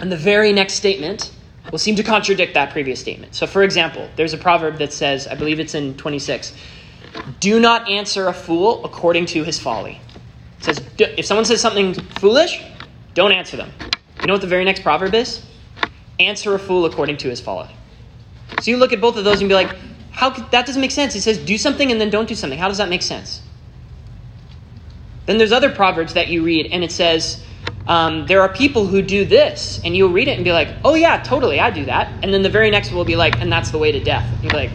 and 0.00 0.10
the 0.10 0.16
very 0.16 0.52
next 0.52 0.74
statement 0.74 1.30
will 1.70 1.78
seem 1.78 1.96
to 1.96 2.02
contradict 2.02 2.54
that 2.54 2.70
previous 2.70 3.00
statement. 3.00 3.34
So, 3.34 3.46
for 3.46 3.62
example, 3.62 4.08
there's 4.16 4.32
a 4.32 4.38
proverb 4.38 4.78
that 4.78 4.92
says, 4.92 5.26
I 5.26 5.34
believe 5.34 5.60
it's 5.60 5.74
in 5.74 5.96
26, 5.96 6.54
do 7.38 7.60
not 7.60 7.88
answer 7.88 8.28
a 8.28 8.32
fool 8.32 8.84
according 8.84 9.26
to 9.26 9.44
his 9.44 9.58
folly. 9.58 10.00
It 10.58 10.64
says, 10.64 10.80
if 10.98 11.26
someone 11.26 11.44
says 11.44 11.60
something 11.60 11.94
foolish, 11.94 12.62
don't 13.14 13.32
answer 13.32 13.56
them. 13.56 13.70
You 14.20 14.26
know 14.26 14.34
what 14.34 14.42
the 14.42 14.48
very 14.48 14.64
next 14.64 14.82
proverb 14.82 15.14
is? 15.14 15.44
Answer 16.18 16.54
a 16.54 16.58
fool 16.58 16.84
according 16.84 17.16
to 17.18 17.28
his 17.28 17.40
folly. 17.40 17.70
So 18.60 18.70
you 18.70 18.76
look 18.76 18.92
at 18.92 19.00
both 19.00 19.16
of 19.16 19.24
those 19.24 19.40
and 19.40 19.48
be 19.48 19.54
like, 19.54 19.74
how 20.10 20.30
could, 20.30 20.50
that 20.50 20.66
doesn't 20.66 20.80
make 20.80 20.90
sense. 20.90 21.14
It 21.14 21.22
says 21.22 21.38
do 21.38 21.56
something 21.56 21.90
and 21.90 22.00
then 22.00 22.10
don't 22.10 22.28
do 22.28 22.34
something. 22.34 22.58
How 22.58 22.68
does 22.68 22.78
that 22.78 22.88
make 22.88 23.02
sense? 23.02 23.40
Then 25.26 25.38
there's 25.38 25.52
other 25.52 25.70
proverbs 25.70 26.14
that 26.14 26.28
you 26.28 26.42
read 26.42 26.66
and 26.72 26.82
it 26.82 26.92
says, 26.92 27.42
um, 27.90 28.24
there 28.26 28.40
are 28.40 28.48
people 28.48 28.86
who 28.86 29.02
do 29.02 29.24
this, 29.24 29.80
and 29.84 29.96
you'll 29.96 30.12
read 30.12 30.28
it 30.28 30.36
and 30.36 30.44
be 30.44 30.52
like, 30.52 30.68
oh, 30.84 30.94
yeah, 30.94 31.20
totally, 31.24 31.58
I 31.58 31.72
do 31.72 31.86
that. 31.86 32.12
And 32.22 32.32
then 32.32 32.42
the 32.42 32.48
very 32.48 32.70
next 32.70 32.92
will 32.92 33.04
be 33.04 33.16
like, 33.16 33.40
and 33.40 33.50
that's 33.50 33.72
the 33.72 33.78
way 33.78 33.90
to 33.90 33.98
death. 33.98 34.24
You'll 34.40 34.52
be 34.52 34.56
like, 34.56 34.70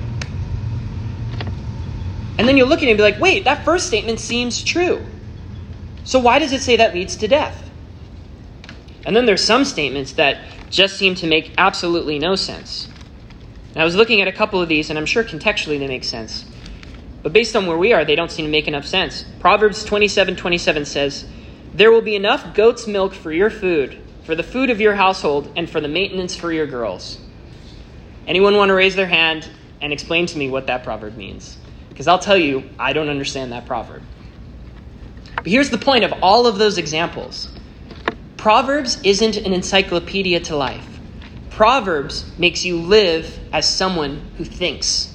and 2.37 2.45
then 2.45 2.57
you'll 2.57 2.67
look 2.67 2.79
at 2.79 2.83
it 2.83 2.89
and 2.89 2.97
be 2.97 3.03
like, 3.03 3.17
wait, 3.21 3.45
that 3.45 3.63
first 3.63 3.87
statement 3.87 4.19
seems 4.19 4.61
true. 4.61 5.05
So 6.03 6.19
why 6.19 6.39
does 6.39 6.51
it 6.51 6.61
say 6.61 6.75
that 6.75 6.93
leads 6.93 7.15
to 7.15 7.29
death? 7.29 7.71
And 9.05 9.15
then 9.15 9.25
there's 9.25 9.41
some 9.41 9.63
statements 9.63 10.11
that 10.13 10.39
just 10.69 10.97
seem 10.97 11.15
to 11.15 11.25
make 11.25 11.53
absolutely 11.57 12.19
no 12.19 12.35
sense. 12.35 12.89
And 13.73 13.81
I 13.81 13.85
was 13.85 13.95
looking 13.95 14.19
at 14.19 14.27
a 14.27 14.33
couple 14.33 14.61
of 14.61 14.67
these, 14.67 14.89
and 14.89 14.99
I'm 14.99 15.05
sure 15.05 15.23
contextually 15.23 15.79
they 15.79 15.87
make 15.87 16.03
sense. 16.03 16.43
But 17.23 17.31
based 17.31 17.55
on 17.55 17.65
where 17.65 17.77
we 17.77 17.93
are, 17.93 18.03
they 18.03 18.17
don't 18.17 18.29
seem 18.29 18.43
to 18.43 18.51
make 18.51 18.67
enough 18.67 18.85
sense. 18.85 19.23
Proverbs 19.39 19.85
27 19.85 20.35
27 20.35 20.83
says, 20.83 21.25
there 21.75 21.91
will 21.91 22.01
be 22.01 22.15
enough 22.15 22.53
goat's 22.53 22.87
milk 22.87 23.13
for 23.13 23.33
your 23.33 23.49
food, 23.49 24.01
for 24.23 24.33
the 24.33 24.43
food 24.43 24.69
of 24.69 24.79
your 24.79 24.95
household, 24.95 25.51
and 25.57 25.69
for 25.69 25.81
the 25.81 25.89
maintenance 25.89 26.33
for 26.33 26.51
your 26.53 26.65
girls. 26.65 27.19
Anyone 28.25 28.55
want 28.55 28.69
to 28.69 28.73
raise 28.73 28.95
their 28.95 29.07
hand 29.07 29.49
and 29.81 29.91
explain 29.91 30.25
to 30.27 30.37
me 30.37 30.49
what 30.49 30.67
that 30.67 30.85
proverb 30.85 31.17
means? 31.17 31.57
Because 31.89 32.07
I'll 32.07 32.19
tell 32.19 32.37
you, 32.37 32.69
I 32.79 32.93
don't 32.93 33.09
understand 33.09 33.51
that 33.51 33.65
proverb. 33.65 34.03
But 35.35 35.47
here's 35.47 35.69
the 35.69 35.77
point 35.77 36.05
of 36.05 36.13
all 36.21 36.47
of 36.47 36.57
those 36.57 36.77
examples 36.77 37.49
Proverbs 38.37 39.01
isn't 39.03 39.35
an 39.35 39.51
encyclopedia 39.51 40.39
to 40.39 40.55
life. 40.55 41.01
Proverbs 41.49 42.25
makes 42.37 42.63
you 42.63 42.77
live 42.77 43.37
as 43.51 43.67
someone 43.67 44.21
who 44.37 44.45
thinks. 44.45 45.13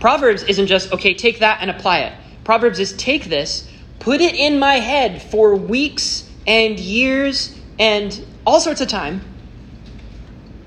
Proverbs 0.00 0.42
isn't 0.42 0.66
just, 0.66 0.92
okay, 0.92 1.14
take 1.14 1.38
that 1.38 1.58
and 1.60 1.70
apply 1.70 2.00
it. 2.00 2.12
Proverbs 2.42 2.80
is 2.80 2.92
take 2.94 3.26
this 3.26 3.68
put 4.02 4.20
it 4.20 4.34
in 4.34 4.58
my 4.58 4.74
head 4.74 5.22
for 5.22 5.54
weeks 5.54 6.28
and 6.44 6.78
years 6.80 7.56
and 7.78 8.26
all 8.44 8.58
sorts 8.58 8.80
of 8.80 8.88
time 8.88 9.20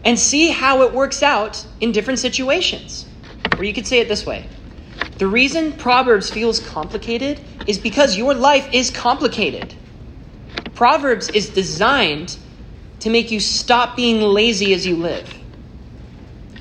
and 0.06 0.18
see 0.18 0.52
how 0.52 0.84
it 0.84 0.94
works 0.94 1.22
out 1.22 1.68
in 1.82 1.92
different 1.92 2.18
situations. 2.18 3.06
Or 3.58 3.66
you 3.66 3.74
could 3.74 3.86
say 3.86 4.00
it 4.00 4.08
this 4.08 4.26
way 4.26 4.48
The 5.18 5.28
reason 5.28 5.74
Proverbs 5.74 6.30
feels 6.30 6.62
complicated 6.62 7.42
is 7.68 7.78
because 7.78 8.16
your 8.16 8.34
life 8.34 8.70
is 8.72 8.90
complicated. 8.90 9.76
Proverbs 10.74 11.28
is 11.28 11.50
designed 11.50 12.38
to 13.02 13.10
make 13.10 13.32
you 13.32 13.42
stop 13.42 13.98
being 13.98 14.22
lazy 14.22 14.74
as 14.74 14.88
you 14.88 14.96
live. 14.96 15.42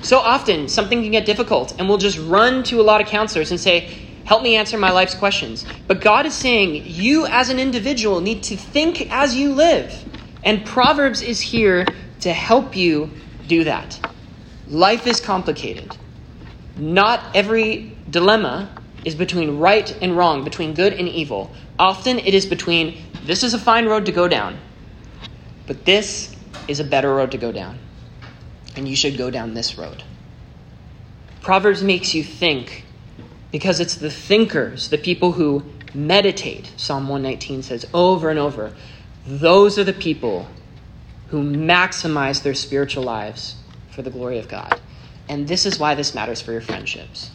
So 0.01 0.19
often, 0.19 0.67
something 0.67 1.01
can 1.01 1.11
get 1.11 1.25
difficult, 1.25 1.73
and 1.79 1.87
we'll 1.87 1.97
just 1.97 2.19
run 2.19 2.63
to 2.63 2.81
a 2.81 2.83
lot 2.83 2.99
of 2.99 3.07
counselors 3.07 3.49
and 3.49 3.59
say, 3.59 4.04
Help 4.25 4.41
me 4.41 4.55
answer 4.55 4.77
my 4.77 4.91
life's 4.91 5.15
questions. 5.15 5.65
But 5.87 6.01
God 6.01 6.25
is 6.25 6.33
saying 6.33 6.83
you 6.85 7.27
as 7.27 7.49
an 7.49 7.59
individual 7.59 8.21
need 8.21 8.43
to 8.43 8.57
think 8.57 9.11
as 9.11 9.35
you 9.35 9.53
live. 9.53 9.93
And 10.43 10.65
Proverbs 10.65 11.21
is 11.21 11.39
here 11.39 11.85
to 12.21 12.33
help 12.33 12.75
you 12.75 13.11
do 13.47 13.63
that. 13.65 13.99
Life 14.67 15.05
is 15.05 15.19
complicated. 15.19 15.95
Not 16.75 17.35
every 17.35 17.95
dilemma 18.09 18.69
is 19.05 19.13
between 19.13 19.59
right 19.59 19.95
and 20.01 20.17
wrong, 20.17 20.43
between 20.43 20.73
good 20.73 20.93
and 20.93 21.07
evil. 21.07 21.51
Often 21.77 22.19
it 22.19 22.33
is 22.33 22.47
between 22.47 23.03
this 23.25 23.43
is 23.43 23.53
a 23.53 23.59
fine 23.59 23.85
road 23.85 24.07
to 24.07 24.11
go 24.11 24.27
down, 24.27 24.57
but 25.67 25.85
this 25.85 26.35
is 26.67 26.79
a 26.79 26.83
better 26.83 27.13
road 27.13 27.31
to 27.31 27.37
go 27.37 27.51
down. 27.51 27.77
And 28.75 28.87
you 28.87 28.95
should 28.95 29.17
go 29.17 29.29
down 29.29 29.53
this 29.53 29.77
road. 29.77 30.03
Proverbs 31.41 31.83
makes 31.83 32.15
you 32.15 32.23
think 32.23 32.84
because 33.55 33.79
it's 33.79 33.95
the 33.95 34.11
thinkers, 34.11 34.89
the 34.89 34.97
people 34.97 35.31
who 35.31 35.63
meditate, 35.93 36.69
Psalm 36.75 37.07
119 37.07 37.63
says 37.63 37.87
over 37.93 38.29
and 38.29 38.37
over. 38.37 38.73
Those 39.25 39.79
are 39.79 39.85
the 39.85 39.93
people 39.93 40.45
who 41.27 41.41
maximize 41.41 42.43
their 42.43 42.53
spiritual 42.53 43.03
lives 43.03 43.55
for 43.91 44.01
the 44.01 44.09
glory 44.09 44.39
of 44.39 44.49
God. 44.49 44.81
And 45.29 45.47
this 45.47 45.65
is 45.65 45.79
why 45.79 45.95
this 45.95 46.13
matters 46.13 46.41
for 46.41 46.51
your 46.51 46.59
friendships. 46.59 47.31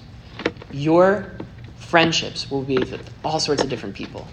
Your 0.70 1.32
friendships 1.76 2.50
will 2.50 2.64
be 2.64 2.76
with 2.76 3.00
all 3.24 3.40
sorts 3.40 3.62
of 3.62 3.70
different 3.70 3.94
people. 3.94 4.28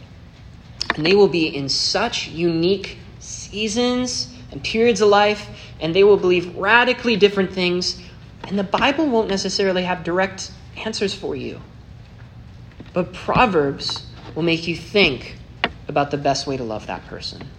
And 0.98 1.06
they 1.06 1.16
will 1.16 1.30
be 1.30 1.48
in 1.48 1.70
such 1.70 2.28
unique 2.28 2.98
seasons 3.20 4.36
and 4.52 4.62
periods 4.62 5.00
of 5.00 5.08
life, 5.08 5.50
and 5.80 5.96
they 5.96 6.04
will 6.04 6.18
believe 6.18 6.54
radically 6.58 7.16
different 7.16 7.54
things. 7.54 8.02
And 8.44 8.60
the 8.60 8.66
Bible 8.66 9.06
won't 9.08 9.30
necessarily 9.30 9.84
have 9.84 10.04
direct 10.04 10.52
answers 10.76 11.14
for 11.14 11.34
you. 11.34 11.62
But 12.98 13.14
Proverbs 13.14 14.10
will 14.34 14.42
make 14.42 14.68
you 14.68 14.76
think 14.76 15.38
about 15.88 16.10
the 16.10 16.18
best 16.18 16.48
way 16.48 16.58
to 16.58 16.64
love 16.64 16.88
that 16.88 17.06
person. 17.06 17.52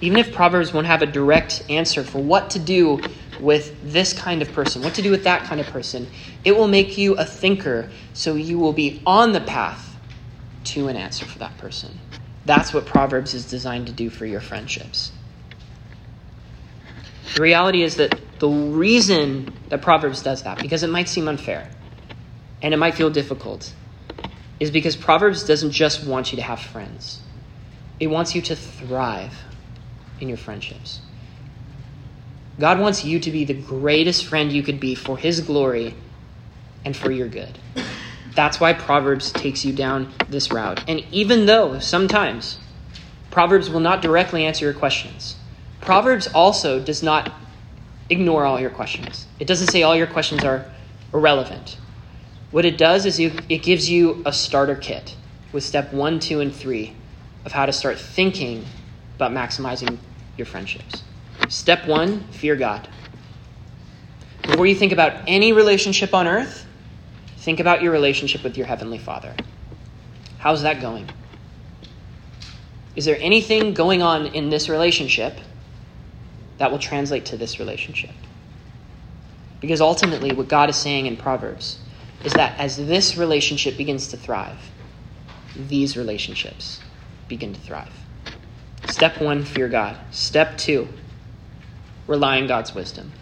Even 0.00 0.18
if 0.18 0.32
Proverbs 0.32 0.72
won't 0.72 0.88
have 0.88 1.00
a 1.00 1.06
direct 1.06 1.62
answer 1.70 2.02
for 2.02 2.20
what 2.20 2.50
to 2.50 2.58
do 2.58 3.04
with 3.38 3.80
this 3.80 4.12
kind 4.12 4.42
of 4.42 4.52
person, 4.52 4.82
what 4.82 4.94
to 4.94 5.02
do 5.02 5.12
with 5.12 5.22
that 5.22 5.44
kind 5.44 5.60
of 5.60 5.68
person, 5.68 6.08
it 6.42 6.56
will 6.56 6.66
make 6.66 6.98
you 6.98 7.14
a 7.14 7.24
thinker 7.24 7.88
so 8.14 8.34
you 8.34 8.58
will 8.58 8.72
be 8.72 9.00
on 9.06 9.30
the 9.30 9.40
path 9.40 9.96
to 10.64 10.88
an 10.88 10.96
answer 10.96 11.24
for 11.24 11.38
that 11.38 11.56
person. 11.58 12.00
That's 12.44 12.74
what 12.74 12.84
Proverbs 12.84 13.32
is 13.32 13.44
designed 13.44 13.86
to 13.86 13.92
do 13.92 14.10
for 14.10 14.26
your 14.26 14.40
friendships. 14.40 15.12
The 17.32 17.40
reality 17.40 17.84
is 17.84 17.94
that 17.94 18.40
the 18.40 18.48
reason 18.48 19.52
that 19.68 19.82
Proverbs 19.82 20.20
does 20.20 20.42
that, 20.42 20.62
because 20.62 20.82
it 20.82 20.90
might 20.90 21.08
seem 21.08 21.28
unfair, 21.28 21.70
and 22.62 22.74
it 22.74 22.76
might 22.76 22.94
feel 22.94 23.10
difficult, 23.10 23.74
is 24.60 24.70
because 24.70 24.96
Proverbs 24.96 25.44
doesn't 25.44 25.70
just 25.70 26.06
want 26.06 26.32
you 26.32 26.36
to 26.36 26.42
have 26.42 26.60
friends, 26.60 27.20
it 28.00 28.08
wants 28.08 28.34
you 28.34 28.42
to 28.42 28.56
thrive 28.56 29.34
in 30.20 30.28
your 30.28 30.38
friendships. 30.38 31.00
God 32.58 32.80
wants 32.80 33.04
you 33.04 33.20
to 33.20 33.30
be 33.30 33.44
the 33.44 33.54
greatest 33.54 34.24
friend 34.24 34.50
you 34.52 34.62
could 34.62 34.80
be 34.80 34.94
for 34.94 35.16
His 35.16 35.40
glory 35.40 35.94
and 36.84 36.96
for 36.96 37.10
your 37.10 37.28
good. 37.28 37.58
That's 38.34 38.60
why 38.60 38.72
Proverbs 38.72 39.32
takes 39.32 39.64
you 39.64 39.72
down 39.72 40.12
this 40.28 40.50
route. 40.52 40.82
And 40.88 41.04
even 41.10 41.46
though 41.46 41.78
sometimes 41.78 42.58
Proverbs 43.30 43.68
will 43.70 43.80
not 43.80 44.02
directly 44.02 44.44
answer 44.44 44.64
your 44.64 44.74
questions. 44.74 45.36
Proverbs 45.80 46.26
also 46.28 46.80
does 46.80 47.02
not 47.02 47.32
ignore 48.10 48.44
all 48.44 48.58
your 48.58 48.70
questions. 48.70 49.26
It 49.38 49.46
doesn't 49.46 49.68
say 49.68 49.82
all 49.82 49.94
your 49.94 50.06
questions 50.06 50.44
are 50.44 50.66
irrelevant. 51.12 51.78
What 52.50 52.64
it 52.64 52.78
does 52.78 53.04
is 53.04 53.18
it 53.18 53.62
gives 53.62 53.90
you 53.90 54.22
a 54.24 54.32
starter 54.32 54.76
kit 54.76 55.14
with 55.52 55.64
step 55.64 55.92
one, 55.92 56.18
two, 56.18 56.40
and 56.40 56.54
three 56.54 56.94
of 57.44 57.52
how 57.52 57.66
to 57.66 57.72
start 57.72 57.98
thinking 57.98 58.64
about 59.16 59.32
maximizing 59.32 59.98
your 60.36 60.46
friendships. 60.46 61.02
Step 61.48 61.86
one 61.86 62.20
fear 62.28 62.56
God. 62.56 62.88
Before 64.42 64.66
you 64.66 64.74
think 64.74 64.92
about 64.92 65.24
any 65.26 65.52
relationship 65.52 66.14
on 66.14 66.26
earth, 66.26 66.66
think 67.38 67.60
about 67.60 67.82
your 67.82 67.92
relationship 67.92 68.42
with 68.42 68.56
your 68.56 68.66
Heavenly 68.66 68.98
Father. 68.98 69.34
How's 70.38 70.62
that 70.62 70.80
going? 70.80 71.08
Is 72.96 73.04
there 73.04 73.18
anything 73.20 73.74
going 73.74 74.00
on 74.00 74.26
in 74.26 74.48
this 74.48 74.68
relationship 74.68 75.38
that 76.56 76.70
will 76.70 76.78
translate 76.78 77.26
to 77.26 77.36
this 77.36 77.58
relationship? 77.58 78.10
Because 79.60 79.80
ultimately, 79.80 80.32
what 80.32 80.48
God 80.48 80.70
is 80.70 80.76
saying 80.76 81.06
in 81.06 81.16
Proverbs 81.16 81.78
is 82.24 82.32
that 82.34 82.58
as 82.58 82.76
this 82.76 83.16
relationship 83.16 83.76
begins 83.76 84.08
to 84.08 84.16
thrive, 84.16 84.70
these 85.56 85.96
relationships 85.96 86.80
begin 87.28 87.52
to 87.52 87.60
thrive. 87.60 87.92
Step 88.86 89.20
one, 89.20 89.44
fear 89.44 89.68
God. 89.68 89.96
Step 90.10 90.56
two, 90.56 90.88
rely 92.06 92.40
on 92.40 92.46
God's 92.46 92.74
wisdom. 92.74 93.12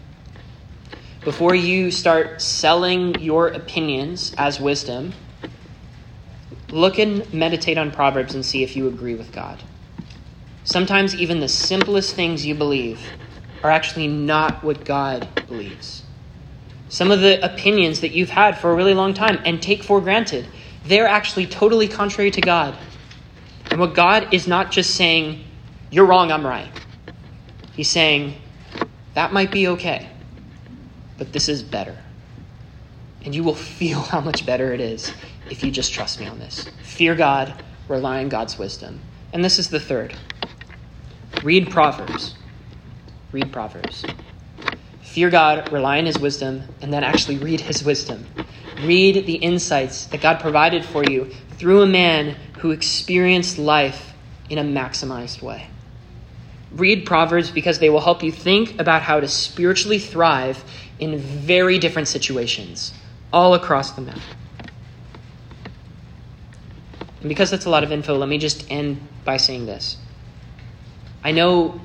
Before 1.24 1.54
you 1.54 1.90
start 1.90 2.40
selling 2.40 3.20
your 3.20 3.48
opinions 3.48 4.32
as 4.38 4.60
wisdom, 4.60 5.12
look 6.70 6.98
and 6.98 7.32
meditate 7.34 7.78
on 7.78 7.90
Proverbs 7.90 8.34
and 8.34 8.44
see 8.44 8.62
if 8.62 8.76
you 8.76 8.86
agree 8.86 9.14
with 9.14 9.32
God. 9.32 9.62
Sometimes 10.64 11.14
even 11.14 11.40
the 11.40 11.48
simplest 11.48 12.14
things 12.14 12.46
you 12.46 12.54
believe 12.54 13.00
are 13.62 13.70
actually 13.70 14.06
not 14.08 14.62
what 14.62 14.84
God 14.84 15.28
believes. 15.48 16.04
Some 16.88 17.10
of 17.10 17.20
the 17.20 17.44
opinions 17.44 18.00
that 18.00 18.12
you've 18.12 18.30
had 18.30 18.58
for 18.58 18.70
a 18.70 18.74
really 18.74 18.94
long 18.94 19.12
time 19.14 19.40
and 19.44 19.60
take 19.60 19.82
for 19.82 20.00
granted, 20.00 20.46
they're 20.84 21.08
actually 21.08 21.46
totally 21.46 21.88
contrary 21.88 22.30
to 22.30 22.40
God. 22.40 22.76
And 23.70 23.80
what 23.80 23.94
God 23.94 24.32
is 24.32 24.46
not 24.46 24.70
just 24.70 24.94
saying, 24.94 25.44
you're 25.90 26.06
wrong, 26.06 26.30
I'm 26.30 26.46
right. 26.46 26.70
He's 27.72 27.90
saying, 27.90 28.40
that 29.14 29.32
might 29.32 29.50
be 29.50 29.68
okay, 29.68 30.08
but 31.18 31.32
this 31.32 31.48
is 31.48 31.62
better. 31.62 31.96
And 33.24 33.34
you 33.34 33.42
will 33.42 33.54
feel 33.54 34.00
how 34.12 34.20
much 34.20 34.46
better 34.46 34.72
it 34.72 34.80
is 34.80 35.12
if 35.50 35.64
you 35.64 35.70
just 35.70 35.92
trust 35.92 36.20
me 36.20 36.26
on 36.26 36.38
this. 36.38 36.68
Fear 36.82 37.16
God, 37.16 37.62
rely 37.88 38.20
on 38.20 38.28
God's 38.28 38.58
wisdom. 38.58 39.00
And 39.32 39.44
this 39.44 39.58
is 39.58 39.70
the 39.70 39.80
third 39.80 40.14
read 41.42 41.70
Proverbs. 41.70 42.34
Read 43.32 43.52
Proverbs. 43.52 44.04
Fear 45.16 45.30
God, 45.30 45.72
rely 45.72 45.96
on 45.96 46.04
His 46.04 46.18
wisdom, 46.18 46.62
and 46.82 46.92
then 46.92 47.02
actually 47.02 47.38
read 47.38 47.62
His 47.62 47.82
wisdom. 47.82 48.26
Read 48.82 49.24
the 49.24 49.36
insights 49.36 50.04
that 50.08 50.20
God 50.20 50.40
provided 50.40 50.84
for 50.84 51.02
you 51.02 51.32
through 51.52 51.80
a 51.80 51.86
man 51.86 52.36
who 52.58 52.70
experienced 52.70 53.56
life 53.56 54.12
in 54.50 54.58
a 54.58 54.62
maximized 54.62 55.40
way. 55.40 55.68
Read 56.70 57.06
Proverbs 57.06 57.50
because 57.50 57.78
they 57.78 57.88
will 57.88 58.02
help 58.02 58.22
you 58.22 58.30
think 58.30 58.78
about 58.78 59.00
how 59.00 59.18
to 59.18 59.26
spiritually 59.26 59.98
thrive 59.98 60.62
in 60.98 61.16
very 61.16 61.78
different 61.78 62.08
situations 62.08 62.92
all 63.32 63.54
across 63.54 63.92
the 63.92 64.02
map. 64.02 64.20
And 67.20 67.30
because 67.30 67.50
that's 67.50 67.64
a 67.64 67.70
lot 67.70 67.84
of 67.84 67.90
info, 67.90 68.18
let 68.18 68.28
me 68.28 68.36
just 68.36 68.70
end 68.70 69.00
by 69.24 69.38
saying 69.38 69.64
this. 69.64 69.96
I 71.24 71.32
know 71.32 71.80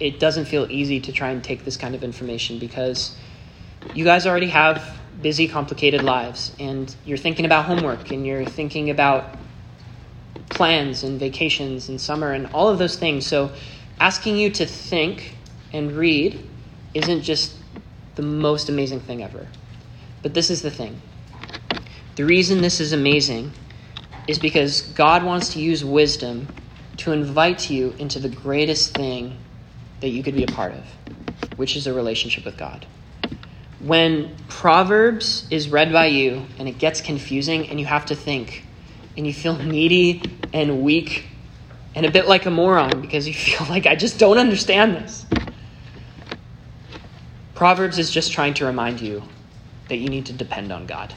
it 0.00 0.18
doesn't 0.20 0.46
feel 0.46 0.66
easy 0.70 1.00
to 1.00 1.12
try 1.12 1.30
and 1.30 1.42
take 1.42 1.64
this 1.64 1.76
kind 1.76 1.94
of 1.94 2.02
information 2.02 2.58
because 2.58 3.16
you 3.92 4.04
guys 4.04 4.26
already 4.26 4.48
have 4.48 5.00
busy, 5.20 5.46
complicated 5.46 6.02
lives, 6.02 6.52
and 6.58 6.94
you're 7.04 7.18
thinking 7.18 7.44
about 7.44 7.66
homework 7.66 8.10
and 8.10 8.26
you're 8.26 8.44
thinking 8.44 8.90
about 8.90 9.38
plans 10.50 11.02
and 11.02 11.18
vacations 11.18 11.88
and 11.88 12.00
summer 12.00 12.32
and 12.32 12.46
all 12.52 12.68
of 12.68 12.78
those 12.78 12.96
things. 12.96 13.26
So, 13.26 13.52
asking 14.00 14.36
you 14.36 14.50
to 14.50 14.66
think 14.66 15.36
and 15.72 15.92
read 15.92 16.50
isn't 16.92 17.22
just 17.22 17.56
the 18.16 18.22
most 18.22 18.68
amazing 18.68 19.00
thing 19.00 19.22
ever. 19.22 19.48
But 20.22 20.34
this 20.34 20.50
is 20.50 20.62
the 20.62 20.70
thing 20.70 21.00
the 22.16 22.24
reason 22.24 22.60
this 22.60 22.80
is 22.80 22.92
amazing 22.92 23.52
is 24.26 24.38
because 24.38 24.82
God 24.82 25.24
wants 25.24 25.50
to 25.50 25.60
use 25.60 25.84
wisdom 25.84 26.48
to 26.98 27.12
invite 27.12 27.68
you 27.68 27.94
into 27.98 28.20
the 28.20 28.28
greatest 28.28 28.94
thing 28.94 29.43
that 30.04 30.10
you 30.10 30.22
could 30.22 30.34
be 30.34 30.44
a 30.44 30.48
part 30.48 30.74
of, 30.74 30.84
which 31.56 31.76
is 31.76 31.86
a 31.86 31.94
relationship 31.94 32.44
with 32.44 32.58
God. 32.58 32.84
When 33.80 34.36
Proverbs 34.48 35.48
is 35.50 35.70
read 35.70 35.94
by 35.94 36.06
you 36.08 36.44
and 36.58 36.68
it 36.68 36.76
gets 36.76 37.00
confusing 37.00 37.70
and 37.70 37.80
you 37.80 37.86
have 37.86 38.04
to 38.06 38.14
think 38.14 38.66
and 39.16 39.26
you 39.26 39.32
feel 39.32 39.56
needy 39.64 40.20
and 40.52 40.82
weak 40.82 41.24
and 41.94 42.04
a 42.04 42.10
bit 42.10 42.28
like 42.28 42.44
a 42.44 42.50
moron 42.50 43.00
because 43.00 43.26
you 43.26 43.32
feel 43.48 43.66
like 43.70 43.86
I 43.86 43.96
just 43.96 44.18
don't 44.18 44.36
understand 44.36 44.94
this. 44.94 45.24
Proverbs 47.54 47.98
is 47.98 48.10
just 48.10 48.30
trying 48.30 48.52
to 48.54 48.66
remind 48.66 49.00
you 49.00 49.22
that 49.88 49.96
you 49.96 50.10
need 50.10 50.26
to 50.26 50.34
depend 50.34 50.70
on 50.70 50.84
God. 50.84 51.14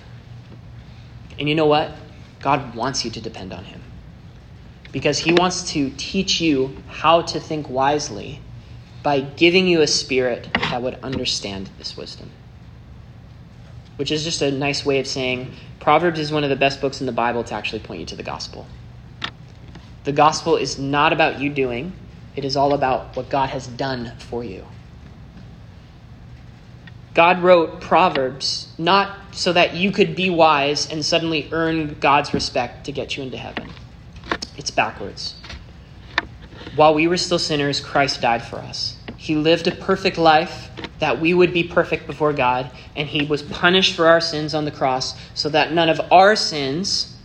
And 1.38 1.50
you 1.50 1.56
know 1.56 1.66
what? 1.66 1.92
God 2.40 2.74
wants 2.74 3.04
you 3.04 3.12
to 3.12 3.20
depend 3.20 3.52
on 3.52 3.66
Him 3.66 3.82
because 4.94 5.20
He 5.20 5.34
wants 5.34 5.74
to 5.74 5.90
teach 5.98 6.40
you 6.40 6.82
how 6.88 7.24
to 7.24 7.42
think 7.42 7.70
wisely 7.70 8.40
by 9.08 9.22
giving 9.22 9.68
you 9.68 9.80
a 9.80 9.88
spirit 9.88 10.50
that 10.54 10.82
would 10.82 10.96
understand 10.96 11.70
this 11.78 11.96
wisdom. 11.96 12.30
Which 13.96 14.12
is 14.12 14.22
just 14.22 14.42
a 14.42 14.52
nice 14.52 14.86
way 14.86 15.00
of 15.00 15.08
saying 15.08 15.54
Proverbs 15.80 16.20
is 16.20 16.30
one 16.30 16.44
of 16.44 16.50
the 16.50 16.58
best 16.58 16.82
books 16.82 17.00
in 17.00 17.06
the 17.06 17.14
Bible 17.14 17.46
to 17.46 17.54
actually 17.54 17.80
point 17.80 18.02
you 18.02 18.06
to 18.08 18.18
the 18.18 18.24
gospel. 18.24 18.68
The 20.04 20.12
gospel 20.12 20.58
is 20.58 20.78
not 20.78 21.14
about 21.14 21.40
you 21.40 21.50
doing, 21.50 21.94
it 22.36 22.44
is 22.44 22.58
all 22.58 22.74
about 22.74 23.16
what 23.16 23.30
God 23.30 23.50
has 23.52 23.66
done 23.66 24.12
for 24.18 24.44
you. 24.44 24.66
God 27.14 27.42
wrote 27.42 27.80
Proverbs 27.80 28.74
not 28.78 29.18
so 29.32 29.54
that 29.54 29.74
you 29.74 29.94
could 29.94 30.18
be 30.18 30.30
wise 30.30 30.92
and 30.92 31.06
suddenly 31.06 31.48
earn 31.54 31.96
God's 32.02 32.34
respect 32.34 32.88
to 32.88 32.92
get 32.92 33.16
you 33.16 33.24
into 33.24 33.38
heaven. 33.38 33.70
It's 34.58 34.70
backwards. 34.70 35.36
While 36.76 36.94
we 36.94 37.08
were 37.08 37.16
still 37.16 37.40
sinners, 37.40 37.80
Christ 37.80 38.20
died 38.20 38.44
for 38.44 38.58
us. 38.58 38.97
He 39.18 39.36
lived 39.36 39.68
a 39.68 39.72
perfect 39.72 40.18
life 40.18 40.70
that 41.00 41.20
we 41.20 41.34
would 41.34 41.54
be 41.54 41.64
perfect 41.64 42.08
before 42.08 42.34
God, 42.34 42.72
and 42.96 43.08
he 43.08 43.26
was 43.26 43.42
punished 43.42 43.96
for 43.96 44.08
our 44.08 44.22
sins 44.22 44.54
on 44.54 44.66
the 44.66 44.72
cross 44.72 45.20
so 45.34 45.50
that 45.50 45.74
none 45.74 45.90
of 45.90 46.00
our 46.12 46.36
sins 46.36 47.16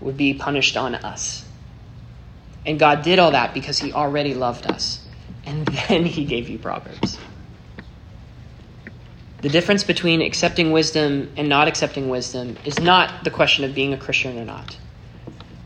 would 0.00 0.16
be 0.16 0.34
punished 0.34 0.76
on 0.76 0.94
us. 0.94 1.44
And 2.64 2.78
God 2.78 3.02
did 3.02 3.18
all 3.18 3.30
that 3.30 3.54
because 3.54 3.78
he 3.78 3.92
already 3.92 4.34
loved 4.34 4.66
us. 4.66 5.06
And 5.44 5.66
then 5.88 6.04
he 6.04 6.24
gave 6.24 6.48
you 6.48 6.58
Proverbs. 6.58 7.18
The 9.40 9.48
difference 9.48 9.84
between 9.84 10.20
accepting 10.20 10.72
wisdom 10.72 11.32
and 11.36 11.48
not 11.48 11.68
accepting 11.68 12.08
wisdom 12.08 12.56
is 12.64 12.80
not 12.80 13.24
the 13.24 13.30
question 13.30 13.64
of 13.64 13.74
being 13.74 13.92
a 13.92 13.96
Christian 13.96 14.38
or 14.38 14.44
not. 14.44 14.76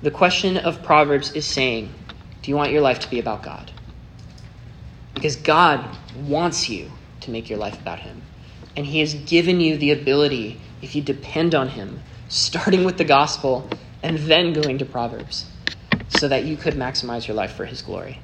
The 0.03 0.11
question 0.11 0.59
of 0.59 0.83
Proverbs 0.83 1.33
is 1.33 1.47
saying, 1.47 1.93
do 2.43 2.51
you 2.51 2.57
want 2.57 2.73
your 2.73 2.83
life 2.83 2.99
to 3.01 3.11
be 3.11 3.19
about 3.19 3.43
God? 3.43 3.71
Because 5.15 5.37
God 5.37 5.97
wants 6.17 6.69
you 6.69 6.91
to 7.21 7.31
make 7.31 7.49
your 7.49 7.59
life 7.59 7.81
about 7.81 8.01
Him. 8.01 8.23
And 8.77 8.87
He 8.87 9.01
has 9.01 9.15
given 9.15 9.61
you 9.61 9.77
the 9.77 9.91
ability, 9.91 10.61
if 10.81 10.95
you 10.95 11.03
depend 11.03 11.55
on 11.55 11.69
Him, 11.69 12.01
starting 12.29 12.85
with 12.85 12.99
the 12.99 13.05
gospel 13.05 13.69
and 14.03 14.19
then 14.19 14.53
going 14.53 14.79
to 14.79 14.85
Proverbs, 14.85 15.51
so 16.09 16.29
that 16.29 16.45
you 16.45 16.57
could 16.57 16.75
maximize 16.75 17.27
your 17.29 17.37
life 17.37 17.53
for 17.53 17.65
His 17.65 17.83
glory. 17.83 18.21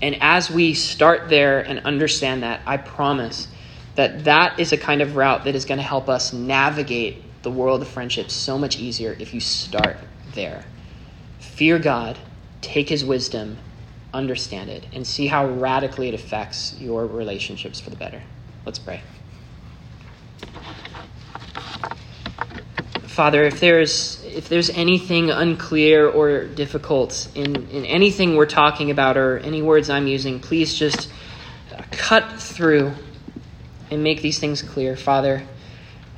And 0.00 0.16
as 0.20 0.50
we 0.50 0.74
start 0.74 1.28
there 1.28 1.60
and 1.60 1.80
understand 1.80 2.42
that, 2.42 2.60
I 2.66 2.76
promise 2.76 3.48
that 3.94 4.24
that 4.24 4.60
is 4.60 4.72
a 4.72 4.76
kind 4.76 5.00
of 5.00 5.16
route 5.16 5.44
that 5.44 5.54
is 5.54 5.64
going 5.64 5.78
to 5.78 5.84
help 5.84 6.08
us 6.08 6.32
navigate 6.32 7.42
the 7.42 7.50
world 7.50 7.80
of 7.80 7.88
friendship 7.88 8.30
so 8.30 8.58
much 8.58 8.78
easier 8.78 9.16
if 9.18 9.32
you 9.32 9.40
start 9.40 9.96
there. 10.34 10.64
Fear 11.38 11.78
God, 11.78 12.18
take 12.60 12.88
his 12.88 13.04
wisdom, 13.04 13.58
understand 14.12 14.70
it, 14.70 14.86
and 14.92 15.06
see 15.06 15.26
how 15.26 15.46
radically 15.46 16.08
it 16.08 16.14
affects 16.14 16.76
your 16.78 17.06
relationships 17.06 17.80
for 17.80 17.90
the 17.90 17.96
better. 17.96 18.22
Let's 18.64 18.78
pray. 18.78 19.02
Father, 23.04 23.44
if 23.44 23.60
there's 23.60 24.22
if 24.24 24.50
there's 24.50 24.68
anything 24.70 25.30
unclear 25.30 26.06
or 26.06 26.44
difficult 26.44 27.28
in, 27.34 27.66
in 27.68 27.86
anything 27.86 28.36
we're 28.36 28.44
talking 28.44 28.90
about 28.90 29.16
or 29.16 29.38
any 29.38 29.62
words 29.62 29.88
I'm 29.88 30.06
using, 30.06 30.38
please 30.38 30.74
just 30.74 31.08
cut 31.90 32.40
through 32.40 32.92
and 33.90 34.02
make 34.02 34.20
these 34.20 34.38
things 34.38 34.60
clear, 34.60 34.96
Father. 34.96 35.42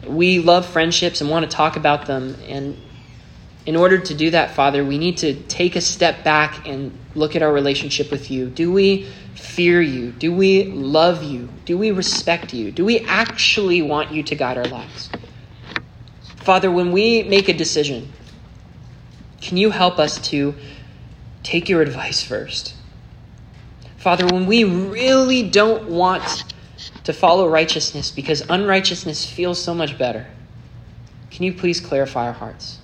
We 0.07 0.41
love 0.41 0.67
friendships 0.67 1.21
and 1.21 1.31
want 1.31 1.49
to 1.49 1.57
talk 1.57 1.77
about 1.77 2.07
them, 2.07 2.37
and 2.49 2.77
in 3.69 3.77
order 3.77 3.99
to 3.99 4.15
do 4.15 4.31
that, 4.31 4.53
Father, 4.53 4.83
we 4.83 4.97
need 4.97 5.19
to 5.19 5.35
take 5.43 5.77
a 5.77 5.81
step 5.83 6.25
back 6.25 6.67
and 6.67 6.91
look 7.15 7.37
at 7.37 7.43
our 7.43 7.53
relationship 7.53 8.11
with 8.11 8.31
you. 8.31 8.49
Do 8.49 8.73
we 8.73 9.07
fear 9.35 9.83
you? 9.83 10.11
Do 10.11 10.35
we 10.35 10.65
love 10.65 11.23
you? 11.23 11.51
Do 11.67 11.77
we 11.77 11.91
respect 11.91 12.55
you? 12.55 12.73
Do 12.73 12.87
we 12.87 13.01
actually 13.01 13.83
want 13.83 14.11
you 14.11 14.23
to 14.23 14.35
guide 14.35 14.57
our 14.57 14.65
lives? 14.65 15.11
Father, 16.37 16.71
when 16.71 16.93
we 16.93 17.25
make 17.25 17.51
a 17.51 17.53
decision, 17.53 18.11
can 19.43 19.59
you 19.59 19.69
help 19.69 19.99
us 19.99 20.17
to 20.31 20.55
take 21.43 21.69
your 21.69 21.83
advice 21.83 22.23
first? 22.23 22.75
Father, 23.99 24.25
when 24.25 24.47
we 24.47 24.65
really 24.65 25.47
don't 25.47 25.91
want 25.91 26.45
to 27.05 27.13
follow 27.13 27.47
righteousness 27.47 28.11
because 28.11 28.41
unrighteousness 28.49 29.31
feels 29.31 29.63
so 29.63 29.75
much 29.75 29.99
better, 29.99 30.27
can 31.31 31.45
you 31.45 31.53
please 31.53 31.83
clarify 31.83 32.29
our 32.29 32.33
hearts? 32.33 32.79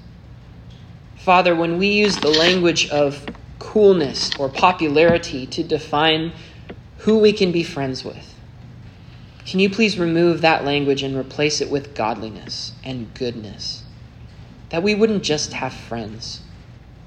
Father, 1.24 1.56
when 1.56 1.78
we 1.78 1.86
use 1.86 2.18
the 2.18 2.28
language 2.28 2.90
of 2.90 3.24
coolness 3.58 4.30
or 4.38 4.50
popularity 4.50 5.46
to 5.46 5.62
define 5.62 6.34
who 6.98 7.18
we 7.18 7.32
can 7.32 7.50
be 7.50 7.62
friends 7.62 8.04
with, 8.04 8.34
can 9.46 9.58
you 9.58 9.70
please 9.70 9.98
remove 9.98 10.42
that 10.42 10.66
language 10.66 11.02
and 11.02 11.16
replace 11.16 11.62
it 11.62 11.70
with 11.70 11.94
godliness 11.94 12.74
and 12.84 13.14
goodness? 13.14 13.84
That 14.68 14.82
we 14.82 14.94
wouldn't 14.94 15.22
just 15.22 15.54
have 15.54 15.72
friends. 15.72 16.42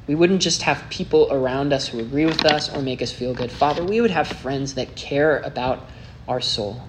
We 0.07 0.15
wouldn't 0.15 0.41
just 0.41 0.63
have 0.63 0.89
people 0.89 1.27
around 1.29 1.71
us 1.71 1.89
who 1.89 1.99
agree 1.99 2.25
with 2.25 2.43
us 2.43 2.75
or 2.75 2.81
make 2.81 3.03
us 3.03 3.11
feel 3.11 3.35
good. 3.35 3.51
Father, 3.51 3.83
we 3.83 4.01
would 4.01 4.09
have 4.09 4.27
friends 4.27 4.73
that 4.73 4.95
care 4.95 5.37
about 5.41 5.87
our 6.27 6.41
soul. 6.41 6.81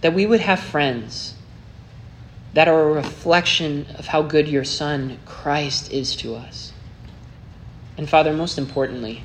That 0.00 0.14
we 0.14 0.26
would 0.26 0.40
have 0.40 0.58
friends 0.58 1.36
that 2.54 2.68
are 2.68 2.88
a 2.88 2.92
reflection 2.92 3.86
of 3.98 4.06
how 4.06 4.22
good 4.22 4.48
your 4.48 4.64
Son, 4.64 5.18
Christ, 5.26 5.92
is 5.92 6.16
to 6.16 6.34
us. 6.34 6.72
And 7.96 8.08
Father, 8.08 8.32
most 8.32 8.58
importantly, 8.58 9.24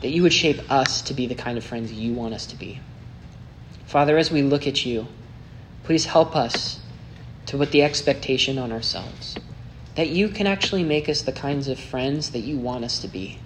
that 0.00 0.10
you 0.10 0.22
would 0.22 0.32
shape 0.32 0.70
us 0.70 1.02
to 1.02 1.14
be 1.14 1.26
the 1.26 1.34
kind 1.34 1.58
of 1.58 1.64
friends 1.64 1.92
you 1.92 2.12
want 2.12 2.34
us 2.34 2.46
to 2.46 2.56
be. 2.56 2.80
Father, 3.86 4.18
as 4.18 4.30
we 4.30 4.42
look 4.42 4.66
at 4.66 4.84
you, 4.84 5.06
please 5.84 6.06
help 6.06 6.34
us 6.36 6.80
to 7.46 7.56
put 7.56 7.70
the 7.70 7.82
expectation 7.82 8.58
on 8.58 8.72
ourselves 8.72 9.36
that 9.96 10.10
you 10.10 10.28
can 10.28 10.46
actually 10.46 10.84
make 10.84 11.08
us 11.08 11.22
the 11.22 11.32
kinds 11.32 11.68
of 11.68 11.80
friends 11.80 12.30
that 12.30 12.40
you 12.40 12.56
want 12.56 12.84
us 12.84 13.00
to 13.00 13.08
be. 13.08 13.38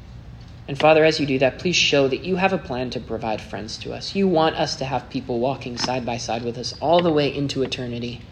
And 0.69 0.79
Father, 0.79 1.05
as 1.05 1.19
you 1.19 1.27
do 1.27 1.39
that, 1.39 1.59
please 1.59 1.77
show 1.77 2.09
that 2.09 2.25
you 2.25 2.37
have 2.37 2.53
a 2.53 2.59
plan 2.59 2.91
to 2.91 3.01
provide 3.01 3.41
friends 3.41 3.79
to 3.79 3.93
us. 3.93 4.15
You 4.15 4.29
want 4.29 4.57
us 4.57 4.77
to 4.77 4.85
have 4.85 5.09
people 5.11 5.39
walking 5.39 5.79
side 5.79 6.05
by 6.05 6.17
side 6.17 6.45
with 6.45 6.59
us 6.59 6.75
all 6.81 7.03
the 7.03 7.13
way 7.13 7.35
into 7.35 7.63
eternity. 7.63 8.23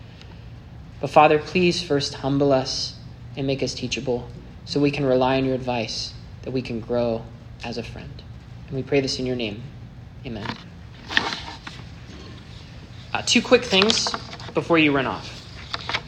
But 1.01 1.11
Father, 1.11 1.39
please 1.39 1.83
first 1.83 2.15
humble 2.15 2.53
us 2.53 2.99
and 3.37 3.47
make 3.47 3.63
us 3.63 3.75
teachable 3.75 4.29
so 4.65 4.81
we 4.81 4.91
can 4.91 5.05
rely 5.05 5.37
on 5.37 5.45
your 5.45 5.55
advice, 5.55 6.13
that 6.43 6.51
we 6.51 6.61
can 6.61 6.81
grow 6.81 7.25
as 7.65 7.79
a 7.79 7.83
friend. 7.83 8.23
And 8.67 8.77
we 8.77 8.83
pray 8.83 9.01
this 9.01 9.19
in 9.19 9.27
your 9.27 9.37
name. 9.37 9.63
Amen. 10.27 10.47
Uh, 13.15 13.23
two 13.25 13.41
quick 13.41 13.65
things 13.65 14.13
before 14.55 14.79
you 14.79 14.95
run 14.95 15.07
off. 15.07 15.35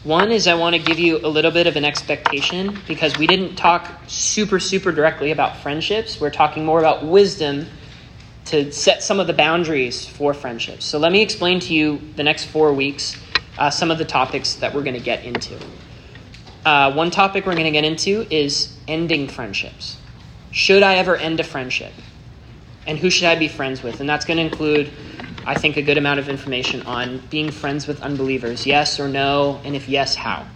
One 0.03 0.33
is 0.33 0.47
I 0.47 0.55
want 0.55 0.77
to 0.77 0.83
give 0.83 0.99
you 0.99 1.19
a 1.19 1.29
little 1.29 1.51
bit 1.51 1.67
of 1.67 1.77
an 1.77 1.85
expectation 1.85 2.79
because 2.89 3.17
we 3.19 3.27
didn't 3.27 3.57
talk 3.57 3.91
super, 4.07 4.59
super 4.59 4.93
directly 4.93 5.31
about 5.31 5.59
friendships. 5.59 6.21
We're 6.21 6.31
talking 6.31 6.65
more 6.65 6.79
about 6.79 7.05
wisdom 7.05 7.67
to 8.47 8.73
set 8.73 9.03
some 9.03 9.21
of 9.21 9.27
the 9.27 9.33
boundaries 9.33 10.07
for 10.07 10.35
friendships. 10.35 10.85
So 10.85 10.99
let 10.99 11.13
me 11.13 11.23
explain 11.23 11.61
to 11.61 11.75
you 11.75 12.01
the 12.17 12.23
next 12.23 12.47
four 12.47 12.73
weeks 12.73 13.17
uh, 13.59 13.71
some 13.71 13.91
of 13.91 13.99
the 13.99 14.05
topics 14.05 14.55
that 14.57 14.75
we're 14.75 14.83
going 14.83 14.97
to 14.97 15.01
get 15.03 15.25
into. 15.25 15.59
Uh, 16.65 16.93
one 16.93 17.11
topic 17.11 17.47
we're 17.47 17.55
going 17.55 17.65
to 17.65 17.71
get 17.71 17.85
into 17.85 18.27
is 18.35 18.77
ending 18.87 19.29
friendships. 19.29 19.97
Should 20.51 20.83
I 20.83 20.97
ever 20.97 21.17
end 21.17 21.41
a 21.41 21.45
friendship? 21.45 21.93
And 22.87 22.99
who 22.99 23.09
should 23.11 23.29
I 23.29 23.37
be 23.37 23.49
friends 23.49 23.83
with? 23.83 24.01
And 24.01 24.09
that's 24.09 24.25
going 24.25 24.37
to 24.37 24.43
include, 24.43 24.91
I 25.47 25.55
think, 25.55 25.77
a 25.77 25.83
good 25.83 25.97
amount 25.97 26.19
of 26.21 26.29
information 26.29 26.83
on 26.83 27.23
being 27.31 27.51
friends 27.51 27.87
with 27.87 28.03
unbelievers. 28.03 28.67
Yes 28.67 28.99
or 28.99 29.09
no? 29.09 29.61
And 29.65 29.75
if 29.75 29.89
yes, 29.89 30.15
how? 30.15 30.47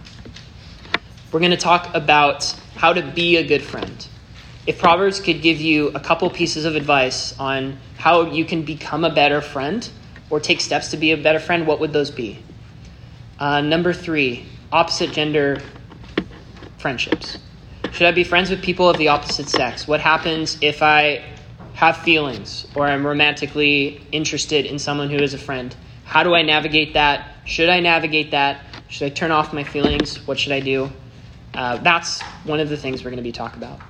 We're 1.33 1.41
going 1.41 1.53
to 1.53 1.57
talk 1.57 1.95
about 1.95 2.45
how 2.77 2.93
to 2.93 3.03
be 3.03 3.37
a 3.37 3.47
good 3.47 3.63
friend. 3.63 4.07
If 4.67 4.79
Proverbs 4.79 5.21
could 5.21 5.43
give 5.43 5.61
you 5.61 5.89
a 5.89 6.01
couple 6.01 6.29
pieces 6.31 6.65
of 6.65 6.75
advice 6.75 7.39
on 7.39 7.79
how 7.99 8.23
you 8.31 8.45
can 8.45 8.63
become 8.63 9.05
a 9.05 9.15
better 9.15 9.41
friend 9.41 9.89
or 10.31 10.41
take 10.41 10.61
steps 10.61 10.89
to 10.89 10.97
be 10.97 11.13
a 11.13 11.17
better 11.17 11.39
friend, 11.39 11.67
what 11.67 11.81
would 11.81 11.93
those 11.93 12.11
be? 12.11 12.43
Uh, 13.39 13.61
number 13.61 13.93
three, 13.93 14.47
opposite 14.71 15.13
gender 15.13 15.61
friendships. 16.79 17.39
Should 17.93 18.07
I 18.07 18.13
be 18.13 18.25
friends 18.25 18.51
with 18.51 18.63
people 18.63 18.89
of 18.89 18.99
the 18.99 19.09
opposite 19.09 19.49
sex? 19.49 19.89
What 19.89 20.01
happens 20.01 20.59
if 20.61 20.83
I 20.83 21.25
have 21.75 21.97
feelings 21.97 22.67
or 22.75 22.87
I'm 22.87 23.07
romantically 23.07 24.07
interested 24.13 24.67
in 24.67 24.79
someone 24.79 25.11
who 25.11 25.17
is 25.17 25.35
a 25.35 25.39
friend? 25.39 25.75
How 26.05 26.23
do 26.23 26.35
I 26.35 26.43
navigate 26.43 26.95
that? 26.95 27.29
Should 27.45 27.69
I 27.69 27.81
navigate 27.81 28.31
that? 28.31 28.61
Should 28.89 29.07
I 29.07 29.09
turn 29.11 29.31
off 29.31 29.53
my 29.53 29.65
feelings? 29.65 30.25
What 30.27 30.39
should 30.39 30.53
I 30.53 30.61
do? 30.61 30.91
Uh, 31.55 31.79
that's 31.79 32.21
one 32.45 32.61
of 32.61 32.69
the 32.69 32.77
things 32.77 33.03
we're 33.03 33.11
going 33.11 33.17
to 33.17 33.23
be 33.23 33.33
talking 33.33 33.63
about. 33.63 33.81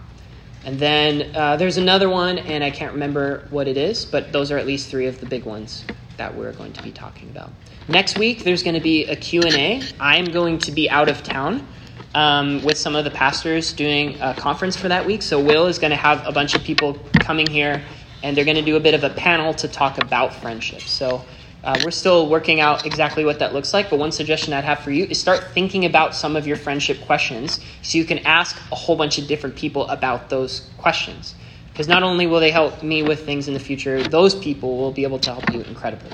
And 0.65 0.79
then 0.79 1.35
uh, 1.37 1.57
there's 1.57 1.77
another 1.77 2.09
one, 2.09 2.39
and 2.39 2.65
I 2.65 2.71
can't 2.71 2.95
remember 2.95 3.47
what 3.51 3.69
it 3.69 3.77
is, 3.77 4.07
but 4.07 4.33
those 4.33 4.51
are 4.51 4.57
at 4.57 4.67
least 4.67 4.89
three 4.89 5.07
of 5.07 5.21
the 5.21 5.27
big 5.27 5.45
ones 5.45 5.85
that 6.17 6.35
we're 6.35 6.53
going 6.53 6.73
to 6.73 6.83
be 6.83 6.91
talking 6.91 7.29
about. 7.29 7.53
Next 7.87 8.19
week, 8.19 8.45
there's 8.45 8.63
going 8.63 8.77
to 8.77 8.81
be 8.81 9.05
a 9.05 9.15
Q&A. 9.15 9.83
I'm 10.01 10.25
going 10.25 10.59
to 10.61 10.73
be 10.73 10.89
out 10.89 11.11
of 11.11 11.23
town 11.23 11.67
um, 12.15 12.63
with 12.65 12.79
some 12.79 12.97
of 12.97 13.05
the 13.05 13.11
pastors 13.11 13.75
doing 13.75 14.19
a 14.23 14.33
conference 14.33 14.75
for 14.75 14.89
that 14.89 15.05
week. 15.05 15.21
So 15.21 15.39
Will 15.39 15.67
is 15.67 15.79
going 15.79 15.91
to 15.91 15.97
have 15.97 16.27
a 16.27 16.33
bunch 16.33 16.55
of 16.55 16.65
people 16.65 16.95
coming 17.21 17.47
here, 17.47 17.85
and 18.23 18.35
they're 18.35 18.47
going 18.47 18.57
to 18.57 18.63
do 18.63 18.77
a 18.77 18.81
bit 18.81 18.95
of 18.95 19.05
a 19.05 19.11
panel 19.11 19.53
to 19.55 19.69
talk 19.69 19.99
about 19.99 20.33
friendship. 20.33 20.81
So 20.81 21.27
uh, 21.63 21.79
we're 21.85 21.91
still 21.91 22.27
working 22.27 22.59
out 22.59 22.87
exactly 22.87 23.27
what 23.27 23.39
that 23.41 23.53
looks 23.53 23.75
like, 23.75 23.91
but 23.91 23.99
one 23.99 24.13
suggestion 24.13 24.55
I'd 24.55 24.65
have 24.65 24.79
for 24.79 24.91
you 24.91 25.05
is 25.05 25.21
start 25.21 25.53
thinking 25.53 25.85
about 25.85 26.15
some 26.15 26.37
of 26.37 26.47
your 26.47 26.57
friendship 26.57 27.03
questions 27.03 27.61
so 27.83 27.99
you 27.99 28.07
can 28.07 28.21
ask 28.21 28.57
a 28.73 28.77
whole 28.77 28.97
bunch 28.97 29.19
of 29.19 29.27
different 29.27 29.57
people 29.57 29.87
about 29.89 30.31
those 30.31 30.71
questions. 30.79 31.35
Because 31.69 31.87
not 31.87 32.03
only 32.03 32.27
will 32.27 32.41
they 32.41 32.51
help 32.51 32.83
me 32.83 33.03
with 33.03 33.27
things 33.27 33.47
in 33.47 33.53
the 33.53 33.61
future, 33.61 34.03
those 34.03 34.35
people 34.35 34.79
will 34.79 34.93
be 34.93 35.03
able 35.03 35.19
to 35.19 35.33
help 35.35 35.53
you 35.53 35.61
incredibly. 35.63 36.13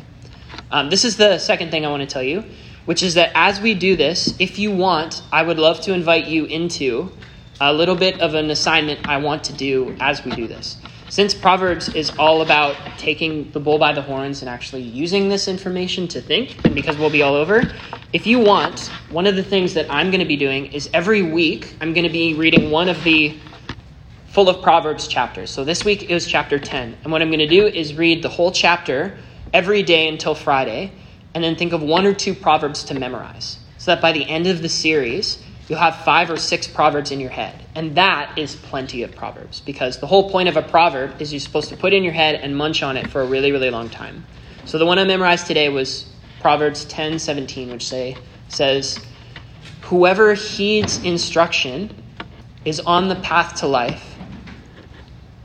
Um, 0.72 0.88
this 0.88 1.04
is 1.04 1.16
the 1.16 1.38
second 1.38 1.70
thing 1.70 1.84
I 1.84 1.90
want 1.90 2.02
to 2.02 2.06
tell 2.06 2.22
you, 2.22 2.44
which 2.84 3.02
is 3.02 3.14
that 3.14 3.32
as 3.34 3.60
we 3.60 3.74
do 3.74 3.96
this, 3.96 4.34
if 4.38 4.58
you 4.58 4.70
want, 4.70 5.22
I 5.32 5.42
would 5.42 5.58
love 5.58 5.80
to 5.82 5.92
invite 5.92 6.26
you 6.26 6.44
into 6.44 7.12
a 7.60 7.72
little 7.72 7.96
bit 7.96 8.20
of 8.20 8.34
an 8.34 8.50
assignment 8.50 9.08
I 9.08 9.18
want 9.18 9.44
to 9.44 9.52
do 9.52 9.96
as 10.00 10.24
we 10.24 10.30
do 10.30 10.46
this. 10.46 10.76
Since 11.08 11.34
Proverbs 11.34 11.92
is 11.94 12.10
all 12.18 12.40
about 12.40 12.76
taking 12.96 13.50
the 13.50 13.58
bull 13.58 13.78
by 13.78 13.92
the 13.92 14.00
horns 14.00 14.42
and 14.42 14.48
actually 14.48 14.82
using 14.82 15.28
this 15.28 15.48
information 15.48 16.06
to 16.08 16.20
think, 16.20 16.64
and 16.64 16.72
because 16.72 16.96
we'll 16.96 17.10
be 17.10 17.22
all 17.22 17.34
over, 17.34 17.62
if 18.12 18.28
you 18.28 18.38
want, 18.38 18.86
one 19.10 19.26
of 19.26 19.34
the 19.34 19.42
things 19.42 19.74
that 19.74 19.90
I'm 19.90 20.10
going 20.10 20.20
to 20.20 20.26
be 20.26 20.36
doing 20.36 20.66
is 20.66 20.88
every 20.94 21.22
week 21.22 21.74
I'm 21.80 21.92
going 21.94 22.06
to 22.06 22.12
be 22.12 22.34
reading 22.34 22.70
one 22.70 22.88
of 22.88 23.02
the 23.02 23.36
full 24.28 24.48
of 24.48 24.62
Proverbs 24.62 25.08
chapters. 25.08 25.50
So 25.50 25.64
this 25.64 25.84
week 25.84 26.08
it 26.08 26.14
was 26.14 26.28
chapter 26.28 26.60
10. 26.60 26.98
And 27.02 27.12
what 27.12 27.22
I'm 27.22 27.28
going 27.28 27.40
to 27.40 27.48
do 27.48 27.66
is 27.66 27.94
read 27.96 28.22
the 28.22 28.28
whole 28.28 28.52
chapter 28.52 29.18
every 29.52 29.82
day 29.82 30.08
until 30.08 30.34
Friday, 30.34 30.92
and 31.34 31.42
then 31.42 31.56
think 31.56 31.72
of 31.72 31.82
one 31.82 32.06
or 32.06 32.14
two 32.14 32.34
proverbs 32.34 32.84
to 32.84 32.98
memorize. 32.98 33.58
So 33.78 33.92
that 33.92 34.02
by 34.02 34.12
the 34.12 34.28
end 34.28 34.46
of 34.46 34.62
the 34.62 34.68
series, 34.68 35.42
you'll 35.68 35.78
have 35.78 35.96
five 36.04 36.30
or 36.30 36.36
six 36.36 36.66
proverbs 36.66 37.12
in 37.12 37.20
your 37.20 37.30
head. 37.30 37.64
And 37.74 37.94
that 37.94 38.36
is 38.36 38.56
plenty 38.56 39.02
of 39.02 39.14
proverbs 39.14 39.60
because 39.60 40.00
the 40.00 40.06
whole 40.06 40.30
point 40.30 40.48
of 40.48 40.56
a 40.56 40.62
proverb 40.62 41.20
is 41.20 41.32
you're 41.32 41.40
supposed 41.40 41.68
to 41.70 41.76
put 41.76 41.92
in 41.92 42.02
your 42.02 42.12
head 42.12 42.34
and 42.34 42.56
munch 42.56 42.82
on 42.82 42.96
it 42.96 43.08
for 43.08 43.22
a 43.22 43.26
really, 43.26 43.52
really 43.52 43.70
long 43.70 43.88
time. 43.88 44.26
So 44.64 44.78
the 44.78 44.86
one 44.86 44.98
I 44.98 45.04
memorized 45.04 45.46
today 45.46 45.68
was 45.68 46.10
Proverbs 46.40 46.84
10 46.86 47.18
17, 47.18 47.70
which 47.70 47.86
say, 47.86 48.16
says, 48.48 48.98
Whoever 49.82 50.34
heeds 50.34 51.02
instruction 51.04 51.94
is 52.64 52.80
on 52.80 53.08
the 53.08 53.16
path 53.16 53.60
to 53.60 53.66
life, 53.66 54.16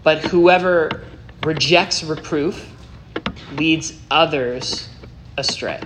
but 0.04 0.20
whoever 0.26 1.04
rejects 1.44 2.04
reproof 2.04 2.75
leads 3.54 4.00
others 4.10 4.90
astray. 5.38 5.82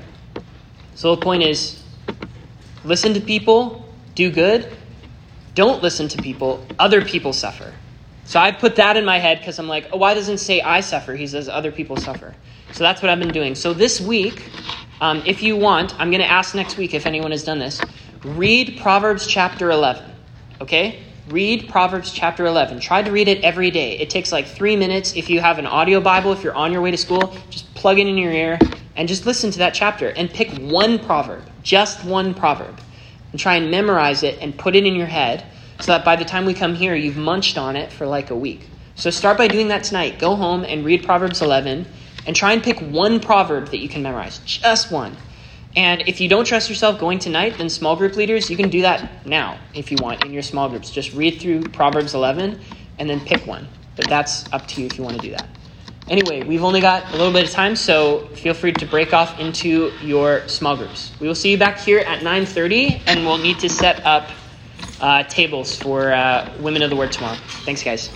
So 0.95 1.15
the 1.15 1.21
point 1.21 1.43
is 1.43 1.83
listen 2.83 3.13
to 3.13 3.21
people, 3.21 3.85
do 4.15 4.31
good. 4.31 4.71
Don't 5.55 5.81
listen 5.83 6.07
to 6.09 6.21
people, 6.21 6.65
other 6.77 7.03
people 7.03 7.33
suffer. 7.33 7.73
So 8.25 8.39
I 8.39 8.51
put 8.51 8.75
that 8.75 8.95
in 8.95 9.05
my 9.05 9.17
head 9.17 9.39
because 9.39 9.57
I'm 9.57 9.67
like, 9.67 9.89
oh, 9.91 9.97
why 9.97 10.13
doesn't 10.13 10.37
say 10.37 10.61
I 10.61 10.81
suffer? 10.81 11.15
He 11.15 11.25
says 11.25 11.49
other 11.49 11.71
people 11.71 11.97
suffer. 11.97 12.35
So 12.71 12.83
that's 12.83 13.01
what 13.01 13.09
I've 13.09 13.19
been 13.19 13.33
doing. 13.33 13.55
So 13.55 13.73
this 13.73 13.99
week, 13.99 14.49
um, 15.01 15.23
if 15.25 15.41
you 15.41 15.57
want, 15.57 15.99
I'm 15.99 16.11
going 16.11 16.21
to 16.21 16.29
ask 16.29 16.53
next 16.53 16.77
week 16.77 16.93
if 16.93 17.05
anyone 17.05 17.31
has 17.31 17.43
done 17.43 17.57
this. 17.57 17.81
Read 18.23 18.79
Proverbs 18.79 19.25
chapter 19.25 19.71
11. 19.71 20.05
Okay? 20.61 21.03
Read 21.29 21.69
Proverbs 21.69 22.11
chapter 22.11 22.47
11. 22.47 22.79
Try 22.79 23.03
to 23.03 23.11
read 23.11 23.27
it 23.27 23.43
every 23.43 23.69
day. 23.69 23.99
It 23.99 24.09
takes 24.09 24.31
like 24.31 24.47
three 24.47 24.75
minutes. 24.75 25.15
If 25.15 25.29
you 25.29 25.41
have 25.41 25.59
an 25.59 25.67
audio 25.67 26.01
Bible, 26.01 26.31
if 26.31 26.43
you're 26.43 26.55
on 26.55 26.71
your 26.71 26.81
way 26.81 26.89
to 26.89 26.97
school, 26.97 27.37
just 27.51 27.71
plug 27.75 27.99
it 27.99 28.07
in 28.07 28.17
your 28.17 28.31
ear 28.31 28.57
and 28.95 29.07
just 29.07 29.27
listen 29.27 29.51
to 29.51 29.59
that 29.59 29.75
chapter 29.75 30.09
and 30.09 30.27
pick 30.27 30.49
one 30.57 30.97
proverb, 30.97 31.43
just 31.61 32.03
one 32.03 32.33
proverb, 32.33 32.81
and 33.29 33.39
try 33.39 33.57
and 33.57 33.69
memorize 33.69 34.23
it 34.23 34.39
and 34.41 34.57
put 34.57 34.75
it 34.75 34.87
in 34.87 34.95
your 34.95 35.05
head 35.05 35.45
so 35.79 35.91
that 35.91 36.03
by 36.03 36.15
the 36.15 36.25
time 36.25 36.45
we 36.45 36.53
come 36.55 36.73
here, 36.73 36.95
you've 36.95 37.17
munched 37.17 37.59
on 37.59 37.75
it 37.75 37.93
for 37.93 38.07
like 38.07 38.31
a 38.31 38.35
week. 38.35 38.67
So 38.95 39.11
start 39.11 39.37
by 39.37 39.47
doing 39.47 39.67
that 39.67 39.83
tonight. 39.83 40.17
Go 40.17 40.35
home 40.35 40.63
and 40.63 40.83
read 40.83 41.03
Proverbs 41.03 41.43
11 41.43 41.85
and 42.25 42.35
try 42.35 42.53
and 42.53 42.63
pick 42.63 42.79
one 42.79 43.19
proverb 43.19 43.67
that 43.67 43.77
you 43.77 43.87
can 43.87 44.01
memorize, 44.01 44.39
just 44.45 44.91
one. 44.91 45.15
And 45.79 46.03
if 46.09 46.19
you 46.19 46.27
don't 46.27 46.43
trust 46.43 46.67
yourself 46.67 46.99
going 46.99 47.19
tonight, 47.19 47.57
then 47.57 47.69
small 47.69 47.95
group 47.95 48.17
leaders, 48.17 48.49
you 48.49 48.57
can 48.57 48.67
do 48.67 48.81
that 48.81 49.25
now 49.25 49.57
if 49.73 49.91
you 49.91 49.97
want 50.01 50.25
in 50.25 50.33
your 50.33 50.41
small 50.41 50.67
groups. 50.67 50.91
Just 50.91 51.13
read 51.13 51.39
through 51.39 51.61
Proverbs 51.69 52.13
11 52.13 52.59
and 52.97 53.09
then 53.09 53.21
pick 53.21 53.47
one. 53.47 53.65
But 53.95 54.09
that's 54.09 54.51
up 54.51 54.67
to 54.67 54.81
you 54.81 54.87
if 54.87 54.97
you 54.97 55.05
want 55.05 55.15
to 55.15 55.21
do 55.21 55.31
that. 55.31 55.47
Anyway, 56.09 56.43
we've 56.43 56.65
only 56.65 56.81
got 56.81 57.07
a 57.13 57.15
little 57.15 57.31
bit 57.31 57.45
of 57.45 57.51
time, 57.51 57.77
so 57.77 58.27
feel 58.35 58.53
free 58.53 58.73
to 58.73 58.85
break 58.85 59.13
off 59.13 59.39
into 59.39 59.93
your 60.03 60.45
small 60.49 60.75
groups. 60.75 61.13
We 61.21 61.27
will 61.29 61.35
see 61.35 61.51
you 61.51 61.57
back 61.57 61.77
here 61.79 61.99
at 61.99 62.23
9:30, 62.23 62.99
and 63.07 63.25
we'll 63.25 63.37
need 63.37 63.59
to 63.59 63.69
set 63.69 64.05
up 64.05 64.31
uh, 64.99 65.23
tables 65.23 65.77
for 65.77 66.11
uh, 66.11 66.51
Women 66.59 66.81
of 66.81 66.89
the 66.89 66.97
Word 66.97 67.13
tomorrow. 67.13 67.37
Thanks, 67.63 67.83
guys. 67.83 68.09